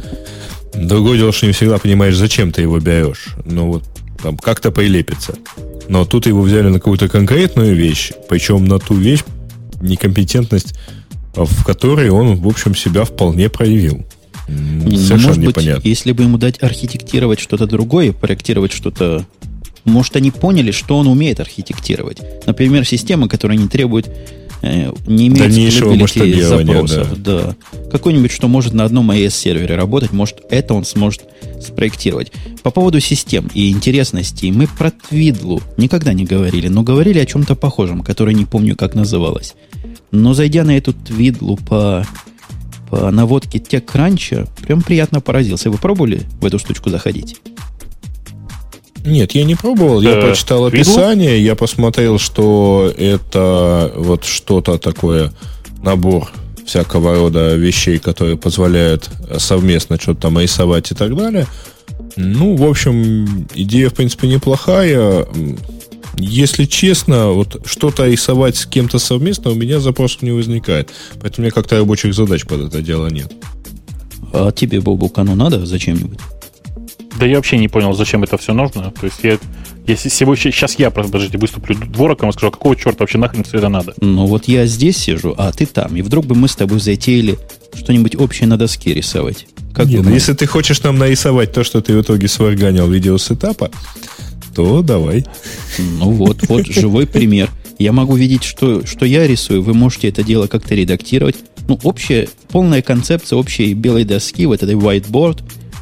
[0.73, 3.27] Другое дело, что не всегда понимаешь, зачем ты его берешь.
[3.45, 3.83] Ну вот
[4.21, 5.35] там как-то прилепится.
[5.91, 9.23] Но тут его взяли на какую-то конкретную вещь, причем на ту вещь,
[9.81, 10.73] некомпетентность,
[11.35, 14.05] в которой он, в общем, себя вполне проявил.
[14.47, 15.75] Совершенно Может непонятно.
[15.75, 19.25] Быть, если бы ему дать архитектировать что-то другое, проектировать что-то
[19.83, 22.19] может, они поняли, что он умеет архитектировать.
[22.45, 27.21] Например, система, которая не требует Э, не имеет Дальнейшего масштабирования, запросов.
[27.21, 27.55] Да.
[27.71, 27.89] да.
[27.91, 31.23] Какой-нибудь, что может на одном AES-сервере работать, может, это он сможет
[31.59, 32.31] спроектировать.
[32.63, 37.55] По поводу систем и интересности, мы про Твидлу никогда не говорили, но говорили о чем-то
[37.55, 39.55] похожем, которое не помню, как называлось.
[40.11, 42.05] Но зайдя на эту Твидлу по,
[42.89, 45.71] по наводке TechCrunch, прям приятно поразился.
[45.71, 47.37] Вы пробовали в эту штучку заходить?
[49.05, 50.01] Нет, я не пробовал.
[50.01, 55.33] Я э, прочитал описание, я посмотрел, что это вот что-то такое,
[55.83, 56.31] набор
[56.65, 61.47] всякого рода вещей, которые позволяют совместно что-то там рисовать и так далее.
[62.15, 65.25] Ну, в общем, идея, в принципе, неплохая.
[66.17, 70.89] Если честно, вот что-то рисовать с кем-то совместно у меня запросов не возникает.
[71.21, 73.31] Поэтому у меня как-то рабочих задач под это дело нет.
[74.33, 76.19] А тебе, Бобук, оно надо зачем-нибудь?
[77.19, 78.91] Да я вообще не понял, зачем это все нужно.
[78.91, 79.37] То есть я
[79.87, 83.57] Если сегодня, сейчас я, подождите, выступлю двороком и скажу, а какого черта вообще нахрен все
[83.57, 83.93] это надо?
[83.99, 85.95] Ну вот я здесь сижу, а ты там.
[85.95, 87.37] И вдруг бы мы с тобой затеяли
[87.73, 89.47] что-нибудь общее на доске рисовать.
[89.73, 93.17] Как Нет, ну, если ты хочешь нам нарисовать то, что ты в итоге сварганил видео
[93.17, 93.71] сетапа,
[94.55, 95.25] то давай.
[95.79, 97.49] Ну вот, вот живой пример.
[97.79, 99.63] Я могу видеть, что, что я рисую.
[99.63, 101.37] Вы можете это дело как-то редактировать.
[101.67, 105.41] Ну, общая, полная концепция общей белой доски, вот этой whiteboard,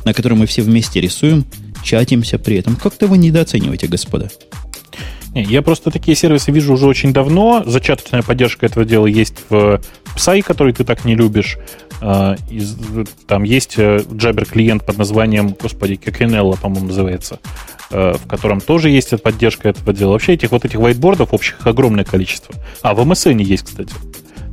[0.09, 1.45] на которой мы все вместе рисуем,
[1.83, 2.75] чатимся при этом.
[2.75, 4.29] Как-то вы недооцениваете, господа.
[5.35, 7.63] Я просто такие сервисы вижу уже очень давно.
[7.63, 9.79] Зачаточная поддержка этого дела есть в
[10.15, 11.59] Psy, который ты так не любишь.
[12.01, 12.35] А,
[13.27, 17.39] там есть Jabber э, под названием, господи, Кокенелла, по-моему, называется,
[17.91, 20.13] э, в котором тоже есть поддержка этого дела.
[20.13, 22.55] Вообще этих вот этих whiteboardов общих огромное количество.
[22.81, 23.93] А, в MSN есть, кстати.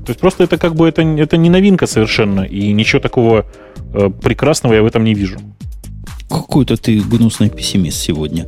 [0.06, 3.44] То есть просто это как бы это, это не новинка совершенно, и ничего такого
[3.92, 5.38] э, прекрасного я в этом не вижу.
[6.30, 8.46] Какой-то ты гнусный пессимист сегодня.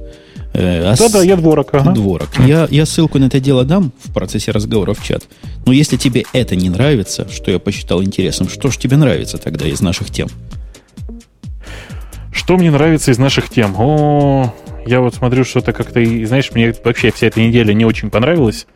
[0.54, 1.70] Э, а Да-да, я дворок.
[1.72, 1.90] Ага.
[1.90, 2.28] Дворок.
[2.46, 5.24] Я, я ссылку на это дело дам в процессе разговора в чат.
[5.66, 9.66] Но если тебе это не нравится, что я посчитал интересным, что же тебе нравится тогда
[9.66, 10.28] из наших тем?
[12.30, 13.74] Что мне нравится из наших тем?
[13.76, 14.54] О,
[14.88, 18.66] я вот смотрю, что-то как-то, знаешь, мне вообще вся эта неделя не очень понравилась.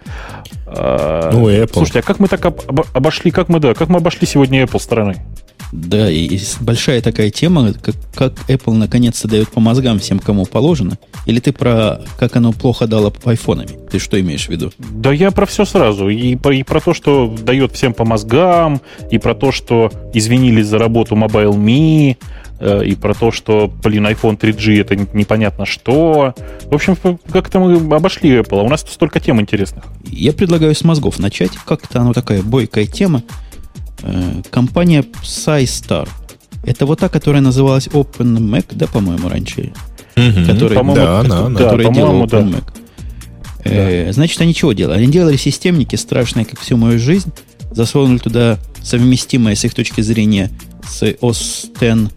[0.66, 1.72] А, ну, Apple.
[1.72, 2.44] Слушайте, а как мы так
[2.94, 5.16] обошли, как мы, да, как мы обошли сегодня Apple стороной?
[5.72, 10.98] Да, и большая такая тема, как, как Apple наконец-то дает по мозгам всем, кому положено.
[11.24, 13.70] Или ты про как оно плохо дало айфонами?
[13.90, 14.70] Ты что имеешь в виду?
[14.78, 16.10] Да я про все сразу.
[16.10, 20.66] И про, и про то, что дает всем по мозгам, и про то, что извинились
[20.66, 26.34] за работу Mobile.me, э, и про то, что, блин, iPhone 3G это непонятно что.
[26.64, 26.96] В общем,
[27.32, 28.60] как-то мы обошли Apple.
[28.60, 29.84] А у нас тут столько тем интересных.
[30.04, 31.50] Я предлагаю с мозгов начать.
[31.64, 33.22] Как-то оно такая бойкая тема.
[34.02, 36.08] Э, компания SciStar.
[36.64, 39.72] Это вот та, которая называлась OpenMac, да, по-моему, раньше?
[40.16, 41.58] Угу, которая, по-моему, да, она, она.
[41.58, 42.64] Которая да, делала OpenMac.
[43.64, 43.70] Да.
[43.70, 44.98] Э, значит, они чего делали?
[44.98, 47.32] Они делали системники страшные, как всю мою жизнь,
[47.72, 50.50] засунули туда совместимые с их точки зрения
[50.86, 52.12] с OS X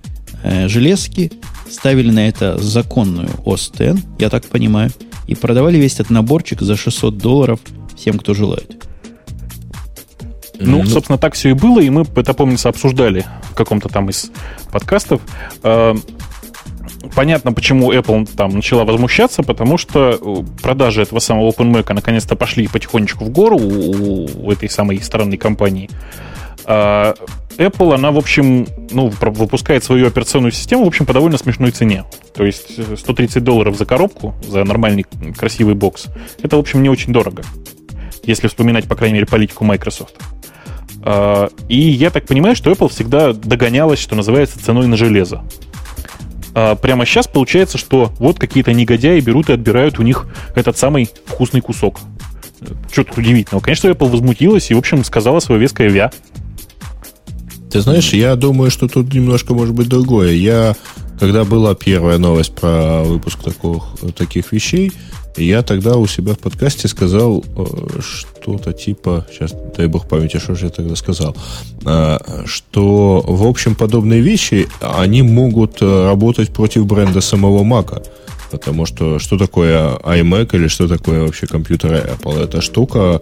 [0.45, 1.31] э, железки,
[1.69, 3.71] ставили на это законную X,
[4.19, 4.91] я так понимаю,
[5.27, 7.59] и продавали весь этот наборчик за 600 долларов
[7.95, 8.85] всем, кто желает.
[10.59, 14.09] Ну, ну, собственно, так все и было, и мы это, помнится, обсуждали в каком-то там
[14.09, 14.31] из
[14.71, 15.21] подкастов.
[15.63, 15.95] Э,
[17.13, 22.67] понятно, почему Apple там начала возмущаться, потому что э, продажи этого самого OpenMac наконец-то пошли
[22.67, 25.89] потихонечку в гору у, у этой самой странной компании.
[27.57, 32.03] Apple, она, в общем, ну, выпускает свою операционную систему, в общем, по довольно смешной цене.
[32.33, 35.05] То есть 130 долларов за коробку, за нормальный
[35.37, 36.07] красивый бокс,
[36.41, 37.43] это, в общем, не очень дорого.
[38.23, 40.15] Если вспоминать, по крайней мере, политику Microsoft.
[41.03, 45.43] А, и я так понимаю, что Apple всегда догонялась, что называется, ценой на железо.
[46.53, 50.25] А, прямо сейчас получается, что вот какие-то негодяи берут и отбирают у них
[50.55, 51.99] этот самый вкусный кусок.
[52.91, 53.63] Что тут удивительного?
[53.63, 56.11] Конечно, Apple возмутилась и, в общем, сказала свое веское «вя».
[57.75, 60.31] Ты знаешь, я думаю, что тут немножко может быть другое.
[60.31, 60.77] Я,
[61.19, 64.93] когда была первая новость про выпуск таких, таких вещей,
[65.35, 70.55] я тогда у себя в подкасте сказал э, что-то типа, сейчас, дай бог памяти, что
[70.55, 71.35] же я тогда сказал,
[71.85, 78.01] э, что, в общем, подобные вещи, они могут э, работать против бренда самого Мака.
[78.57, 82.43] Потому что что такое iMac или что такое вообще компьютер Apple?
[82.43, 83.21] Это штука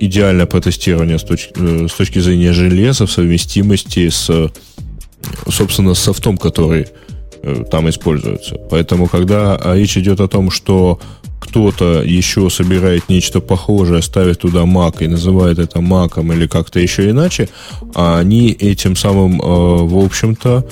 [0.00, 4.50] идеально по тестированию с точки, с точки зрения железа в совместимости с,
[5.48, 6.86] собственно, с софтом, который
[7.44, 8.56] Э, там используются.
[8.70, 10.98] Поэтому, когда речь идет о том, что
[11.40, 17.10] кто-то еще собирает нечто похожее, ставит туда Mac и называет это Macом или как-то еще
[17.10, 17.50] иначе,
[17.94, 20.64] они этим самым, э, в общем-то,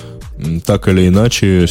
[0.65, 1.67] так или иначе,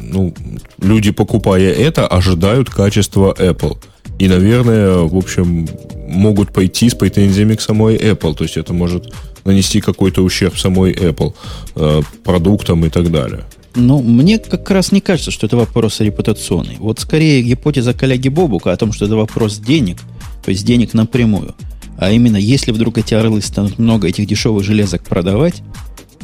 [0.00, 0.34] ну,
[0.80, 3.76] люди, покупая это, ожидают качества Apple.
[4.18, 5.68] И, наверное, в общем,
[6.08, 8.34] могут пойти с претензиями к самой Apple.
[8.34, 9.12] То есть это может
[9.44, 11.34] нанести какой-то ущерб самой Apple,
[11.76, 13.44] э, продуктам и так далее.
[13.74, 16.76] Ну, мне как раз не кажется, что это вопрос репутационный.
[16.78, 19.98] Вот скорее гипотеза коллеги Бобука о том, что это вопрос денег,
[20.42, 21.54] то есть денег напрямую.
[21.98, 25.62] А именно, если вдруг эти орлы станут много этих дешевых железок продавать,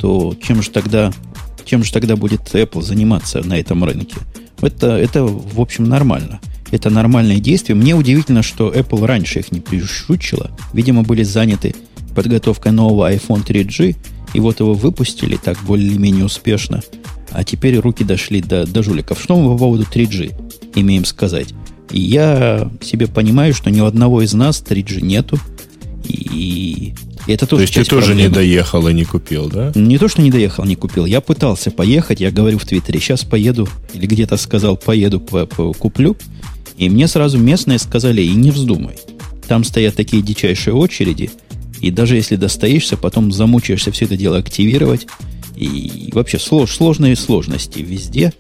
[0.01, 1.13] то чем же тогда,
[1.65, 4.17] чем же тогда будет Apple заниматься на этом рынке?
[4.61, 6.41] Это, это в общем, нормально.
[6.71, 7.77] Это нормальное действие.
[7.77, 10.51] Мне удивительно, что Apple раньше их не пришучила.
[10.73, 11.75] Видимо, были заняты
[12.15, 13.97] подготовкой нового iPhone 3G,
[14.35, 16.83] и вот его выпустили так более-менее успешно–
[17.33, 19.21] а теперь руки дошли до, до жуликов.
[19.21, 21.49] Что мы по поводу 3G имеем сказать?
[21.91, 25.39] Я себе понимаю, что ни у одного из нас 3G нету.
[26.05, 26.95] И,
[27.27, 28.29] и это тоже То есть ты тоже проблемы.
[28.29, 29.73] не доехал и не купил, да?
[29.75, 31.07] Не то, что не доехал, не купил.
[31.07, 35.73] Я пытался поехать, я говорю в Твиттере, сейчас поеду, или где-то сказал, поеду, по, по,
[35.73, 36.17] куплю.
[36.77, 38.97] И мне сразу местные сказали, и не вздумай.
[39.47, 41.31] Там стоят такие дичайшие очереди,
[41.81, 45.07] и даже если достоишься, потом замучаешься все это дело активировать.
[45.57, 48.33] И вообще слож, сложные сложности везде.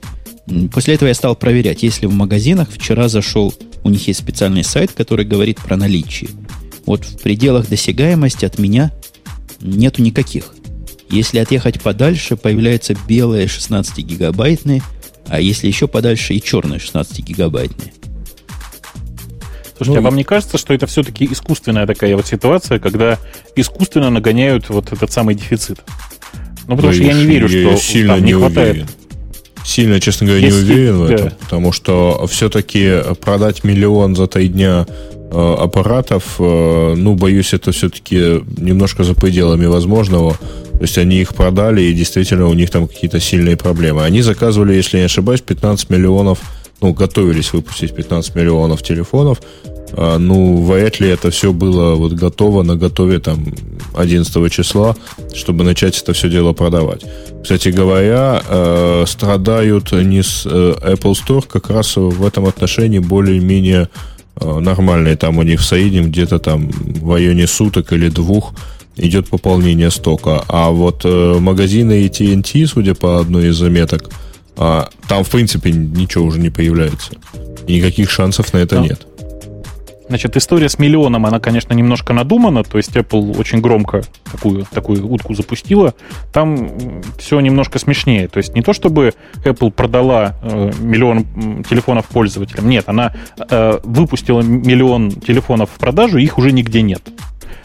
[0.72, 3.55] После этого я стал проверять, если в магазинах вчера зашел,
[3.85, 6.30] у них есть специальный сайт, который говорит про наличие.
[6.87, 8.93] Вот в пределах досягаемости от меня
[9.61, 10.55] нету никаких.
[11.09, 14.83] Если отъехать подальше, появляются белые 16-гигабайтные,
[15.26, 17.93] а если еще подальше и черные 16-гигабайтные.
[19.76, 23.18] Слушайте, ну, а вам не кажется, что это все-таки искусственная такая вот ситуация, когда
[23.57, 25.80] искусственно нагоняют вот этот самый дефицит?
[26.68, 28.70] Ну, потому что я не верю, я что сильно там не, не хватает.
[28.72, 28.89] Уверен.
[29.64, 31.14] Сильно, честно говоря, Если, не уверен в да.
[31.14, 34.87] этом, потому что все-таки продать миллион за три дня
[35.33, 40.37] аппаратов, э, ну, боюсь, это все-таки немножко за пределами возможного.
[40.72, 44.05] То есть они их продали, и действительно у них там какие-то сильные проблемы.
[44.05, 46.41] Они заказывали, если не ошибаюсь, 15 миллионов,
[46.80, 49.41] ну, готовились выпустить 15 миллионов телефонов,
[49.95, 53.45] а, ну, вряд ли это все было вот готово на готове там
[53.95, 54.97] 11 числа,
[55.35, 57.05] чтобы начать это все дело продавать.
[57.43, 63.83] Кстати говоря, э, страдают не с э, Apple Store, как раз в этом отношении более-менее
[63.83, 65.16] э, нормальные.
[65.16, 68.55] Там у них в среднем где-то там в районе суток или двух
[68.97, 70.43] идет пополнение стока.
[70.49, 74.11] А вот э, магазины AT&T, судя по одной из заметок,
[74.57, 77.12] э, там в принципе ничего уже не появляется.
[77.66, 78.85] И никаких шансов на это Но.
[78.87, 79.07] нет.
[80.12, 85.08] Значит, история с миллионом, она, конечно, немножко надумана, то есть Apple очень громко такую, такую
[85.08, 85.94] утку запустила.
[86.34, 88.28] Там все немножко смешнее.
[88.28, 92.68] То есть не то, чтобы Apple продала э, миллион телефонов пользователям.
[92.68, 97.00] Нет, она э, выпустила миллион телефонов в продажу, их уже нигде нет.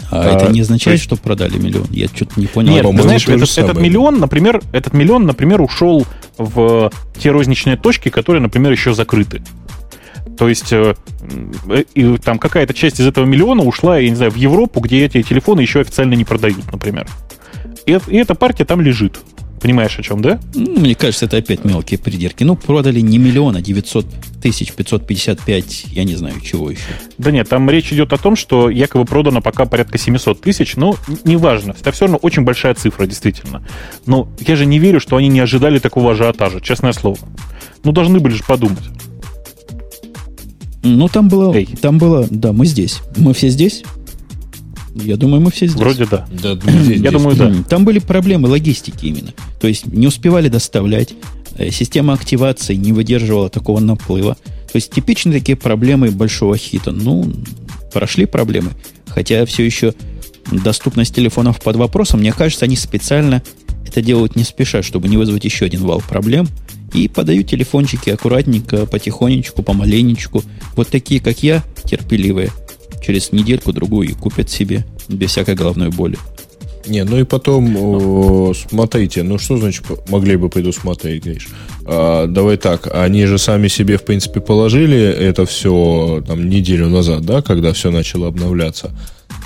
[0.10, 1.04] А, а это не означает, есть...
[1.04, 1.88] что продали миллион?
[1.92, 2.72] Я что-то не понял.
[2.72, 6.06] Нет, ты знаешь, этот, этот миллион, например, этот миллион, например, ушел
[6.38, 9.42] в те розничные точки, которые, например, еще закрыты.
[10.38, 10.96] То есть э,
[11.94, 15.22] и, там какая-то часть из этого миллиона ушла, я не знаю, в Европу, где эти
[15.22, 17.08] телефоны еще официально не продают, например.
[17.86, 19.20] И, и эта партия там лежит.
[19.62, 20.40] Понимаешь, о чем, да?
[20.54, 22.44] Мне кажется, это опять мелкие придирки.
[22.44, 24.06] Ну, продали не миллиона, 900
[24.42, 26.82] тысяч, 555, я не знаю, чего еще.
[27.18, 30.96] Да нет, там речь идет о том, что якобы продано пока порядка 700 тысяч, но
[31.24, 31.76] неважно.
[31.80, 33.66] Это все равно очень большая цифра, действительно.
[34.06, 37.18] Но я же не верю, что они не ожидали такого ажиотажа, честное слово.
[37.84, 38.84] Ну, должны были же подумать.
[40.88, 41.68] Ну, там было, Эй.
[41.82, 43.02] там было, да, мы здесь.
[43.18, 43.84] Мы все здесь?
[44.96, 45.80] Я думаю, мы все здесь.
[45.80, 46.28] Вроде да.
[46.32, 47.54] да здесь, Я думаю, да.
[47.70, 49.34] Там были проблемы логистики именно.
[49.60, 51.14] То есть не успевали доставлять,
[51.58, 54.36] э, система активации не выдерживала такого наплыва.
[54.72, 56.92] То есть типичные такие проблемы большого хита.
[56.92, 57.32] Ну,
[57.94, 58.72] прошли проблемы.
[59.08, 59.94] Хотя все еще
[60.52, 63.44] доступность телефонов под вопросом, мне кажется, они специально
[63.86, 66.48] это делают не спеша, чтобы не вызвать еще один вал проблем–
[66.94, 70.44] и подаю телефончики аккуратненько, потихонечку, помаленечку.
[70.76, 72.52] Вот такие, как я, терпеливые.
[73.06, 76.18] Через недельку-другую купят себе без всякой головной боли.
[76.88, 81.50] Не, ну и потом, о, смотрите, ну что значит могли бы предусмотреть, Гриш?
[81.86, 87.26] А, давай так, они же сами себе, в принципе, положили это все там неделю назад,
[87.26, 88.92] да, когда все начало обновляться.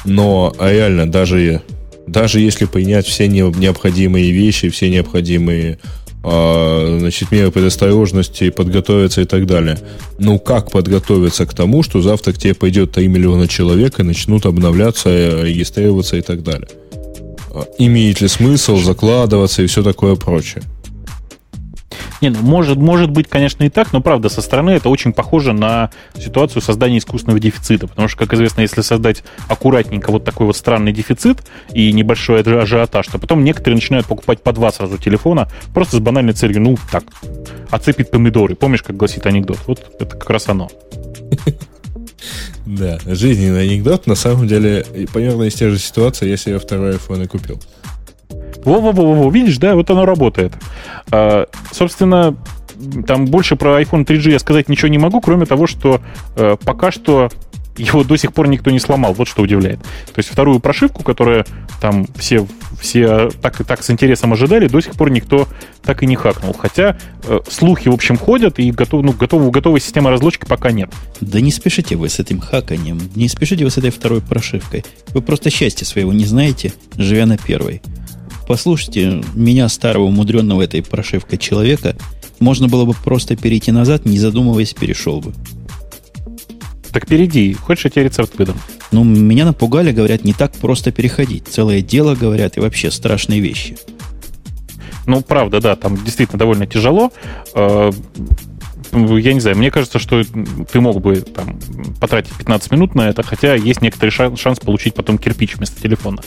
[0.06, 1.62] Но а реально, даже,
[2.08, 5.80] даже если принять все необходимые вещи, все необходимые
[6.24, 9.78] а, значит, меры предосторожности, подготовиться и так далее.
[10.20, 14.46] Ну, как подготовиться к тому, что завтра к тебе пойдет 3 миллиона человек и начнут
[14.46, 15.10] обновляться,
[15.44, 16.70] регистрироваться и так далее?
[17.52, 20.64] А, имеет ли смысл закладываться и все такое прочее?
[22.22, 25.54] Не, ну, может, может быть, конечно, и так, но правда, со стороны это очень похоже
[25.54, 27.88] на ситуацию создания искусственного дефицита.
[27.88, 31.40] Потому что, как известно, если создать аккуратненько вот такой вот странный дефицит
[31.74, 36.34] и небольшой ажиотаж, то потом некоторые начинают покупать по два сразу телефона просто с банальной
[36.34, 37.04] целью, ну, так,
[37.72, 38.56] оцепит помидоры.
[38.56, 39.58] Помнишь, как гласит анекдот?
[39.66, 40.70] Вот это как раз оно.
[42.64, 44.06] Да, жизненный анекдот.
[44.06, 47.60] На самом деле, примерно из тех же ситуаций я себе второй iPhone и купил.
[48.66, 50.54] Во-во-во-во, видишь, да, вот оно работает.
[51.12, 52.36] А, собственно,
[53.08, 56.02] там больше про iPhone 3G я сказать ничего не могу, кроме того, что
[56.36, 57.30] э, пока что
[57.78, 59.14] его до сих пор никто не сломал.
[59.14, 59.80] Вот что удивляет.
[59.80, 61.46] То есть вторую прошивку, которую
[61.80, 62.46] там все,
[62.80, 65.48] все так, так с интересом ожидали, до сих пор никто
[65.82, 66.54] так и не хакнул.
[66.54, 70.92] Хотя э, слухи, в общем, ходят, и готов, ну, готов, готовой системы разлочки пока нет.
[71.22, 74.84] Да не спешите вы с этим хаканием, не спешите вы с этой второй прошивкой.
[75.10, 77.82] Вы просто счастья своего не знаете, живя на первой
[78.52, 81.96] послушайте, меня, старого, умудренного этой прошивкой человека,
[82.42, 85.34] можно было бы просто перейти назад, не задумываясь, перешел бы.
[86.92, 87.54] Так перейди.
[87.54, 88.58] Хочешь, я тебе рецепт выдам?
[88.92, 91.48] Ну, меня напугали, говорят, не так просто переходить.
[91.48, 93.78] Целое дело, говорят, и вообще страшные вещи.
[95.08, 97.14] Ну, правда, да, там действительно довольно тяжело.
[98.92, 101.60] Э, я не знаю, мне кажется, что ты мог бы там
[102.00, 106.22] потратить 15 минут на это, хотя есть некоторый шанс, шанс получить потом кирпич вместо телефона.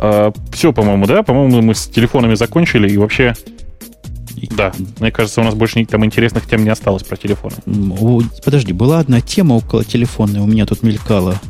[0.00, 1.22] А, все, по-моему, да?
[1.22, 3.34] По-моему, мы с телефонами закончили, и вообще
[4.56, 7.56] да, мне кажется, у нас больше там интересных тем не осталось про телефоны.
[8.44, 11.40] Подожди, была одна тема около телефона, у меня тут мелькала.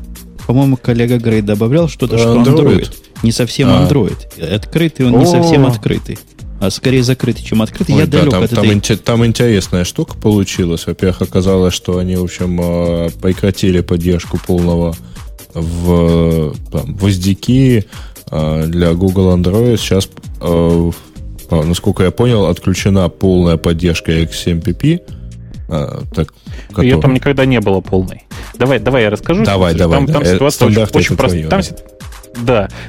[0.46, 2.80] По-моему, коллега Грей добавлял что-то, что Android.
[2.80, 2.94] Android.
[3.22, 3.86] Не совсем а.
[3.86, 4.40] Android.
[4.42, 5.18] Открытый он О.
[5.18, 6.18] не совсем открытый.
[6.60, 7.94] А скорее закрытый, чем открытый.
[7.94, 8.96] Ой, Я да, далек там, от там, этой...
[8.96, 10.86] там интересная штука получилась.
[10.86, 14.96] Во-первых, оказалось, что они, в общем, э, прекратили поддержку полного
[15.54, 17.84] в, там, в SDK
[18.30, 19.76] э, для Google Android.
[19.76, 20.08] Сейчас
[20.40, 20.90] э,
[21.50, 25.00] насколько я понял, отключена полная поддержка XMPP.
[25.70, 26.32] А, так,
[26.68, 26.86] который...
[26.86, 28.24] Ее там никогда не было полной.
[28.54, 29.44] Давай, давай я расскажу.
[29.44, 29.98] Давай, давай.
[29.98, 30.12] Там, да.
[30.14, 31.48] там ситуация очень, очень простая.
[31.48, 31.76] Там, да,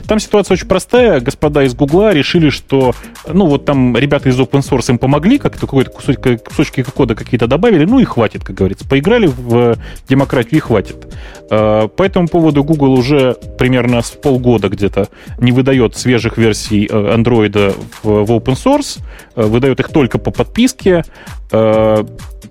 [0.08, 1.20] там ситуация очень простая.
[1.20, 2.94] Господа из Гугла решили, что,
[3.28, 7.48] ну, вот там ребята из open source им помогли, как-то какой-то кусочки, кусочки кода какие-то
[7.48, 8.88] добавили, ну и хватит, как говорится.
[8.88, 9.78] Поиграли в
[10.08, 11.08] демократию и хватит.
[11.50, 15.10] А, по этому поводу Google уже примерно с полгода где-то
[15.40, 19.00] не выдает свежих версий э, Android в, open source,
[19.36, 21.04] э, выдает их только по подписке.
[21.52, 22.06] А,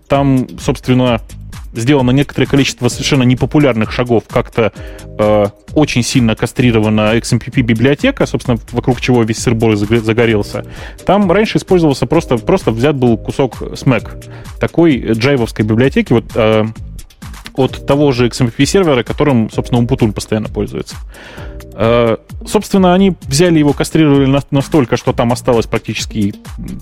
[0.09, 1.21] там, собственно,
[1.73, 4.25] сделано некоторое количество совершенно непопулярных шагов.
[4.29, 4.73] Как-то
[5.19, 10.65] э, очень сильно кастрирована XMPP библиотека, собственно, вокруг чего весь сырбор загорелся.
[11.05, 14.25] Там раньше использовался просто, просто взят был кусок SMAC,
[14.61, 16.65] такой джайвовской библиотеки, вот э,
[17.59, 20.97] от того же XMPP сервера, которым, собственно, Умпутун постоянно пользуется.
[21.75, 22.17] Э,
[22.47, 26.35] собственно, они взяли его, кастрировали настолько, что там осталось практически,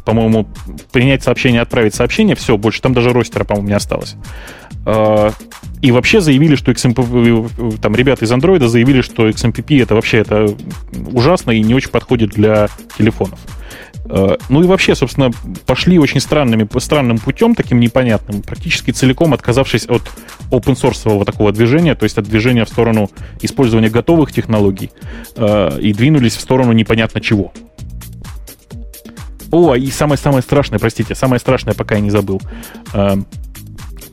[0.05, 0.47] по-моему,
[0.93, 4.17] принять сообщение, отправить сообщение, все, больше там даже ростера, по-моему, не осталось.
[4.87, 5.31] Э,
[5.83, 10.47] и вообще заявили, что XMPP, там ребята из Android заявили, что XMPP это вообще это
[11.13, 13.39] ужасно и не очень подходит для телефонов.
[14.09, 15.33] Э, ну и вообще, собственно,
[15.67, 20.03] пошли очень странными, странным путем, таким непонятным, практически целиком отказавшись от
[20.51, 23.11] open source такого движения, то есть от движения в сторону
[23.43, 24.91] использования готовых технологий,
[25.37, 27.53] э, и двинулись в сторону непонятно чего.
[29.51, 32.41] О, и самое-самое страшное, простите, самое страшное, пока я не забыл.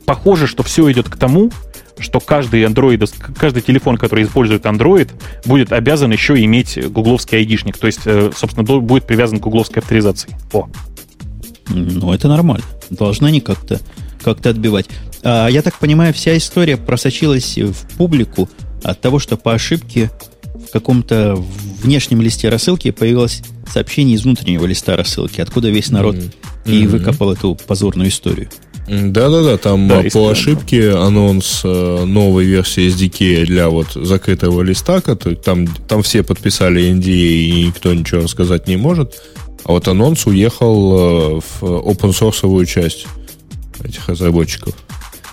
[0.06, 1.50] Похоже, что все идет к тому,
[1.98, 5.10] что каждый Android, каждый телефон, который использует Android,
[5.44, 7.78] будет обязан еще иметь гугловский айдишник.
[7.78, 10.36] То есть, э, собственно, будет привязан к гугловской авторизации.
[10.52, 10.68] О.
[11.68, 12.64] Ну, это нормально.
[12.90, 13.80] Должны они как-то
[14.22, 14.86] как отбивать.
[15.22, 18.48] А, я так понимаю, вся история просочилась в публику
[18.82, 20.10] от того, что по ошибке
[20.68, 21.36] в каком-то
[21.82, 26.72] внешнем листе рассылки появилось сообщение из внутреннего листа рассылки, откуда весь народ mm-hmm.
[26.72, 28.48] и выкопал эту позорную историю.
[28.86, 35.66] Да-да-да, там да, по ошибке анонс э, новой версии SDK для вот закрытого листа, там,
[35.66, 39.14] там все подписали NDA и никто ничего рассказать не может,
[39.64, 43.06] а вот анонс уехал э, в open source часть
[43.82, 44.74] этих разработчиков.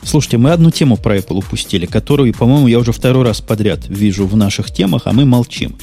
[0.03, 4.25] Слушайте, мы одну тему про Apple упустили, которую, по-моему, я уже второй раз подряд вижу
[4.25, 5.75] в наших темах, а мы молчим.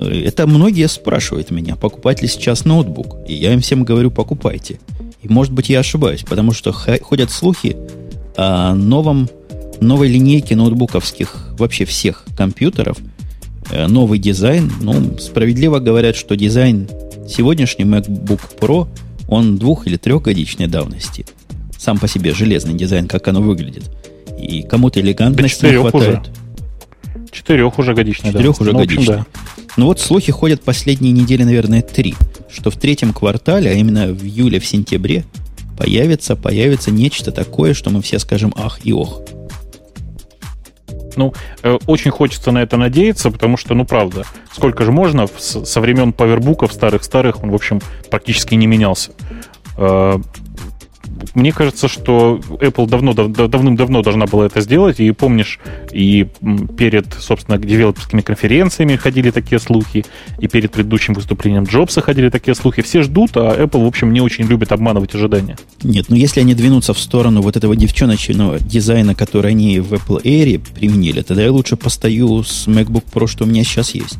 [0.00, 3.16] Э, это многие спрашивают меня, покупать ли сейчас ноутбук.
[3.28, 4.78] И я им всем говорю, покупайте.
[5.26, 7.76] И, может быть, я ошибаюсь, потому что ходят слухи
[8.36, 9.28] о новом,
[9.80, 12.96] новой линейке ноутбуковских, вообще всех компьютеров,
[13.72, 14.70] э, новый дизайн.
[14.80, 16.88] Ну, справедливо говорят, что дизайн
[17.28, 18.86] сегодняшний MacBook Pro,
[19.28, 21.26] он двух- или трехгодичной давности.
[21.76, 23.90] Сам по себе железный дизайн, как оно выглядит.
[24.38, 26.20] И кому-то элегантности не хватает.
[26.20, 27.26] Уже.
[27.32, 29.16] Четырех уже годичной Четырех уже ну, годичной.
[29.16, 29.26] Да.
[29.76, 32.14] Ну вот слухи ходят последние недели, наверное, три,
[32.50, 35.24] что в третьем квартале, а именно в июле, в сентябре,
[35.76, 39.20] появится, появится нечто такое, что мы все скажем ах и ох.
[41.16, 45.80] Ну, э, очень хочется на это надеяться, потому что, ну, правда, сколько же можно, со
[45.80, 49.12] времен павербуков старых-старых он, в общем, практически не менялся.
[49.78, 50.18] Э,
[51.34, 55.58] мне кажется, что Apple давно, дав, давным-давно должна была это сделать, и помнишь,
[55.92, 56.26] и
[56.76, 60.04] перед, собственно, девелоперскими конференциями ходили такие слухи,
[60.38, 62.82] и перед предыдущим выступлением Джобса ходили такие слухи.
[62.82, 65.56] Все ждут, а Apple, в общем, не очень любит обманывать ожидания.
[65.82, 70.22] Нет, ну если они двинутся в сторону вот этого девчоночного дизайна, который они в Apple
[70.22, 74.18] Air применили, тогда я лучше постою с MacBook Pro, что у меня сейчас есть.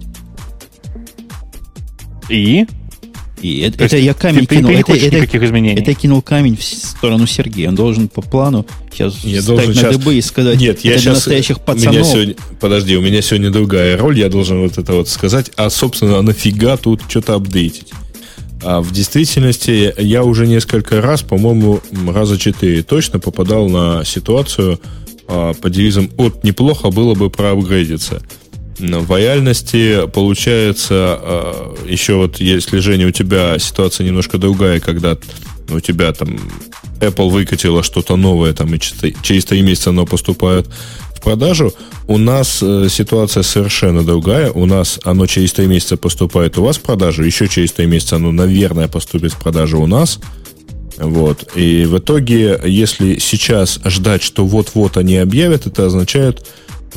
[2.28, 2.66] И?
[3.42, 4.70] И это, это я камень ты, кинул.
[4.70, 5.80] Ты, ты это, это, никаких изменений.
[5.80, 7.68] это я кинул камень в сторону Сергея.
[7.68, 8.66] Он должен по плану
[8.96, 9.96] сейчас я должен на сейчас...
[9.96, 11.14] дыбы и сказать, Нет, я это сейчас...
[11.16, 11.94] настоящих пацанов.
[11.94, 12.34] Меня сегодня...
[12.60, 14.18] Подожди, у меня сегодня другая роль.
[14.18, 15.50] Я должен вот это вот сказать.
[15.56, 17.92] А, собственно, нафига тут что-то апдейтить?
[18.62, 24.80] А в действительности я уже несколько раз, по-моему, раза четыре точно попадал на ситуацию
[25.28, 28.22] а, по девизам «от неплохо было бы проапгрейдиться».
[28.78, 35.16] В получается э, еще вот если, Женя, у тебя ситуация немножко другая, когда
[35.70, 36.38] у тебя там
[37.00, 40.66] Apple выкатила что-то новое, там, и через три месяца оно поступает
[41.14, 41.72] в продажу.
[42.06, 44.50] У нас э, ситуация совершенно другая.
[44.52, 48.16] У нас оно через три месяца поступает у вас в продажу, еще через три месяца
[48.16, 50.20] оно, наверное, поступит в продажу у нас.
[50.98, 51.50] Вот.
[51.54, 56.46] И в итоге, если сейчас ждать, что вот-вот они объявят, это означает,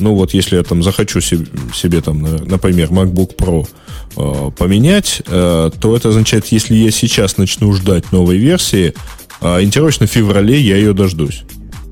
[0.00, 3.68] ну вот если я там захочу себе, себе там, например, MacBook Pro
[4.16, 8.94] э, поменять, э, то это означает, если я сейчас начну ждать новой версии,
[9.40, 11.42] э, интересно, в феврале я ее дождусь.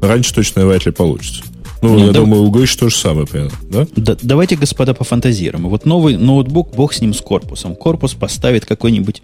[0.01, 1.43] Раньше точно вряд ли получится.
[1.81, 2.21] Ну, Нет, я да...
[2.21, 3.87] думаю, у Гриш то же самое, примерно, да?
[3.95, 4.17] да?
[4.21, 5.69] Давайте, господа, пофантазируем.
[5.69, 7.77] Вот новый ноутбук, бог с ним, с корпусом.
[7.77, 9.23] Корпус поставит какой-нибудь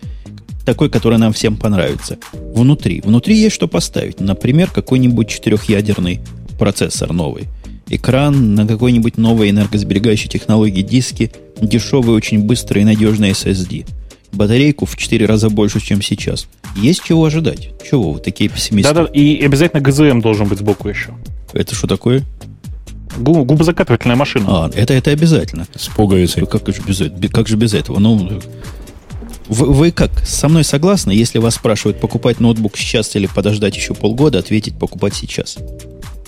[0.64, 2.18] такой, который нам всем понравится.
[2.32, 3.01] Внутри.
[3.05, 4.20] Внутри есть что поставить.
[4.20, 6.20] Например, какой-нибудь четырехъядерный
[6.59, 7.49] процессор новый.
[7.89, 13.87] Экран на какой-нибудь новой энергосберегающей технологии диски, дешевый, очень быстрый и надежный SSD.
[14.32, 16.49] Батарейку в 4 раза больше, чем сейчас.
[16.76, 17.70] Есть чего ожидать.
[17.89, 18.93] Чего вы такие пессимисты?
[18.93, 21.11] Да-да, и обязательно ГЗМ должен быть сбоку еще.
[21.53, 22.24] Это что такое?
[23.16, 24.47] Губозакатывательная машина.
[24.49, 25.68] А, это, это обязательно.
[25.76, 26.47] С пуговицей.
[26.47, 28.01] Как же без, как же без этого?
[28.01, 28.41] Ну,
[29.49, 33.95] вы, вы как, со мной согласны, если вас спрашивают, покупать ноутбук сейчас или подождать еще
[33.95, 35.59] полгода, ответить покупать сейчас?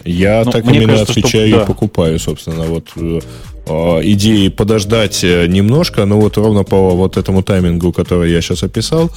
[0.06, 1.62] Я ну, так именно кажется, отвечаю что, да.
[1.62, 2.64] и покупаю, собственно.
[2.64, 3.20] Вот э,
[3.66, 8.62] а, идеи подождать э, немножко, но вот ровно по вот этому таймингу, который я сейчас
[8.62, 9.10] описал,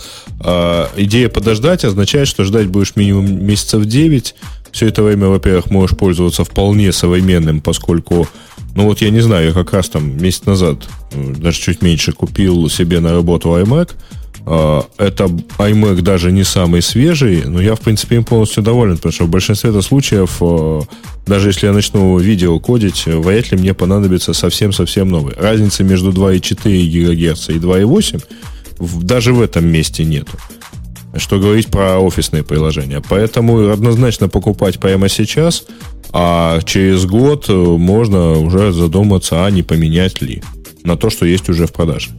[0.44, 4.36] э, идея подождать означает, что ждать будешь минимум месяцев 9.
[4.72, 8.28] Все это время, во-первых, можешь пользоваться вполне современным, поскольку
[8.76, 12.70] ну вот я не знаю, я как раз там месяц назад, даже чуть меньше, купил
[12.70, 13.92] себе на работу iMac.
[14.46, 19.12] А, это iMac даже не самый свежий, но я, в принципе, им полностью доволен, потому
[19.12, 20.82] что в большинстве это случаев, э,
[21.26, 25.36] даже если я начну видео кодить, вряд ли мне понадобится совсем-совсем новый.
[25.38, 28.24] Разницы между 2,4 ГГц и 2,8
[29.02, 30.32] даже в этом месте нету.
[31.16, 33.02] Что говорить про офисные приложения.
[33.10, 35.66] Поэтому однозначно покупать прямо сейчас–
[36.12, 40.42] а через год э, можно уже задуматься, а не поменять ли
[40.84, 42.10] на то, что есть уже в продаже.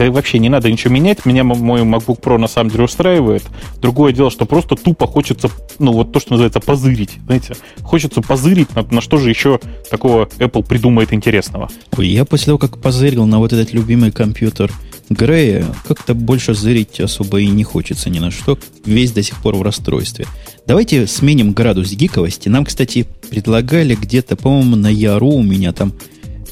[0.00, 1.26] Да вообще не надо ничего менять.
[1.26, 3.42] Меня мой MacBook Pro на самом деле устраивает.
[3.82, 7.18] Другое дело, что просто тупо хочется, ну вот то, что называется, позырить.
[7.26, 11.68] Знаете, хочется позырить, на, на что же еще такого Apple придумает интересного.
[11.98, 14.72] Ой, я после того, как позырил на вот этот любимый компьютер
[15.10, 18.58] Грея, как-то больше зырить особо и не хочется ни на что.
[18.86, 20.24] Весь до сих пор в расстройстве.
[20.66, 22.48] Давайте сменим градус гиковости.
[22.48, 25.92] Нам, кстати, предлагали где-то, по-моему, на Яру у меня там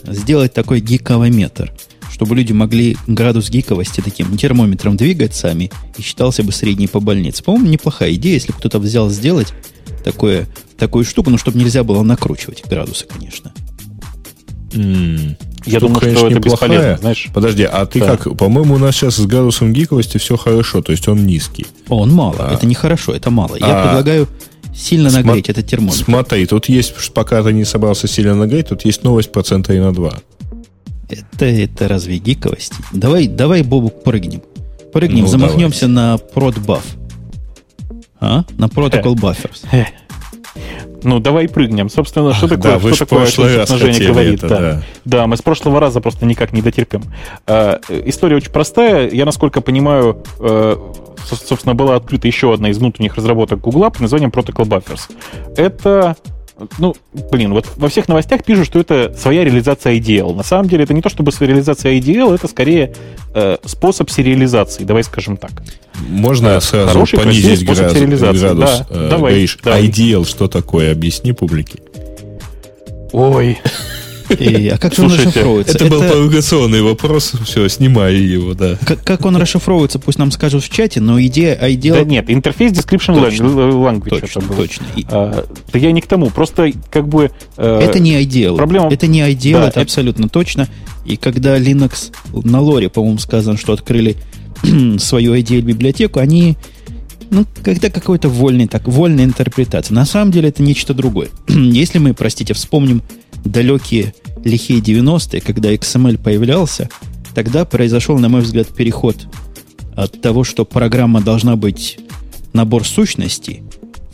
[0.05, 1.73] сделать такой гиковометр,
[2.19, 7.45] чтобы люди могли градус гиковости таким термометром двигать сами и считался бы средний по больнице.
[7.45, 9.55] По-моему, неплохая идея, если кто-то взял сделать
[10.03, 13.53] такое, такую штуку, но чтобы нельзя было накручивать градусы, конечно.
[14.73, 15.37] Mm.
[15.65, 16.69] Я думаю, конечно, что это неплохая.
[16.71, 17.29] бесполезно, знаешь.
[17.33, 18.17] Подожди, а ты да.
[18.17, 18.37] как?
[18.37, 21.67] По-моему, у нас сейчас с градусом гиковости все хорошо, то есть он низкий.
[21.89, 22.53] Он мало, а.
[22.53, 23.55] это не хорошо, это мало.
[23.55, 23.85] Я а.
[23.85, 24.27] предлагаю
[24.75, 25.99] сильно Сма- нагреть этот термометр.
[25.99, 29.95] Смотри, тут есть, пока ты не собрался сильно нагреть, тут есть новость процента и на
[29.95, 30.19] 2.
[31.09, 32.75] Это, это разве гиковость?
[32.93, 34.43] Давай, давай, Бобук, прыгнем.
[34.93, 35.95] Прыгнем, ну, замахнемся давай.
[35.95, 36.85] на продбаф.
[38.21, 38.45] А?
[38.59, 39.65] На Protocol Buffers.
[41.05, 41.89] Ну, давай прыгнем.
[41.89, 44.43] Собственно, что такое, да, что такое умножение говорит?
[44.43, 44.61] Это, да.
[44.61, 44.83] Да.
[45.05, 47.03] да, мы с прошлого раза просто никак не дотерпим.
[47.47, 49.09] Э, история очень простая.
[49.09, 50.77] Я, насколько понимаю, э,
[51.25, 55.03] собственно, была открыта еще одна из внутренних разработок Google под названием Protocol Buffers.
[55.57, 56.17] Это
[56.79, 56.95] ну,
[57.31, 60.35] блин, вот во всех новостях пишут, что это своя реализация IDL.
[60.35, 62.95] На самом деле это не то чтобы своя реализация IDL, это скорее
[63.35, 65.53] э, способ сериализации, давай скажем так.
[66.09, 68.21] Можно э, сразу Хороший, понизить градус?
[68.21, 69.87] градус да, э, давай, говоришь, давай.
[69.87, 70.93] IDL что такое?
[70.93, 71.79] Объясни публике.
[73.13, 73.59] Ой,
[74.31, 75.77] и, а как же он расшифровывается?
[75.77, 77.33] Это, это был провокационный вопрос.
[77.45, 78.77] Все, снимай его, да.
[78.85, 81.93] Как, как он расшифровывается, пусть нам скажут в чате, но идея IDEA...
[81.93, 84.57] Да нет, интерфейс description точно, language точно, это был.
[84.57, 84.87] Точно.
[85.11, 87.31] А, да я не к тому, просто как бы...
[87.57, 88.57] Э, это не IDEA.
[88.57, 88.93] Проблема...
[88.93, 90.69] Это не IDEA, да, это, абсолютно точно.
[91.05, 92.13] И когда Linux
[92.45, 94.17] на лоре, по-моему, сказано, что открыли
[94.99, 96.57] свою IDEA-библиотеку, они
[97.31, 99.95] ну, когда какой-то вольный, так, вольная интерпретация.
[99.95, 101.29] На самом деле это нечто другое.
[101.49, 103.03] Если мы, простите, вспомним
[103.51, 106.89] далекие лихие 90-е, когда XML появлялся,
[107.35, 109.17] тогда произошел, на мой взгляд, переход
[109.95, 111.99] от того, что программа должна быть
[112.53, 113.63] набор сущностей,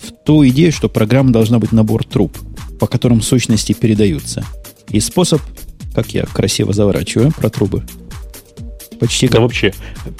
[0.02, 2.36] в ту идею, что программа должна быть набор труб,
[2.78, 4.44] по которым сущности передаются.
[4.88, 5.40] И способ,
[5.94, 7.84] как я красиво заворачиваю про трубы,
[8.98, 9.36] Почти как...
[9.36, 9.74] Да вообще.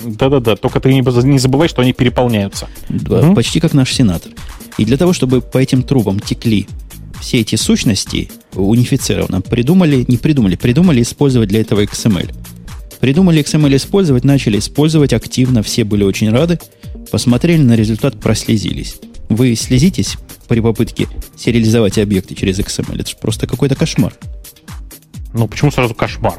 [0.05, 2.69] Да-да-да, только ты не забывай, что они переполняются.
[2.89, 3.35] Да, угу.
[3.35, 4.33] Почти как наш сенатор.
[4.79, 6.67] И для того, чтобы по этим трубам текли
[7.21, 12.33] все эти сущности унифицированно, придумали, не придумали, придумали использовать для этого XML.
[13.01, 16.59] Придумали XML использовать, начали использовать активно, все были очень рады.
[17.11, 18.97] посмотрели на результат, прослезились.
[19.29, 20.17] Вы слезитесь
[20.49, 23.01] при попытке сериализовать объекты через XML?
[23.01, 24.15] Это же просто какой-то кошмар.
[25.33, 26.39] Ну, почему сразу кошмар?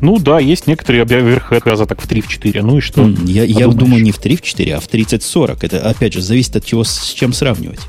[0.00, 2.62] Ну да, есть некоторые оверхед раза так в 3 в 4.
[2.62, 3.08] Ну и что?
[3.24, 5.58] Я, я думаю, не в 3 в 4, а в 30-40.
[5.62, 7.80] Это, опять же, зависит от чего, с чем сравнивать.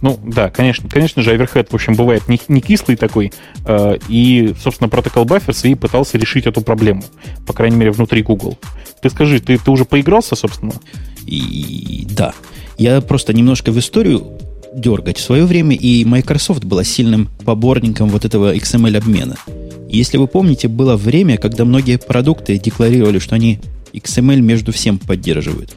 [0.00, 3.32] Ну, да, конечно, конечно же, оверхед, в общем, бывает не, не кислый такой,
[3.64, 7.02] э, и, собственно, протокол Buffers и пытался решить эту проблему,
[7.46, 8.58] по крайней мере, внутри Google.
[9.02, 10.74] Ты скажи, ты, ты уже поигрался, собственно?
[11.26, 12.32] И, да.
[12.76, 14.38] Я просто немножко в историю
[14.72, 15.18] дергать.
[15.18, 19.36] В свое время и Microsoft была сильным поборником вот этого XML-обмена.
[19.88, 23.58] Если вы помните, было время, когда многие продукты декларировали, что они
[23.92, 25.76] XML между всем поддерживают.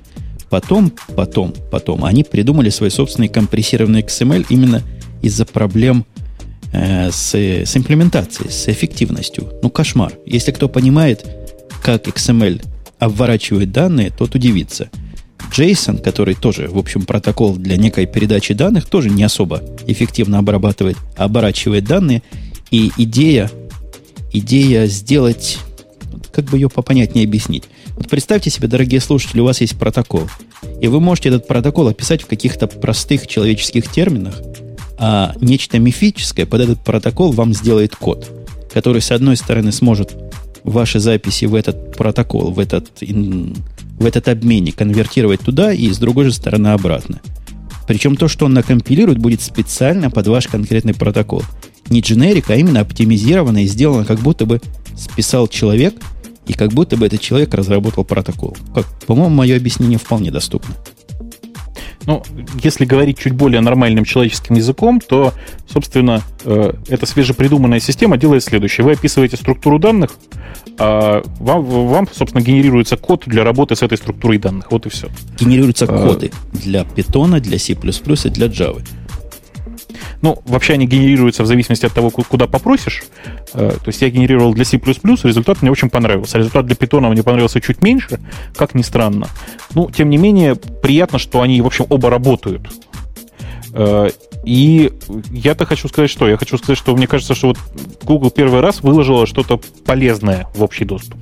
[0.52, 4.84] Потом, потом, потом они придумали свой собственный компрессированный XML именно
[5.24, 6.06] из-за проблем
[6.74, 9.49] э, с, с имплементацией, с эффективностью.
[9.64, 10.14] Ну, кошмар.
[10.26, 11.26] Если кто понимает,
[11.82, 12.64] как XML
[12.99, 14.89] обворачивает данные, тот удивится.
[15.52, 20.97] JSON, который тоже, в общем, протокол для некой передачи данных, тоже не особо эффективно обрабатывает,
[21.16, 22.24] оборачивает данные.
[22.72, 23.49] И идея
[24.34, 25.60] идея сделать,
[26.32, 27.64] как бы ее попонятнее объяснить.
[28.10, 30.30] Представьте себе, дорогие слушатели, у вас есть протокол,
[30.82, 34.41] и вы можете этот протокол описать в каких-то простых человеческих терминах,
[34.97, 38.30] а нечто мифическое под этот протокол вам сделает код,
[38.74, 40.16] который, с одной стороны, сможет
[40.64, 46.26] ваши записи в этот протокол, в этот, в этот обменник конвертировать туда, и с другой
[46.26, 47.22] же стороны обратно.
[47.88, 51.43] Причем то, что он накомпилирует, будет специально под ваш конкретный протокол–
[51.91, 54.62] не дженерик, а именно оптимизировано и сделано, как будто бы
[54.97, 55.95] списал человек,
[56.47, 58.57] и как будто бы этот человек разработал протокол.
[58.73, 60.75] Как, по-моему, мое объяснение вполне доступно.
[62.07, 62.23] Ну,
[62.63, 65.33] если говорить чуть более нормальным человеческим языком, то,
[65.71, 68.85] собственно, э, эта свежепридуманная система делает следующее.
[68.85, 70.11] Вы описываете структуру данных,
[70.79, 74.71] а вам, вам, собственно, генерируется код для работы с этой структурой данных.
[74.71, 75.09] Вот и все.
[75.39, 76.07] Генерируются а...
[76.07, 78.81] коды для Python, для C++ и для Java.
[80.21, 83.03] Ну, вообще они генерируются в зависимости от того, куда попросишь.
[83.53, 86.37] Э, то есть я генерировал для C++, результат мне очень понравился.
[86.37, 88.19] Результат для Python мне понравился чуть меньше,
[88.55, 89.27] как ни странно.
[89.73, 92.69] Ну, тем не менее, приятно, что они, в общем, оба работают.
[93.73, 94.09] Э,
[94.43, 94.91] и
[95.31, 96.27] я-то хочу сказать, что?
[96.27, 97.57] Я хочу сказать, что мне кажется, что вот
[98.03, 101.17] Google первый раз выложила что-то полезное в общий доступ.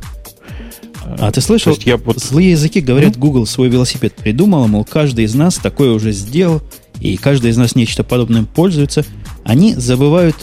[1.18, 1.76] А ты слышал?
[1.82, 2.20] Я вот...
[2.20, 6.62] Злые языки говорят, Google свой велосипед придумал, мол, каждый из нас такое уже сделал,
[7.02, 9.06] и каждый из нас нечто подобным пользуется,
[9.44, 10.36] они забывают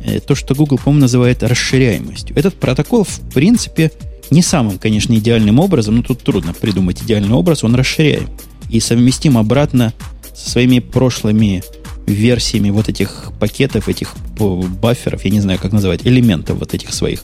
[0.00, 2.36] э, то, что Google, по-моему, называет расширяемостью.
[2.36, 3.90] Этот протокол, в принципе,
[4.30, 8.28] не самым, конечно, идеальным образом, но тут трудно придумать идеальный образ, он расширяем
[8.70, 9.92] и совместим обратно
[10.34, 11.62] со своими прошлыми
[12.06, 17.20] версиями вот этих пакетов, этих бафферов, я не знаю, как называть, элементов вот этих своих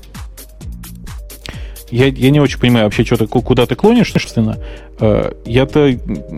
[1.90, 4.58] я, я не очень понимаю вообще, что ты, куда ты клонишь, собственно.
[4.98, 5.90] Э, я-то,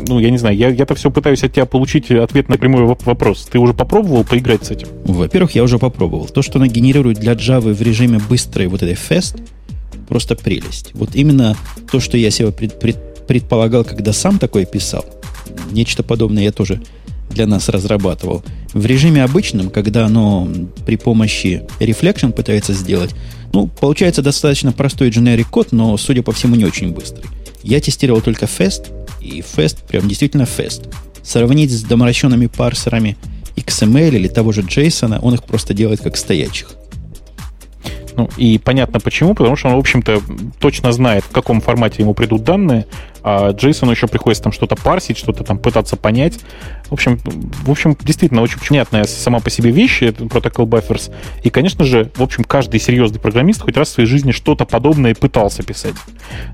[0.08, 3.48] ну, я не знаю, я, я-то все пытаюсь от тебя получить ответ на прямой вопрос.
[3.50, 4.88] Ты уже попробовал поиграть с этим?
[5.04, 6.26] Во-первых, я уже попробовал.
[6.26, 9.40] То, что она генерирует для Java в режиме быстрой вот этой fast,
[10.08, 10.90] просто прелесть.
[10.94, 11.56] Вот именно
[11.90, 15.04] то, что я себе пред, пред, предполагал, когда сам такое писал,
[15.70, 16.80] нечто подобное я тоже
[17.32, 18.42] для нас разрабатывал.
[18.72, 20.48] В режиме обычном, когда оно
[20.86, 23.14] при помощи Reflection пытается сделать,
[23.52, 27.24] ну, получается достаточно простой generic код, но, судя по всему, не очень быстрый.
[27.62, 30.92] Я тестировал только Fast, и Fast прям действительно Fast.
[31.22, 33.16] Сравнить с доморощенными парсерами
[33.56, 36.76] XML или того же JSON, он их просто делает как стоячих.
[38.16, 40.20] Ну, и понятно почему, потому что он, в общем-то,
[40.58, 42.86] точно знает, в каком формате ему придут данные,
[43.22, 46.38] а JSON еще приходится там что-то парсить, что-то там пытаться понять.
[46.88, 51.12] В общем, в общем, действительно, очень понятная сама по себе вещь, это протокол Buffers.
[51.42, 55.14] И, конечно же, в общем, каждый серьезный программист хоть раз в своей жизни что-то подобное
[55.14, 55.94] пытался писать.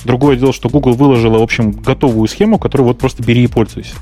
[0.04, 3.94] Другое дело, что Google выложила, в общем, готовую схему, которую вот просто бери и пользуйся.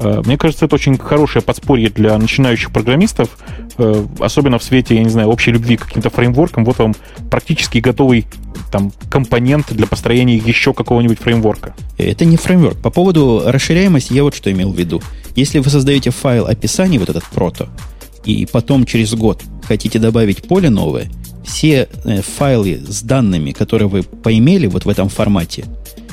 [0.00, 3.38] Э, мне кажется, это очень хорошее подспорье для начинающих программистов,
[3.78, 6.64] э, особенно в свете, я не знаю, общей любви к каким-то фреймворкам.
[6.64, 6.94] Вот вам
[7.30, 8.26] практически готовый
[8.70, 11.74] там компонент для построения еще какого-нибудь фреймворка.
[11.96, 12.78] Это не фреймворк.
[12.78, 15.02] По поводу расширяемости я вот что имел в виду.
[15.34, 17.68] Если вы создаете файл описания, вот этот прото,
[18.24, 21.10] и потом через год хотите добавить поле новое,
[21.44, 25.64] все э, файлы с данными, которые вы поимели вот в этом формате,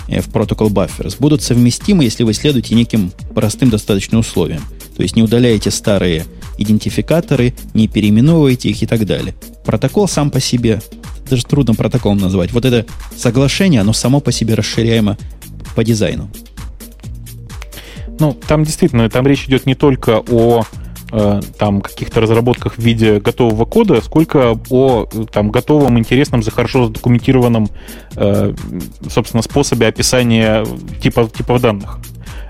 [0.07, 4.61] в Protocol Buffers будут совместимы, если вы следуете неким простым достаточно условиям.
[4.95, 6.25] То есть не удаляете старые
[6.57, 9.35] идентификаторы, не переименовываете их и так далее.
[9.65, 10.81] Протокол сам по себе,
[11.29, 12.51] даже трудно протоколом назвать.
[12.53, 12.85] Вот это
[13.15, 15.17] соглашение, оно само по себе расширяемо
[15.75, 16.29] по дизайну.
[18.19, 20.65] Ну, там действительно, там речь идет не только о
[21.11, 26.87] э, там каких-то разработках в виде готового кода, сколько о там готовом, интересном, за хорошо
[26.87, 27.69] задокументированном,
[28.15, 28.53] э,
[29.09, 30.65] собственно, способе описания
[31.01, 31.99] типов, типов данных.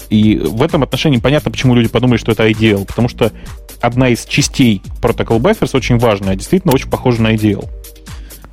[0.10, 3.32] И в этом отношении понятно, почему люди подумали, что это IDL, потому что
[3.82, 7.68] одна из частей Protocol Buffers очень важная, действительно очень похожа на IDL.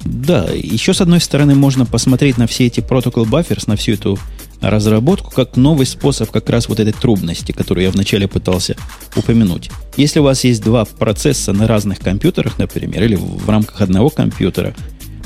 [0.05, 4.19] Да, еще с одной стороны можно посмотреть на все эти Protocol Buffers, на всю эту
[4.61, 8.77] разработку, как новый способ как раз вот этой трубности, которую я вначале пытался
[9.17, 9.71] упомянуть.
[9.97, 14.75] Если у вас есть два процесса на разных компьютерах, например, или в рамках одного компьютера,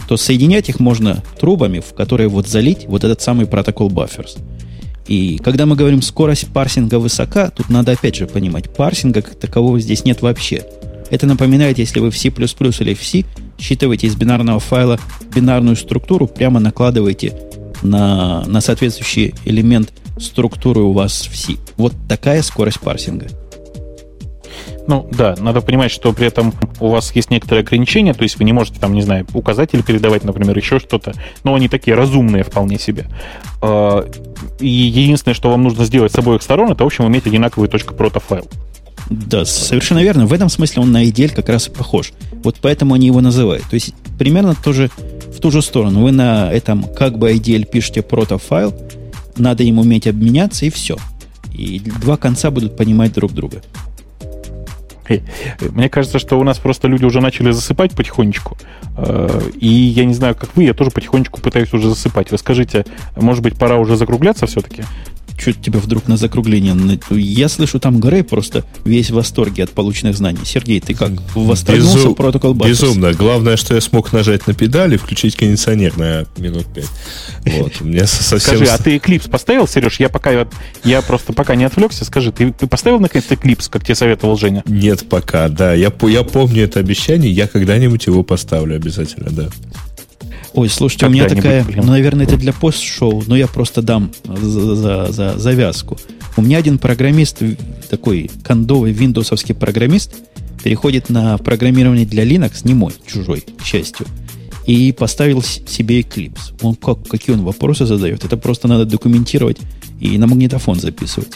[0.08, 4.38] то соединять их можно трубами, в которые вот залить вот этот самый протокол Buffers.
[5.06, 9.78] И когда мы говорим скорость парсинга высока, тут надо опять же понимать, парсинга как такового
[9.80, 10.64] здесь нет вообще.
[11.10, 13.24] Это напоминает, если вы в C++ или в C
[13.58, 14.98] считываете из бинарного файла
[15.34, 17.34] бинарную структуру, прямо накладываете
[17.82, 21.54] на, на соответствующий элемент структуры у вас в C.
[21.76, 23.26] Вот такая скорость парсинга.
[24.88, 28.44] Ну да, надо понимать, что при этом у вас есть некоторые ограничения, то есть вы
[28.44, 32.78] не можете там, не знаю, указатель передавать, например, еще что-то, но они такие разумные вполне
[32.78, 33.06] себе.
[33.60, 34.08] А,
[34.60, 38.46] и единственное, что вам нужно сделать с обоих сторон, это, в общем, иметь одинаковый .протофайл.
[39.10, 40.26] Да, совершенно верно.
[40.26, 42.12] В этом смысле он на IDL как раз и похож.
[42.42, 43.64] Вот поэтому они его называют.
[43.68, 44.90] То есть примерно тоже
[45.36, 46.02] в ту же сторону.
[46.02, 48.74] Вы на этом как бы IDL пишете протофайл,
[49.36, 50.96] надо им уметь обменяться, и все.
[51.52, 53.62] И два конца будут понимать друг друга.
[55.60, 58.56] Мне кажется, что у нас просто люди уже начали засыпать потихонечку.
[58.96, 62.30] Э, и я не знаю, как вы, я тоже потихонечку пытаюсь уже засыпать.
[62.30, 62.84] Вы скажите,
[63.16, 64.84] может быть, пора уже закругляться все-таки?
[65.38, 66.98] что тебя вдруг на закругление?
[67.10, 70.40] Я слышу, там Грей просто весь в восторге от полученных знаний.
[70.44, 71.12] Сергей, ты как?
[71.34, 72.68] Восторгнулся Безум, протокол Баттers?
[72.68, 73.12] Безумно.
[73.12, 76.88] Главное, что я смог нажать на педали, включить кондиционер на минут пять.
[77.44, 77.72] Вот.
[77.80, 78.56] У меня совсем...
[78.56, 80.00] Скажи, а ты Eclipse поставил, Сереж?
[80.00, 80.46] Я пока
[80.84, 82.04] я просто пока не отвлекся.
[82.04, 84.62] Скажи, ты, ты поставил наконец Eclipse, как тебе советовал Женя?
[84.66, 85.74] Нет, пока, да.
[85.74, 89.48] Я, я помню это обещание, я когда-нибудь его поставлю обязательно, да.
[90.54, 94.74] Ой, слушайте, у меня такая, ну, наверное, это для пост-шоу, но я просто дам за,
[94.74, 95.98] за, за завязку.
[96.36, 97.42] У меня один программист,
[97.90, 100.14] такой кондовый виндовсовский программист,
[100.64, 104.06] переходит на программирование для Linux, не мой, чужой, к счастью,
[104.66, 106.54] и поставил себе Eclipse.
[106.62, 108.24] Он как, какие он вопросы задает?
[108.24, 109.58] Это просто надо документировать
[110.00, 111.32] и на магнитофон записывать.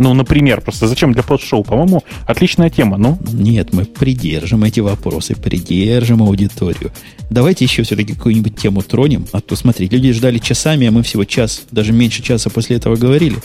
[0.00, 1.62] Ну, например, просто зачем для пост-шоу?
[1.62, 3.18] По-моему, отличная тема, ну?
[3.34, 6.90] Нет, мы придержим эти вопросы, придержим аудиторию.
[7.28, 9.26] Давайте еще все-таки какую-нибудь тему тронем.
[9.32, 12.96] А то, смотри, люди ждали часами, а мы всего час, даже меньше часа после этого
[12.96, 13.36] говорили.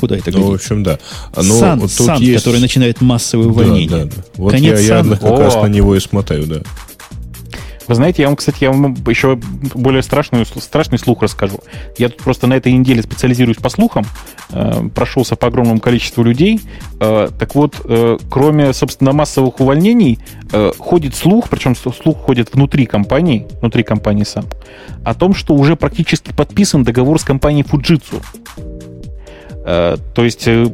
[0.00, 0.98] Куда это Ну, в общем, да.
[1.36, 2.42] Но сан, вот сан есть...
[2.42, 3.88] который начинает массовое увольнение.
[3.90, 4.22] Да, да, да.
[4.36, 6.62] Вот Конец я, я как раз на него и смотаю, да.
[7.88, 9.36] Вы знаете, я вам, кстати, я вам еще
[9.74, 11.58] более страшную, страшный слух расскажу.
[11.96, 14.04] Я тут просто на этой неделе специализируюсь по слухам,
[14.50, 16.60] э, прошелся по огромному количеству людей.
[17.00, 20.18] Э, так вот, э, кроме, собственно, массовых увольнений,
[20.52, 24.44] э, ходит слух, причем слух ходит внутри компании, внутри компании сам,
[25.04, 28.22] о том, что уже практически подписан договор с компанией Fujitsu.
[29.64, 30.66] Э, то есть э,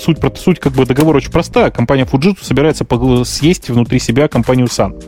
[0.00, 1.70] суть, суть как бы договора очень проста.
[1.70, 2.84] Компания Fujitsu собирается
[3.24, 5.00] съесть внутри себя компанию Sun.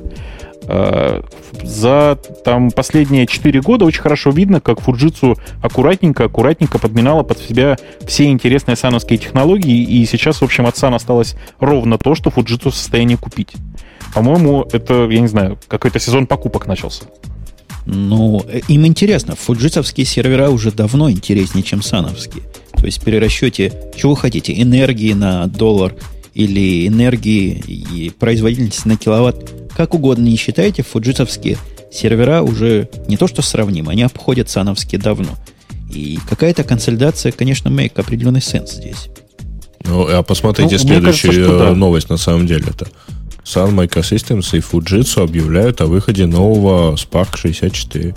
[0.69, 1.23] Э,
[1.63, 7.77] за там, последние 4 года очень хорошо видно, как Fujitsu аккуратненько, аккуратненько подминала под себя
[8.07, 12.71] все интересные сановские технологии, и сейчас, в общем, от Sun осталось ровно то, что Fujitsu
[12.71, 13.53] в состоянии купить.
[14.15, 17.05] По-моему, это, я не знаю, какой-то сезон покупок начался.
[17.87, 19.35] Ну, э, им интересно.
[19.35, 22.45] Фуджитовские сервера уже давно интереснее, чем сановские.
[22.77, 25.95] То есть при расчете, чего хотите, энергии на доллар
[26.35, 31.59] или энергии и производительности на киловатт как угодно не считайте, фуджитовские
[31.91, 35.31] сервера уже не то что сравнимы, они обходят сановские давно.
[35.91, 39.09] И какая-то консолидация, конечно, make определенный сенс здесь.
[39.85, 41.75] Ну, а посмотрите ну, следующую кажется, да.
[41.75, 42.65] новость на самом деле.
[42.69, 42.87] Это
[43.45, 48.15] Sun Microsystems и Fujitsu объявляют о выходе нового Spark 64.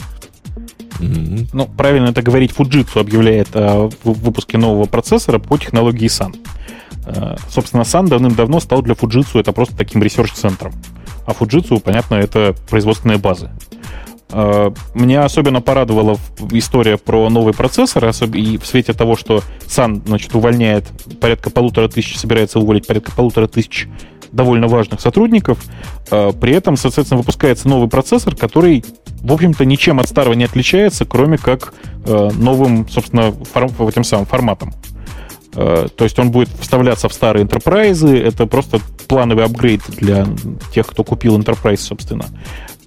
[1.00, 1.50] Mm-hmm.
[1.52, 6.36] Ну, правильно это говорить, Fujitsu объявляет о выпуске нового процессора по технологии Sun.
[7.06, 10.74] Э, собственно, Sun давным-давно стал для Fujitsu это просто таким ресерч-центром
[11.26, 13.50] а Fujitsu, понятно, это производственные базы.
[14.30, 16.18] А, меня особенно порадовала
[16.52, 20.86] история про новый процессор, и в свете того, что Sun, значит, увольняет
[21.20, 23.88] порядка полутора тысяч, собирается уволить порядка полутора тысяч
[24.32, 25.60] довольно важных сотрудников.
[26.12, 28.86] А, при этом, соответственно, выпускается новый процессор, который,
[29.22, 31.74] в общем-то, ничем от старого не отличается, кроме как
[32.06, 34.76] новым, собственно, форм, этим самым форматом.
[35.56, 38.08] Э, то есть он будет вставляться в старые enterprise.
[38.08, 40.28] Это просто плановый апгрейд для
[40.74, 42.26] тех, кто купил enterprise, собственно.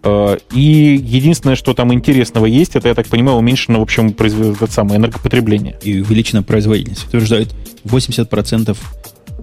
[0.02, 4.70] Э, и единственное, что там интересного есть, это, я так понимаю, уменьшено, в общем, производ...
[4.70, 5.78] самое энергопотребление.
[5.82, 7.06] И увеличена производительность.
[7.08, 7.54] Утверждают
[7.84, 8.76] 80%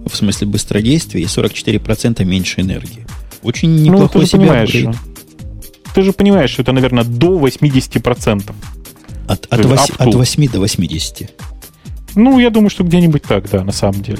[0.06, 3.06] в смысле быстродействия, и 44% меньше энергии.
[3.42, 4.96] Очень Ну, неплохой ты же себе понимаешь, апгрейд.
[5.94, 8.52] ты же понимаешь, что это, наверное, до 80%.
[9.26, 10.08] От, от, есть вось- up to.
[10.08, 11.30] от 8 до 80.
[12.16, 14.18] Ну, я думаю, что где-нибудь так, да, на самом деле.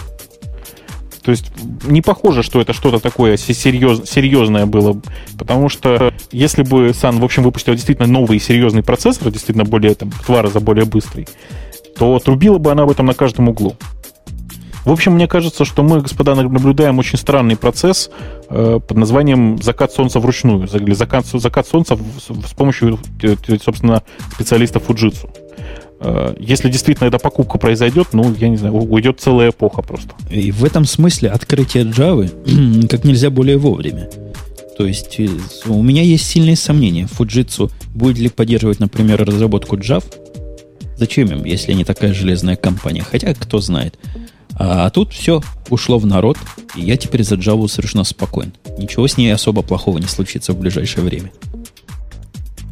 [1.25, 1.47] То есть
[1.83, 5.01] не похоже, что это что-то такое се- серьез- серьезное было.
[5.37, 10.13] Потому что если бы Sun, в общем, выпустил действительно новый серьезный процессор, действительно более, там,
[10.13, 11.27] в два раза более быстрый,
[11.99, 13.75] то трубила бы она об этом на каждом углу.
[14.85, 18.09] В общем, мне кажется, что мы, господа, наблюдаем очень странный процесс
[18.49, 23.35] э, под названием закат солнца вручную, или закат, закат солнца в- с, с помощью, э,
[23.61, 25.29] собственно, специалистов Fujitsu.
[26.01, 30.15] Э, Если действительно эта покупка произойдет, ну, я не знаю, уйдет целая эпоха просто.
[30.31, 34.09] И в этом смысле открытие Java как нельзя более вовремя.
[34.77, 35.29] То есть э,
[35.67, 37.09] у меня есть сильные сомнения.
[37.19, 40.05] Fujitsu будет ли поддерживать, например, разработку Java?
[40.99, 43.03] Зачем им, если они такая железная компания?
[43.03, 43.99] Хотя, кто знает.
[44.59, 46.39] А тут все ушло в народ,
[46.75, 48.55] и я теперь за Java совершенно спокоен.
[48.79, 51.31] Ничего с ней особо плохого не случится в ближайшее время.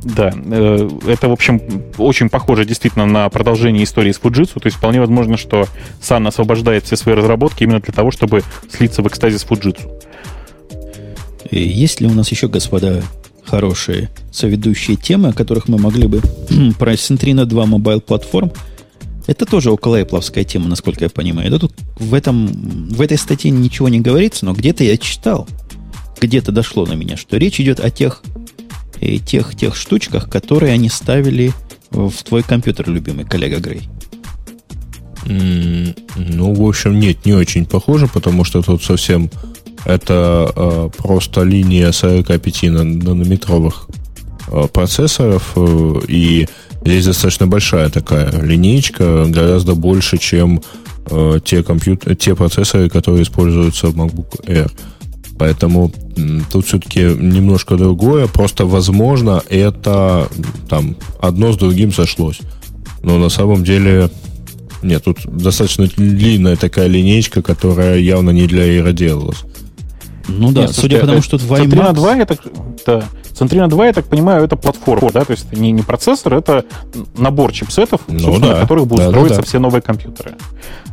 [0.05, 1.61] Да, э, это, в общем,
[1.97, 4.61] очень похоже действительно на продолжение истории с Fujitsu.
[4.61, 5.67] То есть вполне возможно, что
[6.01, 9.91] Sun освобождает все свои разработки именно для того, чтобы слиться в экстазе с Fujitsu.
[11.51, 13.03] Есть ли у нас еще, господа,
[13.45, 16.21] хорошие соведущие темы, о которых мы могли бы
[16.79, 18.53] про Centrino 2 mobile platform?
[19.27, 21.51] Это тоже около Apple тема, насколько я понимаю.
[21.51, 22.47] Да тут в, этом,
[22.89, 25.49] в этой статье ничего не говорится, но где-то я читал,
[26.21, 28.23] где-то дошло на меня, что речь идет о тех,
[29.01, 31.53] э, тех, тех штучках, которые они ставили
[31.91, 33.89] в твой компьютер, любимый коллега Грей.
[35.27, 39.31] М, Ну, в общем, нет, не очень похоже, потому что тут совсем
[39.85, 43.89] это э, просто линия 45 на- нанометровых
[44.49, 46.47] э, процессоров, э, и
[46.85, 50.63] здесь достаточно большая такая линейка, гораздо больше, чем
[51.11, 54.71] э, те, компьют- те процессоры, которые используются в MacBook Air.
[55.39, 55.93] Поэтому
[56.51, 58.27] тут все-таки немножко другое.
[58.29, 60.29] Просто, возможно, это
[60.69, 62.41] там одно с другим сошлось.
[63.03, 64.11] Но на самом деле
[64.83, 69.39] нет, тут достаточно длинная такая линейка, которая явно не для Air делалась.
[70.29, 72.41] Ну да, Нет, судя по тому, э, что Centrino твой 2, я так,
[72.87, 73.05] да,
[73.35, 76.65] Centrino 2, я так понимаю, это платформа, да, то есть это не, не процессор, это
[77.17, 78.47] набор чипсетов, Ну да.
[78.55, 79.47] на которых будут Да, да, строиться да.
[79.47, 80.35] все новые компьютеры.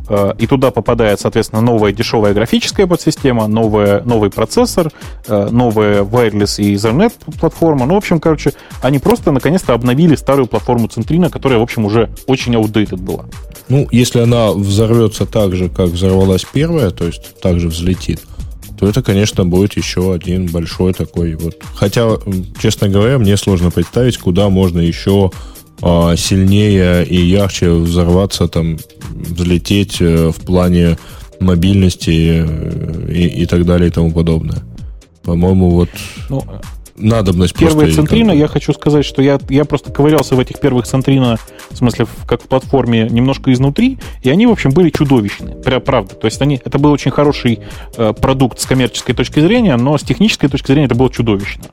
[0.08, 4.90] Э, И туда попадает, соответственно, новая дешевая графическая подсистема, новая, новый процессор,
[5.26, 7.86] э, новая wireless и Ethernet платформа.
[7.86, 8.52] Ну, в общем, короче,
[8.82, 13.24] они просто наконец-то обновили старую платформу Centrino, которая, в общем, уже очень outdated была.
[13.68, 18.20] Ну, если она взорвется так же, как взорвалась первая, то есть так же взлетит,
[18.82, 21.54] то это, конечно, будет еще один большой такой вот.
[21.72, 22.18] Хотя,
[22.60, 25.30] честно говоря, мне сложно представить, куда можно еще
[25.80, 28.78] а, сильнее и ярче взорваться, там,
[29.12, 30.98] взлететь э, в плане
[31.38, 34.64] мобильности э, и, и так далее и тому подобное.
[35.22, 35.90] По-моему, вот
[36.28, 36.42] Ну,
[36.96, 38.02] надобность Первые просто...
[38.02, 41.38] Центрина, я хочу сказать, что я, я просто ковырялся в этих первых Центрина,
[41.70, 45.56] в смысле, в- как в платформе, немножко изнутри, и они, в общем, были чудовищны.
[45.62, 46.14] Прям правда.
[46.14, 47.60] То есть они, это был очень хороший
[47.96, 51.64] э, продукт с коммерческой точки зрения, но с технической точки зрения это было чудовищно.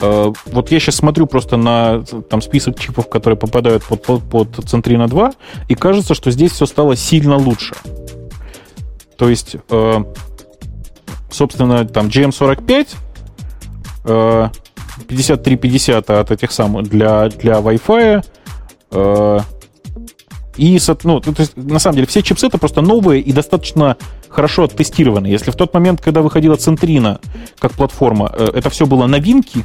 [0.00, 4.68] Э, вот я сейчас смотрю просто на там, список чипов, которые попадают под, под, под
[4.68, 5.32] Центрина 2,
[5.68, 7.74] и кажется, что здесь все стало сильно лучше.
[9.16, 10.04] То есть, э,
[11.30, 12.84] собственно, там GM45 э,
[15.08, 18.24] 5350 от этих самых для, для Wi-Fi.
[18.92, 19.38] э,
[20.56, 23.96] и, со- ну, то есть, на самом деле, все чипсеты просто новые и достаточно
[24.28, 25.26] хорошо оттестированы.
[25.26, 27.18] Если в тот момент, когда выходила Центрина
[27.58, 29.64] как платформа, э, это все было новинки,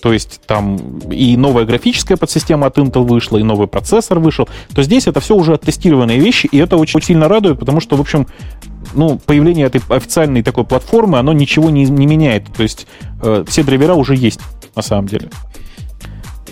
[0.00, 4.82] то есть там и новая графическая подсистема от Intel вышла, и новый процессор вышел, то
[4.82, 8.26] здесь это все уже оттестированные вещи, и это очень, сильно радует, потому что, в общем,
[8.94, 12.46] ну, появление этой официальной такой платформы, оно ничего не, не меняет.
[12.56, 12.86] То есть
[13.22, 14.40] э, все драйвера уже есть,
[14.74, 15.30] на самом деле.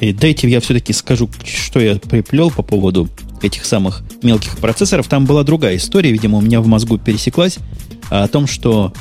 [0.01, 3.09] И дайте я все-таки скажу, что я приплел по поводу
[3.43, 5.07] этих самых мелких процессоров.
[5.09, 7.59] Там была другая история, видимо, у меня в мозгу пересеклась,
[8.11, 8.93] а, о том, что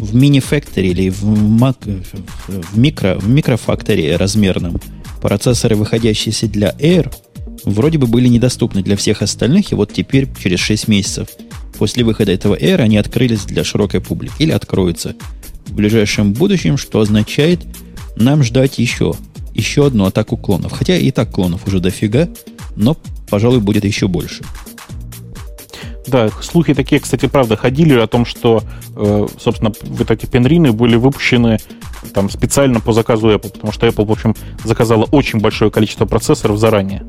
[0.00, 1.86] в мини-факторе или в, мак-
[2.48, 4.80] в микро, в микрофакторе размерном
[5.20, 7.12] процессоры, выходящиеся для Air,
[7.64, 11.28] вроде бы были недоступны для всех остальных, и вот теперь, через 6 месяцев
[11.78, 15.14] после выхода этого Air, они открылись для широкой публики или откроются
[15.66, 17.60] в ближайшем будущем, что означает
[18.16, 19.14] нам ждать еще,
[19.54, 20.72] еще одну атаку клонов.
[20.72, 22.28] Хотя и так клонов уже дофига,
[22.76, 22.96] но,
[23.28, 24.42] пожалуй, будет еще больше.
[26.06, 28.62] Да, слухи такие, кстати, правда, ходили о том, что,
[28.96, 31.58] э, собственно, вот эти пенрины были выпущены
[32.14, 36.58] там специально по заказу Apple, потому что Apple, в общем, заказала очень большое количество процессоров
[36.58, 37.04] заранее.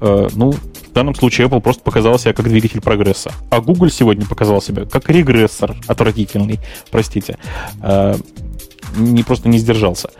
[0.00, 0.54] Э, ну,
[0.94, 3.32] данном случае Apple просто показал себя как двигатель прогресса.
[3.50, 6.60] А Google сегодня показал себя как регрессор отвратительный,
[6.90, 7.36] простите.
[7.82, 8.16] Э,
[8.96, 10.10] не просто не сдержался.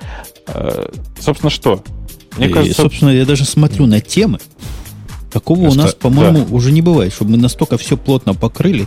[1.21, 1.83] Собственно, что?
[2.37, 2.83] Мне и, кажется...
[2.83, 4.41] Собственно, я даже смотрю на темы.
[5.35, 6.55] Такого у нас, по-моему, да.
[6.55, 8.87] уже не бывает, чтобы мы настолько все плотно покрыли.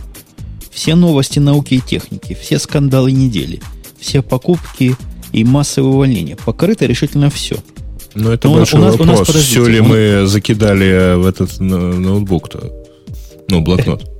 [0.72, 3.60] Все новости науки и техники, все скандалы недели,
[4.00, 4.96] все покупки
[5.30, 6.36] и массовые увольнения.
[6.36, 7.56] Покрыто решительно все.
[8.14, 9.28] Но это Но большой у нас, вопрос.
[9.28, 12.72] У нас, все ли мы закидали в этот ноутбук-то?
[13.48, 14.10] Ну, блокнот.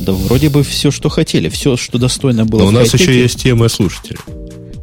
[0.00, 2.60] Да вроде бы все, что хотели, все, что достойно было.
[2.60, 4.20] Но у нас еще есть темы слушателей.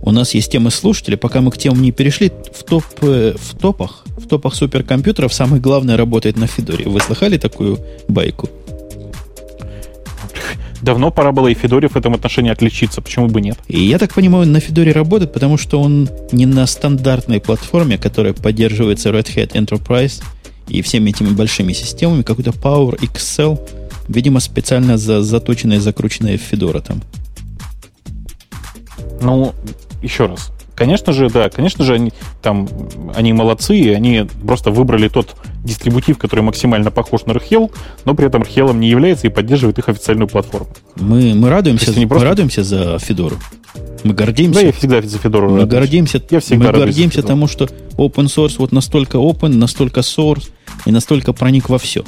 [0.06, 1.18] У нас есть темы слушателей.
[1.18, 5.60] Пока мы к темам не перешли, в, топ, э, в топах, в топах суперкомпьютеров самое
[5.60, 6.86] главное работает на Федоре.
[6.86, 8.48] Вы слыхали такую байку?
[10.84, 13.02] Давно пора было и Федоре в этом отношении отличиться.
[13.02, 13.58] Почему бы нет?
[13.68, 18.34] И я так понимаю, на Федоре работает, потому что он не на стандартной платформе, которая
[18.34, 20.22] поддерживается Red Hat Enterprise
[20.68, 23.60] и всеми этими большими системами, какой-то Power XL,
[24.08, 27.02] видимо, специально за, заточенная и закрученная Федора там.
[29.22, 29.56] Ну,
[30.06, 30.52] еще раз.
[30.76, 32.12] Конечно же, да, конечно же, они
[32.42, 32.68] там
[33.16, 37.72] они молодцы, и они просто выбрали тот дистрибутив, который максимально похож на Рхел,
[38.04, 40.68] но при этом Рхелом не является и поддерживает их официальную платформу.
[40.98, 42.28] Мы, мы радуемся, мы просто...
[42.28, 43.38] радуемся за Федору.
[44.04, 44.60] Мы гордимся.
[44.60, 45.72] Да, я всегда за Федору Мы радуюсь.
[45.72, 47.66] гордимся, я всегда мы гордимся тому, что
[47.98, 50.50] open source вот настолько open, настолько source
[50.86, 52.04] и настолько проник во все.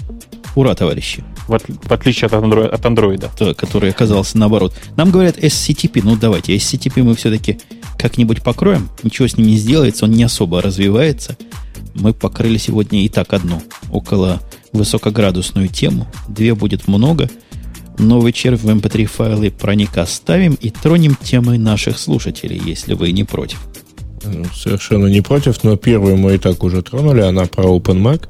[0.56, 1.24] Ура, товарищи.
[1.48, 3.32] В, от, в отличие от, андро, от андроида.
[3.40, 4.74] Да, который оказался наоборот.
[4.96, 6.02] Нам говорят SCTP.
[6.04, 7.60] Ну, давайте, SCTP мы все-таки
[7.98, 8.90] как-нибудь покроем.
[9.04, 11.38] Ничего с ним не сделается, он не особо развивается.
[11.96, 13.62] Мы покрыли сегодня и так одну,
[13.92, 14.42] около
[14.72, 16.08] высокоградусную тему.
[16.28, 17.30] Две будет много.
[17.98, 23.12] Новый червь в MP3 эм файлы проник оставим и тронем темы наших слушателей, если вы
[23.12, 23.60] не против.
[24.54, 28.28] Совершенно не против, но первую мы и так уже тронули, она про OpenMac.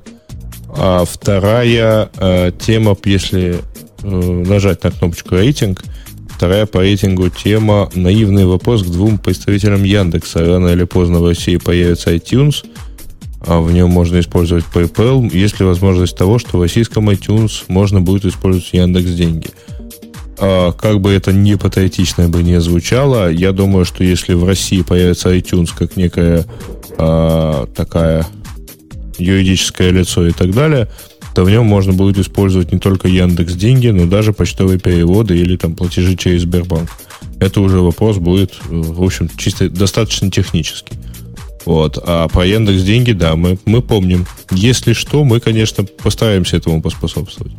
[0.69, 3.60] А вторая э, тема, если
[4.03, 5.84] э, нажать на кнопочку рейтинг,
[6.30, 10.45] вторая по рейтингу тема наивный вопрос к двум представителям Яндекса.
[10.45, 12.65] Рано или поздно в России появится iTunes,
[13.41, 15.30] а в нем можно использовать PayPal.
[15.35, 19.49] Есть ли возможность того, что в российском iTunes можно будет использовать Яндекс деньги?
[20.39, 24.81] А, как бы это не патриотично бы не звучало, я думаю, что если в России
[24.81, 26.45] появится iTunes как некая
[26.98, 28.26] а, такая
[29.18, 30.88] юридическое лицо и так далее,
[31.35, 35.56] то в нем можно будет использовать не только Яндекс деньги, но даже почтовые переводы или
[35.56, 36.89] там платежи через Сбербанк.
[37.39, 40.95] Это уже вопрос будет, в общем, чисто достаточно технический.
[41.65, 41.99] Вот.
[42.02, 44.26] А по Яндекс деньги, да, мы, мы помним.
[44.52, 47.53] Если что, мы, конечно, постараемся этому поспособствовать.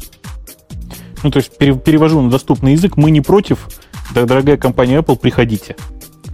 [1.23, 3.69] Ну, то есть перевожу на доступный язык, мы не против,
[4.15, 5.77] дорогая компания Apple, приходите.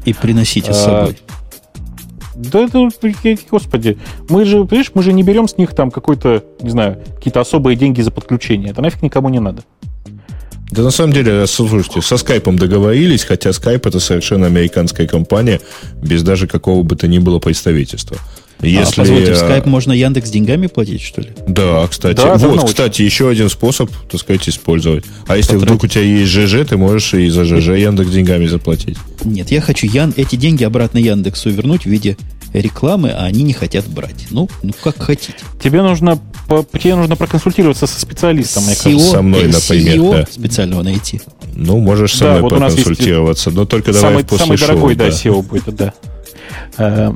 [0.05, 1.19] И приносите с а, собой.
[2.35, 2.89] Да это,
[3.51, 3.98] господи,
[4.28, 7.77] мы же, понимаешь, мы же не берем с них там какой-то, не знаю, какие-то особые
[7.77, 8.70] деньги за подключение.
[8.70, 9.62] Это нафиг никому не надо.
[10.70, 15.61] Да на самом деле, слушайте, со скайпом договорились, хотя скайп это совершенно американская компания,
[16.02, 18.16] без даже какого бы то ни было представительства.
[18.60, 19.01] Если...
[19.01, 21.31] А, позвольте, в Skype можно Яндекс деньгами платить, что ли?
[21.47, 22.16] Да, кстати.
[22.16, 25.05] Да, вот, кстати, еще один способ, так сказать, использовать.
[25.26, 25.64] А если Потратить.
[25.64, 28.97] вдруг у тебя есть ЖЖ, ты можешь и за ЖЖ Яндекс деньгами заплатить.
[29.24, 30.14] Нет, я хочу Ян...
[30.16, 32.16] эти деньги обратно Яндексу вернуть в виде
[32.52, 34.26] рекламы, а они не хотят брать.
[34.31, 35.35] Ну, ну как хотите.
[35.62, 36.18] Тебе нужно,
[36.72, 39.10] тебе нужно проконсультироваться со специалистом, мне кажется.
[39.10, 39.97] Со мной, например.
[39.97, 40.26] CEO да.
[40.31, 41.20] специального найти.
[41.55, 44.66] Ну, можешь со да, мной вот проконсультироваться, но только самый, давай после самый шоу.
[44.66, 47.14] Самый дорогой, да, SEO будет, да.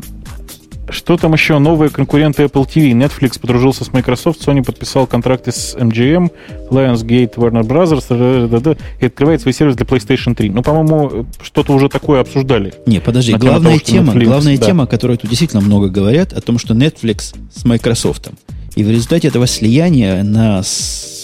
[0.89, 1.59] Э, что там еще?
[1.59, 2.93] Новые конкуренты Apple TV.
[2.93, 6.31] Netflix подружился с Microsoft, Sony подписал контракты с MGM,
[6.71, 10.51] Lionsgate, Warner Brothers и открывает свой сервис для PlayStation 3.
[10.51, 12.75] Ну, по-моему, что-то уже такое обсуждали.
[12.87, 14.67] Не, подожди, главная, того, тема, Netflix, главная да.
[14.67, 18.31] тема, о которой тут действительно много говорят, о том, что Netflix с Microsoft.
[18.75, 20.63] И в результате этого слияния на,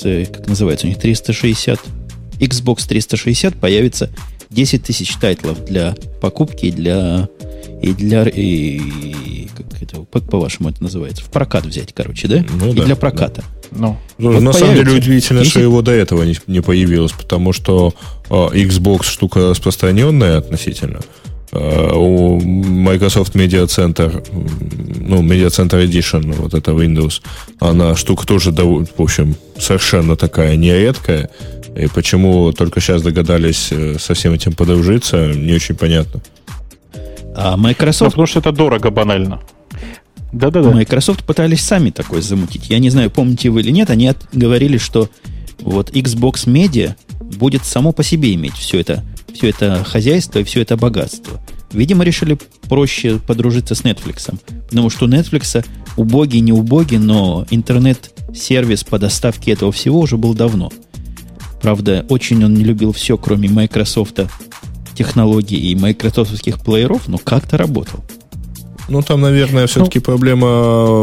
[0.02, 1.80] как называется у них, 360,
[2.40, 4.10] Xbox 360 появится
[4.50, 7.28] 10 тысяч тайтлов для покупки и для
[7.85, 11.23] и для и, как это, как по-вашему это называется?
[11.23, 12.44] В прокат взять, короче, да?
[12.59, 13.44] Ну, и да, для проката.
[13.70, 13.78] Да.
[13.78, 15.51] Ну, ну вот на самом деле удивительно, 10...
[15.51, 17.93] что его до этого не, не появилось, потому что
[18.31, 21.01] э, Xbox штука распространенная относительно.
[21.52, 27.20] Э, у Microsoft Media Center, ну, Media Center Edition, вот это Windows,
[27.61, 31.28] она штука тоже, в общем, совершенно такая нередкая.
[31.77, 36.23] И почему только сейчас догадались э, со всем этим подружиться, не очень понятно.
[37.35, 38.02] А Microsoft...
[38.02, 39.40] Ну, потому что это дорого банально.
[40.32, 40.70] Да-да-да.
[40.70, 42.69] Microsoft пытались сами такое замутить.
[42.70, 44.19] Я не знаю, помните вы или нет, они от...
[44.32, 45.09] говорили, что
[45.61, 50.61] вот Xbox Media будет само по себе иметь все это, все это хозяйство и все
[50.61, 51.40] это богатство.
[51.73, 52.39] Видимо, решили
[52.69, 54.32] проще подружиться с Netflix.
[54.69, 55.65] Потому что у Netflix
[55.97, 60.70] убогий, не убогий, но интернет-сервис по доставке этого всего уже был давно.
[61.61, 64.20] Правда, очень он не любил все, кроме Microsoft
[64.94, 68.00] технологий и майкрософтских плееров, но как-то работал.
[68.88, 70.46] Ну, там, наверное, все-таки ну, проблема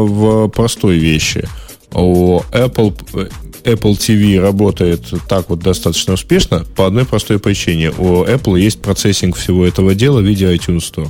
[0.04, 1.48] в простой вещи.
[1.92, 2.94] У Apple,
[3.64, 7.90] Apple TV работает так вот достаточно успешно по одной простой причине.
[7.90, 11.08] У Apple есть процессинг всего этого дела в виде iTunes Store.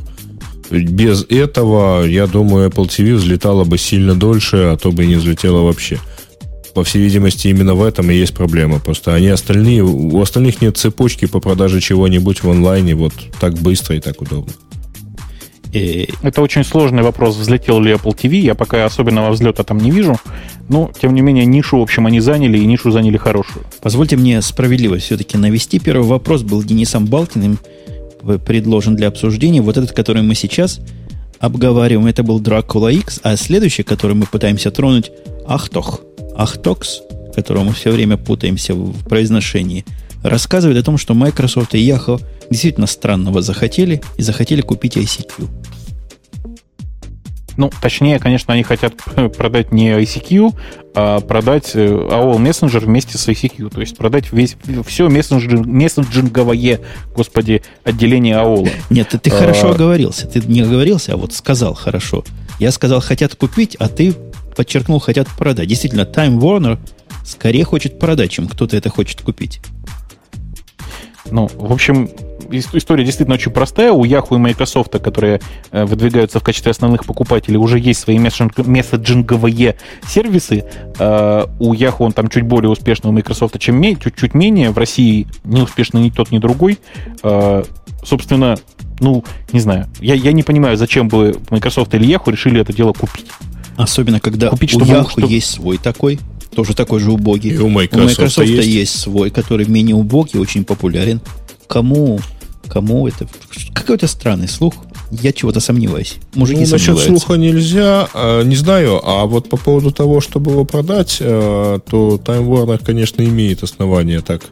[0.70, 5.16] Без этого, я думаю, Apple TV взлетала бы сильно дольше, а то бы и не
[5.16, 5.98] взлетела вообще.
[6.74, 8.81] По всей видимости, именно в этом и есть проблема.
[8.81, 13.97] Просто они остальные, у остальных нет цепочки по продаже чего-нибудь в онлайне вот так быстро
[13.97, 14.53] и так удобно.
[15.73, 18.36] Это очень сложный вопрос, взлетел ли Apple TV.
[18.36, 20.16] Я пока особенного взлета там не вижу.
[20.69, 23.65] Но, тем не менее, нишу, в общем, они заняли, и нишу заняли хорошую.
[23.81, 25.78] Позвольте мне справедливость все-таки навести.
[25.78, 27.59] Первый вопрос был Денисом Балкиным
[28.47, 29.62] предложен для обсуждения.
[29.62, 30.81] Вот этот, который мы сейчас
[31.39, 35.11] обговариваем, это был Dracula X, а следующий, который мы пытаемся тронуть,
[35.47, 36.03] Ахтох.
[36.36, 37.02] Ахтокс,
[37.34, 39.84] которого мы все время путаемся в произношении,
[40.22, 45.48] рассказывает о том, что Microsoft и Yahoo действительно странного захотели и захотели купить ICQ.
[47.56, 48.94] Ну, точнее, конечно, они хотят
[49.36, 50.54] продать не ICQ,
[50.94, 53.70] а продать э, AOL Messenger вместе с ICQ.
[53.70, 54.56] То есть продать весь,
[54.86, 56.80] все мессенджер, мессенджинговое,
[57.14, 58.70] господи, отделение AOL.
[58.90, 59.34] Нет, ты, ты а...
[59.34, 60.26] хорошо оговорился.
[60.26, 62.24] Ты не оговорился, а вот сказал хорошо.
[62.59, 64.14] Я сказал, хотят купить, а ты
[64.54, 65.68] подчеркнул, хотят продать.
[65.68, 66.78] Действительно, Time Warner
[67.24, 69.60] скорее хочет продать, чем кто-то это хочет купить.
[71.30, 72.10] Ну, в общем,
[72.50, 73.92] история действительно очень простая.
[73.92, 79.76] У Yahoo и Microsoft, которые э, выдвигаются в качестве основных покупателей, уже есть свои месседжинговые
[80.06, 80.64] сервисы.
[80.98, 84.70] Э, у Yahoo он там чуть более успешный, у Microsoft чем чуть-чуть менее.
[84.70, 86.78] В России не успешно ни тот, ни другой.
[87.22, 87.64] Э,
[88.04, 88.56] собственно,
[89.00, 89.86] ну, не знаю.
[90.00, 93.26] Я, я не понимаю, зачем бы Microsoft или Yahoo решили это дело купить.
[93.77, 95.28] Особенно, когда купить, у Yahoo чтобы...
[95.28, 96.19] есть свой такой,
[96.55, 97.53] тоже такой же убогий.
[97.53, 98.69] И у Microsoft, у Microsoft есть...
[98.69, 101.20] есть свой, который менее убогий, очень популярен.
[101.66, 102.20] Кому
[102.73, 103.28] Кому это?
[103.74, 104.74] Какой-то странный слух.
[105.11, 106.16] Я чего-то сомневаюсь.
[106.35, 108.99] Мужики ну, насчет слуха нельзя, э, не знаю.
[109.05, 114.23] А вот по поводу того, чтобы его продать, э, то Time Warner, конечно, имеет основания
[114.23, 114.44] так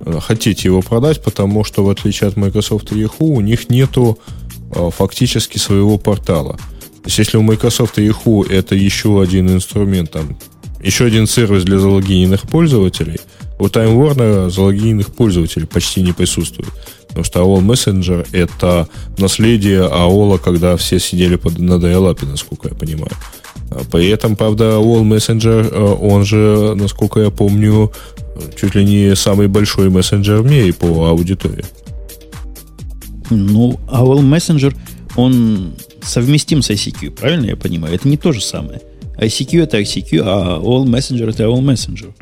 [0.00, 4.18] э, хотеть его продать, потому что, в отличие от Microsoft и Yahoo, у них нету
[4.70, 6.56] э, фактически своего портала.
[7.04, 10.38] То есть, если у Microsoft и Yahoo это еще один инструмент, там,
[10.82, 13.20] еще один сервис для залогиненных пользователей,
[13.58, 16.70] у Time Warner залогиненных пользователей почти не присутствует.
[17.08, 22.74] Потому что AOL Messenger— это наследие AOL, когда все сидели под, на dial насколько я
[22.74, 23.12] понимаю.
[23.70, 27.92] А при этом, правда, AOL Messenger, э, он же, насколько я помню,
[28.56, 31.66] чуть ли не самый большой мессенджер в мире по аудитории.
[33.28, 34.74] Ну, AOL Messenger,
[35.16, 35.74] он
[36.04, 37.94] совместим с ICQ, правильно я понимаю?
[37.94, 38.80] Это не то же самое.
[39.18, 42.12] ICQ это ICQ, а AOL Messenger это AOL Messenger.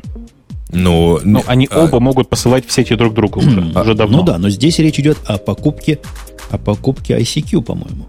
[0.71, 3.93] Но, но ну, они а, оба могут посылать в сети друг друга уже, а, уже
[3.93, 4.19] давно.
[4.19, 5.99] Ну да, но здесь речь идет о покупке,
[6.49, 8.07] о покупке ICQ, по-моему.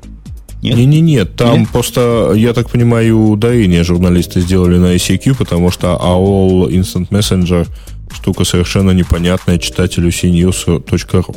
[0.63, 0.77] Нет?
[0.77, 1.69] Не-не-не, там Нет?
[1.69, 7.69] просто, я так понимаю, ударение журналисты сделали на ICQ, потому что AOL Instant Messenger
[8.11, 11.37] штука совершенно непонятная читателю cnews.ru.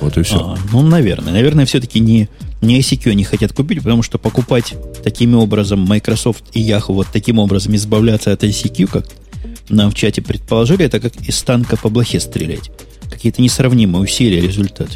[0.00, 0.38] Вот и все.
[0.38, 1.34] А, ну, наверное.
[1.34, 2.28] Наверное, все-таки не,
[2.60, 7.38] не ICQ они хотят купить, потому что покупать таким образом Microsoft и Yahoo вот таким
[7.38, 9.06] образом избавляться от ICQ, как
[9.68, 12.70] нам в чате предположили, это как из танка по блохе стрелять.
[13.10, 14.88] Какие-то несравнимые усилия, результат.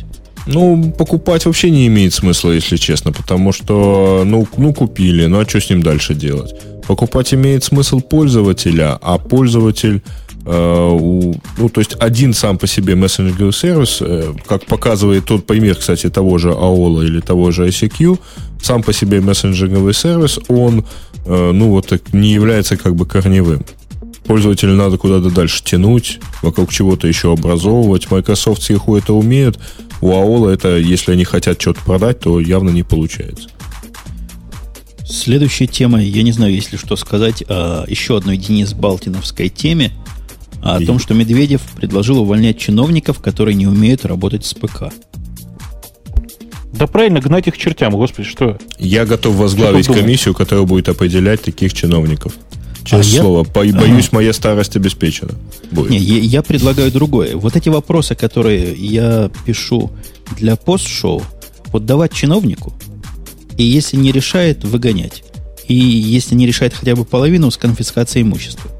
[0.47, 5.49] Ну, покупать вообще не имеет смысла, если честно, потому что, ну, ну купили, ну а
[5.49, 6.55] что с ним дальше делать?
[6.87, 10.03] Покупать имеет смысл пользователя, а пользователь,
[10.45, 15.77] у, ну, то есть один сам по себе мессенджерный сервис, э, как показывает тот пример,
[15.77, 18.19] кстати, того же AOL или того же ICQ,
[18.61, 20.85] сам по себе мессенджерный сервис, он,
[21.27, 23.65] э, ну, вот не является как бы корневым
[24.25, 28.11] пользователя надо куда-то дальше тянуть, вокруг чего-то еще образовывать.
[28.11, 29.59] Microsoft с Yahoo это умеют.
[30.01, 33.49] У AOL это, если они хотят что-то продать, то явно не получается.
[35.05, 39.93] Следующая тема, я не знаю, есть ли что сказать о еще одной Денис Балтиновской теме,
[40.63, 44.85] о том, что Медведев предложил увольнять чиновников, которые не умеют работать с ПК.
[46.73, 48.59] Да правильно, гнать их чертям, господи, что?
[48.79, 52.35] Я готов возглавить комиссию, которая будет определять таких чиновников.
[52.85, 53.73] Честное а слово, я...
[53.73, 54.17] боюсь, ага.
[54.17, 55.33] моя старость обеспечена.
[55.71, 55.91] Будет.
[55.91, 57.37] Не, я, я предлагаю другое.
[57.37, 59.93] Вот эти вопросы, которые я пишу
[60.37, 61.23] для пост-шоу,
[61.67, 62.73] вот давать чиновнику,
[63.57, 65.23] и если не решает, выгонять.
[65.69, 68.71] И если не решает хотя бы половину, с конфискацией имущества.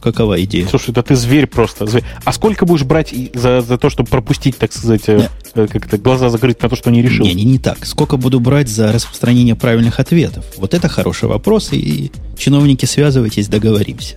[0.00, 0.66] Какова идея?
[0.66, 1.86] Слушай, да ты зверь просто.
[1.86, 2.04] Зверь.
[2.24, 5.98] А сколько будешь брать за, за то, чтобы пропустить, так сказать, э, э, как это,
[5.98, 7.26] глаза закрыть на то, что не решил?
[7.26, 7.84] Не, не, не так.
[7.84, 10.44] Сколько буду брать за распространение правильных ответов?
[10.56, 14.16] Вот это хороший вопрос, и чиновники, связывайтесь, договоримся.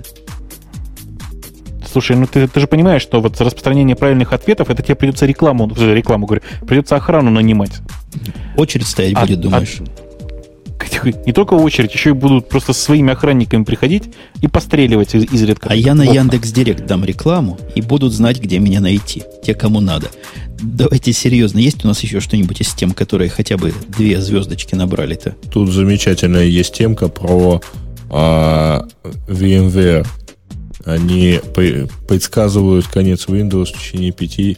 [1.92, 5.28] Слушай, ну ты, ты же понимаешь, что вот за распространение правильных ответов это тебе придется
[5.28, 7.74] рекламу, э, рекламу говорю, придется охрану нанимать.
[8.58, 9.80] Очередь стоять А- будет, думаешь?
[11.26, 14.04] Не только очередь, еще и будут просто со своими охранниками приходить
[14.42, 15.70] и постреливать из- изредка.
[15.70, 16.04] А я на.
[16.04, 19.24] Яндекс Директ дам рекламу и будут знать, где меня найти.
[19.44, 20.10] Те, кому надо.
[20.62, 21.60] Давайте серьезно.
[21.60, 25.36] Есть у нас еще что-нибудь из тем, которые хотя бы две звездочки набрали-то?
[25.52, 27.62] Тут замечательная есть темка про
[28.10, 28.86] а,
[29.28, 30.06] VMware.
[30.86, 34.58] Они пре- предсказывают конец Windows в течение пяти,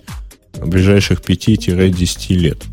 [0.60, 2.64] ближайших 5-10 лет.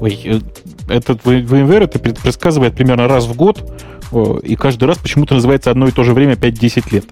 [0.00, 0.40] Ой, э,
[0.88, 3.72] этот VMware это пред- предсказывает примерно раз в год,
[4.12, 7.04] э, и каждый раз почему-то называется одно и то же время 5-10 лет.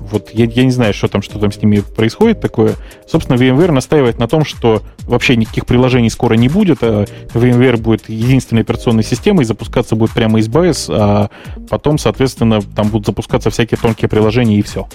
[0.00, 2.76] Вот я, я не знаю, что там, что там с ними происходит такое.
[3.06, 7.04] Собственно, VMware настаивает на том, что вообще никаких приложений скоро не будет, а
[7.34, 11.30] VMware будет единственной операционной системой, запускаться будет прямо из BIOS, а
[11.68, 14.86] потом, соответственно, там будут запускаться всякие тонкие приложения и все.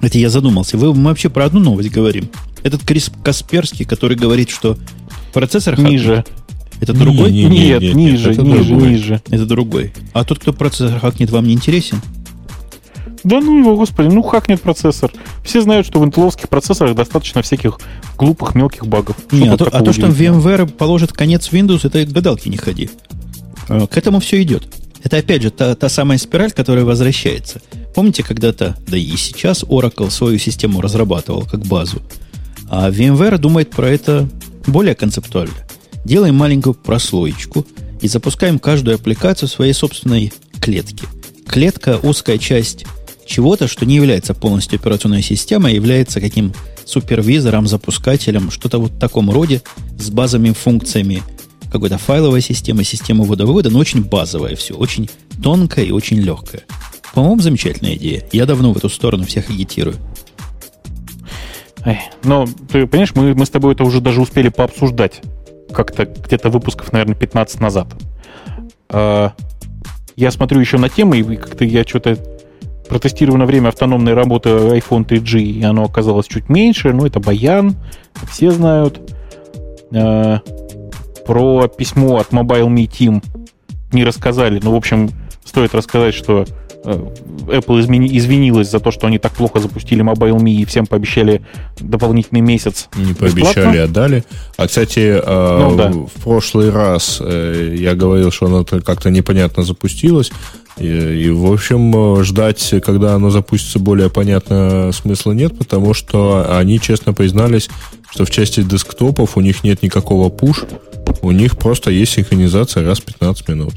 [0.00, 0.76] Это я задумался.
[0.76, 2.28] Вы мы вообще про одну новость говорим.
[2.64, 4.76] Этот Крис Касперский, который говорит, что
[5.32, 5.78] процессор.
[5.78, 6.24] Ниже.
[6.80, 7.30] Это другой?
[7.30, 8.88] Не, не, нет, нет, ниже, это ниже, другой.
[8.88, 9.22] ниже.
[9.30, 9.92] Это другой.
[10.12, 12.00] А тот, кто процессор хакнет, вам не интересен?
[13.24, 15.12] Да ну его, господи, ну хакнет процессор.
[15.44, 17.78] Все знают, что в интеловских процессорах достаточно всяких
[18.18, 19.16] глупых мелких багов.
[19.30, 20.08] Не, а то, а то, что?
[20.08, 22.90] VMware положит конец Windows, это к гадалке не ходи.
[23.68, 24.64] Э, К этому все идет.
[25.04, 27.60] Это опять же та, та самая спираль, которая возвращается.
[27.94, 32.02] Помните, когда-то, да и сейчас Oracle свою систему разрабатывал как базу.
[32.68, 34.28] А VMware думает про это
[34.66, 35.54] более концептуально.
[36.04, 37.66] Делаем маленькую прослоечку
[38.00, 41.06] и запускаем каждую аппликацию в своей собственной клетке.
[41.46, 42.84] Клетка– узкая часть
[43.26, 46.52] чего-то, что не является полностью операционной системой, а является каким
[46.84, 49.62] супервизором, запускателем, что-то вот в таком роде,
[49.98, 51.22] с базовыми функциями
[51.70, 55.08] какой-то файловой системы, системы ввода-вывода, но очень базовая все, очень
[55.42, 56.64] тонкая и очень легкая.
[57.14, 58.26] По-моему, замечательная идея.
[58.32, 59.96] Я давно в эту сторону всех агитирую.
[61.84, 65.20] Эй, но, ты понимаешь, мы, мы с тобой это уже даже успели пообсуждать
[65.72, 67.88] как-то где-то выпусков, наверное, 15 назад.
[68.88, 69.32] А,
[70.16, 72.16] я смотрю еще на темы, и как-то я что-то
[72.88, 77.74] протестирую на время автономной работы iPhone 3G, и оно оказалось чуть меньше, ну, это баян,
[78.30, 79.00] все знают.
[79.94, 80.40] А,
[81.26, 83.24] про письмо от Mobile.me Team
[83.92, 85.10] не рассказали, но, в общем,
[85.44, 86.44] стоит рассказать, что
[86.84, 91.42] Apple измени- извинилась за то, что они так плохо запустили Mobile.me и всем пообещали
[91.80, 92.88] дополнительный месяц.
[92.96, 93.28] Не бесплатно.
[93.42, 94.24] пообещали, а дали.
[94.56, 95.90] А, кстати, э, Ну да.
[95.92, 100.32] в прошлый раз э, я говорил, что оно как-то непонятно запустилось.
[100.78, 106.56] И, и, в общем, э, ждать, когда оно запустится более понятно, смысла нет, потому что
[106.58, 107.68] они честно признались,
[108.10, 110.64] что в части десктопов у них нет никакого пуш,
[111.20, 113.74] у них просто есть синхронизация раз в 15 минут.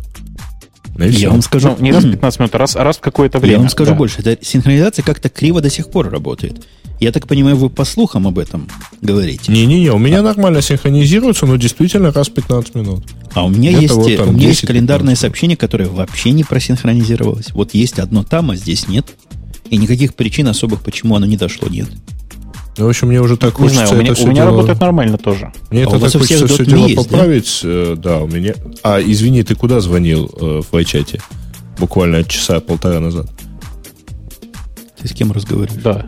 [0.98, 1.20] И всё.
[1.20, 3.40] Я вам скажу, Ну, не раз в 15 минут, а раз, а раз в какое-то
[3.40, 3.54] время.
[3.54, 3.98] Я вам скажу Да.
[3.98, 4.22] больше.
[4.22, 6.66] Эта синхронизация как-то криво до сих пор работает.
[7.02, 8.70] Я так понимаю, вы по слухам об этом
[9.02, 9.52] говорите.
[9.52, 13.04] Не-не-не, у меня нормально синхронизируется, но действительно раз в 15 минут.
[13.34, 16.32] А у меня есть, вот э, там у меня есть 10-15 календарное сообщение, которое вообще
[16.32, 17.52] не просинхронизировалось.
[17.52, 19.08] Вот есть одно там, а здесь нет.
[19.70, 21.90] И никаких причин особых, почему оно не дошло, нет.
[22.78, 24.50] Ну, в общем, мне уже так Не хочется знаю, у меня, это у меня дело...
[24.52, 25.54] работает нормально тоже.
[25.70, 27.04] Мне А это так хочется все дело есть, да?
[27.04, 27.62] поправить.
[27.64, 28.18] Э, Да?
[28.20, 28.54] у меня...
[28.84, 31.22] А, извини, ты куда звонил э, в iChat?
[31.80, 33.28] Буквально часа полтора назад.
[35.02, 35.82] Ты с кем разговариваешь?
[35.82, 36.06] Да.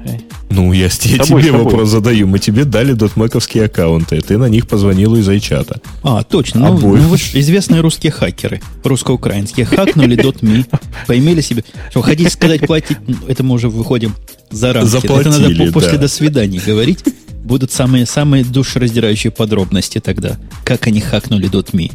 [0.49, 1.51] Ну, я, с- тобой, тебе с тобой.
[1.63, 2.25] вопрос задаю.
[2.27, 4.21] Мы тебе дали дотмековские аккаунты.
[4.21, 5.81] Ты на них позвонил из iChat.
[6.03, 6.61] А, точно.
[6.61, 7.01] Ну, Обоих.
[7.03, 10.65] ну, вот известные русские хакеры, русско-украинские, хакнули .me,
[11.05, 11.63] поимели себе.
[11.91, 14.13] Что, хотите сказать, платить, ну, это мы уже выходим
[14.49, 14.95] за рамки.
[14.97, 15.97] это надо Заплатили, по- после да.
[15.99, 17.03] до свидания говорить.
[17.43, 21.91] Будут самые, самые душераздирающие подробности тогда, как они хакнули .me.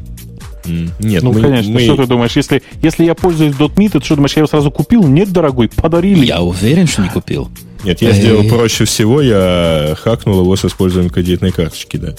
[1.00, 4.14] Нет, Ну, мы, конечно, мы- что ты думаешь, если, если я пользуюсь .me, ты что
[4.14, 5.02] думаешь, я его сразу купил?
[5.06, 6.24] Нет, дорогой, подарили.
[6.24, 7.50] Я уверен, что не купил.
[7.84, 9.20] Нет, я сделал проще всего.
[9.20, 12.14] Я хакнул его с использованием кредитной карточки, да.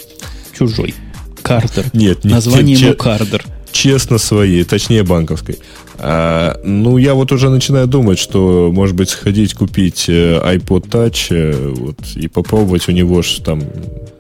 [0.57, 0.93] Чужой.
[1.41, 1.85] Картер.
[1.93, 3.45] Нет, нет, Название ему Кардер.
[3.71, 5.57] Честно своей, точнее банковской.
[5.97, 11.27] А, ну, я вот уже начинаю думать, что, может быть, сходить купить э, iPod Touch
[11.31, 13.61] э, вот, и попробовать у него ж там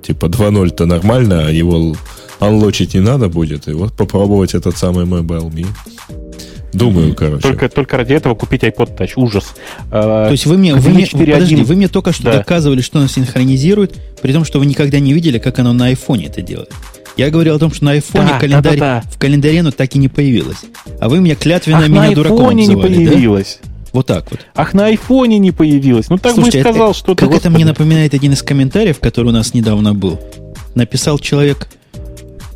[0.01, 1.95] типа 2.0-то нормально, а его
[2.39, 3.67] анлочить не надо будет.
[3.67, 5.67] И вот попробовать этот самый Mobile.me.
[6.73, 7.41] Думаю, короче.
[7.41, 9.11] Только, только ради этого купить iPod Touch.
[9.15, 9.53] Ужас.
[9.91, 11.33] А, То есть вы мне, вы мне, 4.1.
[11.33, 12.37] подожди, вы мне только что Да.
[12.39, 16.27] доказывали, что оно синхронизирует, при том, что вы никогда не видели, как оно на айфоне
[16.27, 16.71] это делает.
[17.15, 19.09] Я говорил о том, что на айфоне Да, календарь, да-да-да.
[19.11, 20.57] в календаре оно так и не появилось.
[20.99, 23.11] А вы меня клятвенно Ах, меня на дураком айфоне не обзывали, да?
[23.11, 23.59] появилось.
[23.91, 24.39] Вот так вот.
[24.55, 26.09] Ах, на айфоне не появилось.
[26.09, 28.99] Ну так Слушайте, бы и сказал, это, что Как это мне напоминает один из комментариев,
[28.99, 30.19] который у нас недавно был.
[30.73, 31.67] Написал человек,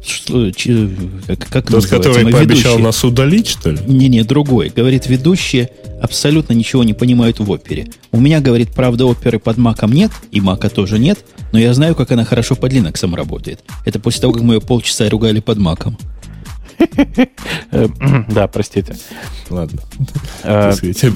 [0.07, 0.89] что, че,
[1.27, 2.83] как, как Тот, который Мы пообещал ведущие.
[2.85, 3.79] нас удалить, что ли?
[3.87, 4.71] Не-не, другой.
[4.75, 5.69] Говорит, ведущие
[6.01, 7.87] абсолютно ничего не понимают в опере.
[8.11, 11.19] У меня, говорит, правда, оперы под маком нет, и мака тоже нет,
[11.51, 13.61] но я знаю, как она хорошо под Linux работает.
[13.85, 15.97] Это после того, как мы ее полчаса ругали под маком.
[17.71, 17.87] Э,
[18.29, 18.95] Да, простите.
[19.49, 19.81] Ладно.
[20.43, 20.71] Э,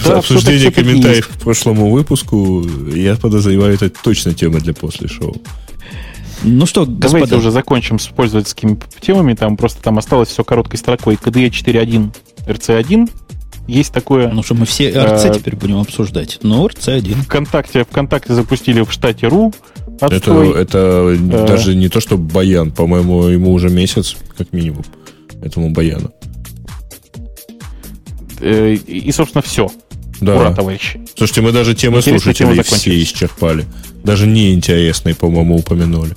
[0.06, 5.36] Обсуждение комментариев к прошлому выпуску, я подозреваю, это точно тема для после шоу.
[6.44, 9.34] Ну что, Давайте господа, уже закончим с пользовательскими темами.
[9.34, 11.16] Там просто там осталось все короткой строкой.
[11.16, 12.16] KDE 4.1
[12.48, 13.10] RC1.
[13.68, 14.30] Есть такое.
[14.30, 16.40] ну что, мы все RC Э, теперь будем обсуждать.
[16.42, 17.14] Ну, RC1.
[17.24, 19.54] ВКонтакте, ВКонтакте запустили в штате РУ.
[20.00, 20.60] Это, Отстой.
[20.60, 21.46] это Э.
[21.48, 24.84] даже не то, что Баян, по-моему, ему уже месяц, как минимум,
[25.44, 26.12] этому Баяну.
[28.40, 29.70] Э, И, собственно, все.
[30.20, 30.36] Да.
[30.38, 31.00] Ура, товарищи.
[31.16, 33.66] Слушайте, мы даже темы Интересная тема слушателей все исчерпали.
[34.04, 36.16] Даже неинтересные, по-моему, упомянули.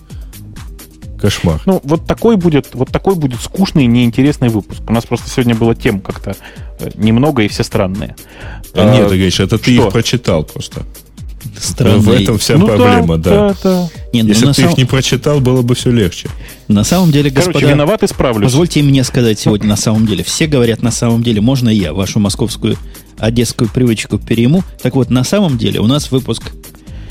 [1.25, 1.63] Кошмар.
[1.65, 4.83] Ну, вот такой будет, вот такой будет скучный, неинтересный выпуск.
[4.87, 6.37] У нас просто сегодня было тем как-то
[6.81, 8.15] э, немного и все странные.
[8.75, 9.87] А, А, Нет, ты говоришь, это ты что?
[9.87, 10.83] их прочитал просто.
[11.59, 11.99] Странный.
[12.01, 13.31] В этом вся ну проблема, да.
[13.31, 13.89] да, да.
[14.13, 16.29] Не, ну, Если бы ты сам- их не прочитал, было бы все легче.
[16.69, 18.45] на самом деле, Короче, господа, виноват, исправлюсь.
[18.45, 20.25] позвольте мне сказать сегодня на самом деле.
[20.25, 22.77] Все говорят на самом деле, можно я вашу московскую
[23.19, 24.63] одесскую привычку перейму.
[24.83, 26.43] Так вот, на самом деле у нас выпуск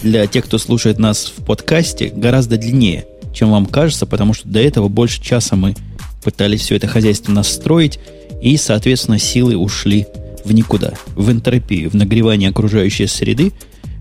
[0.04, 4.60] для тех, кто слушает нас в подкасте, гораздо длиннее, чем вам кажется, потому что до
[4.60, 5.76] этого больше часа мы
[6.24, 8.00] пытались все это хозяйство настроить,
[8.42, 10.08] и, соответственно, силы ушли
[10.46, 13.52] в никуда, в энтропию, в нагревание окружающей среды.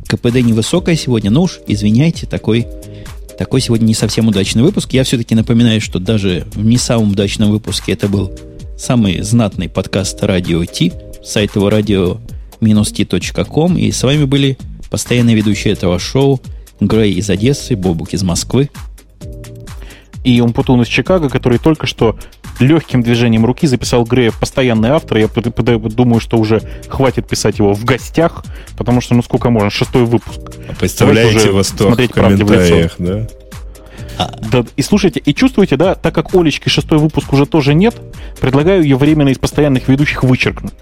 [0.06, 2.66] КПД невысокое сегодня, но уж, извиняйте, такой,
[3.38, 4.92] такой сегодня не совсем удачный выпуск.
[4.92, 8.30] Я все-таки напоминаю, что даже в не самом удачном выпуске это был
[8.76, 10.92] самый знатный подкаст Радио Ти,
[11.22, 12.18] сайт его radio-t.com,
[13.78, 14.58] и с вами были
[14.90, 16.42] постоянные ведущие этого шоу
[16.80, 18.68] Грей из Одессы, Бобук из Москвы.
[20.24, 22.16] И Умпутун из Чикаго, который только что
[22.60, 25.18] легким движением руки записал Грея в постоянный автор.
[25.18, 28.44] Я думаю, что уже хватит писать его в гостях,
[28.76, 30.40] потому что, ну сколько можно, шестой выпуск.
[30.68, 33.26] А представляете восторг в смотреть в комментариях, да?
[34.52, 37.94] Да, и слушайте, и чувствуете, да, так как Олечки шестой выпуск уже тоже нет,
[38.40, 40.74] предлагаю ее временно из постоянных ведущих вычеркнуть.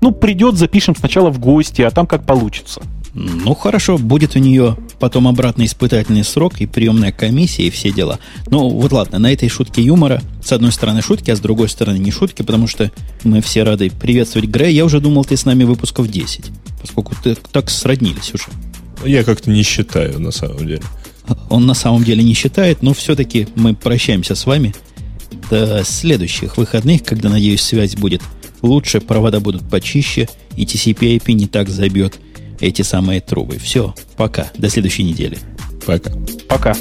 [0.00, 2.80] Ну, придет, запишем сначала в гости, а там как получится.
[3.12, 8.20] Ну, хорошо, будет у нее потом обратный испытательный срок и приемная комиссия и все дела.
[8.46, 11.98] Ну, вот ладно, на этой шутке юмора, с одной стороны шутки, а с другой стороны
[11.98, 12.92] не шутки, потому что
[13.24, 14.70] мы все рады приветствовать Грея.
[14.70, 16.50] Я уже думал, ты с нами выпусков 10,
[16.80, 18.44] поскольку ты так сроднились уже.
[19.04, 20.82] Я как-то не считаю, на самом деле.
[21.48, 24.74] Он на самом деле не считает, но все-таки мы прощаемся с вами
[25.50, 28.22] до следующих выходных, когда, надеюсь, связь будет
[28.62, 32.18] лучше, провода будут почище, и TCP/IP не так забьет
[32.60, 33.58] эти самые трубы.
[33.58, 35.38] Все, пока, до следующей недели.
[35.86, 36.10] Пока.
[36.48, 36.74] Пока.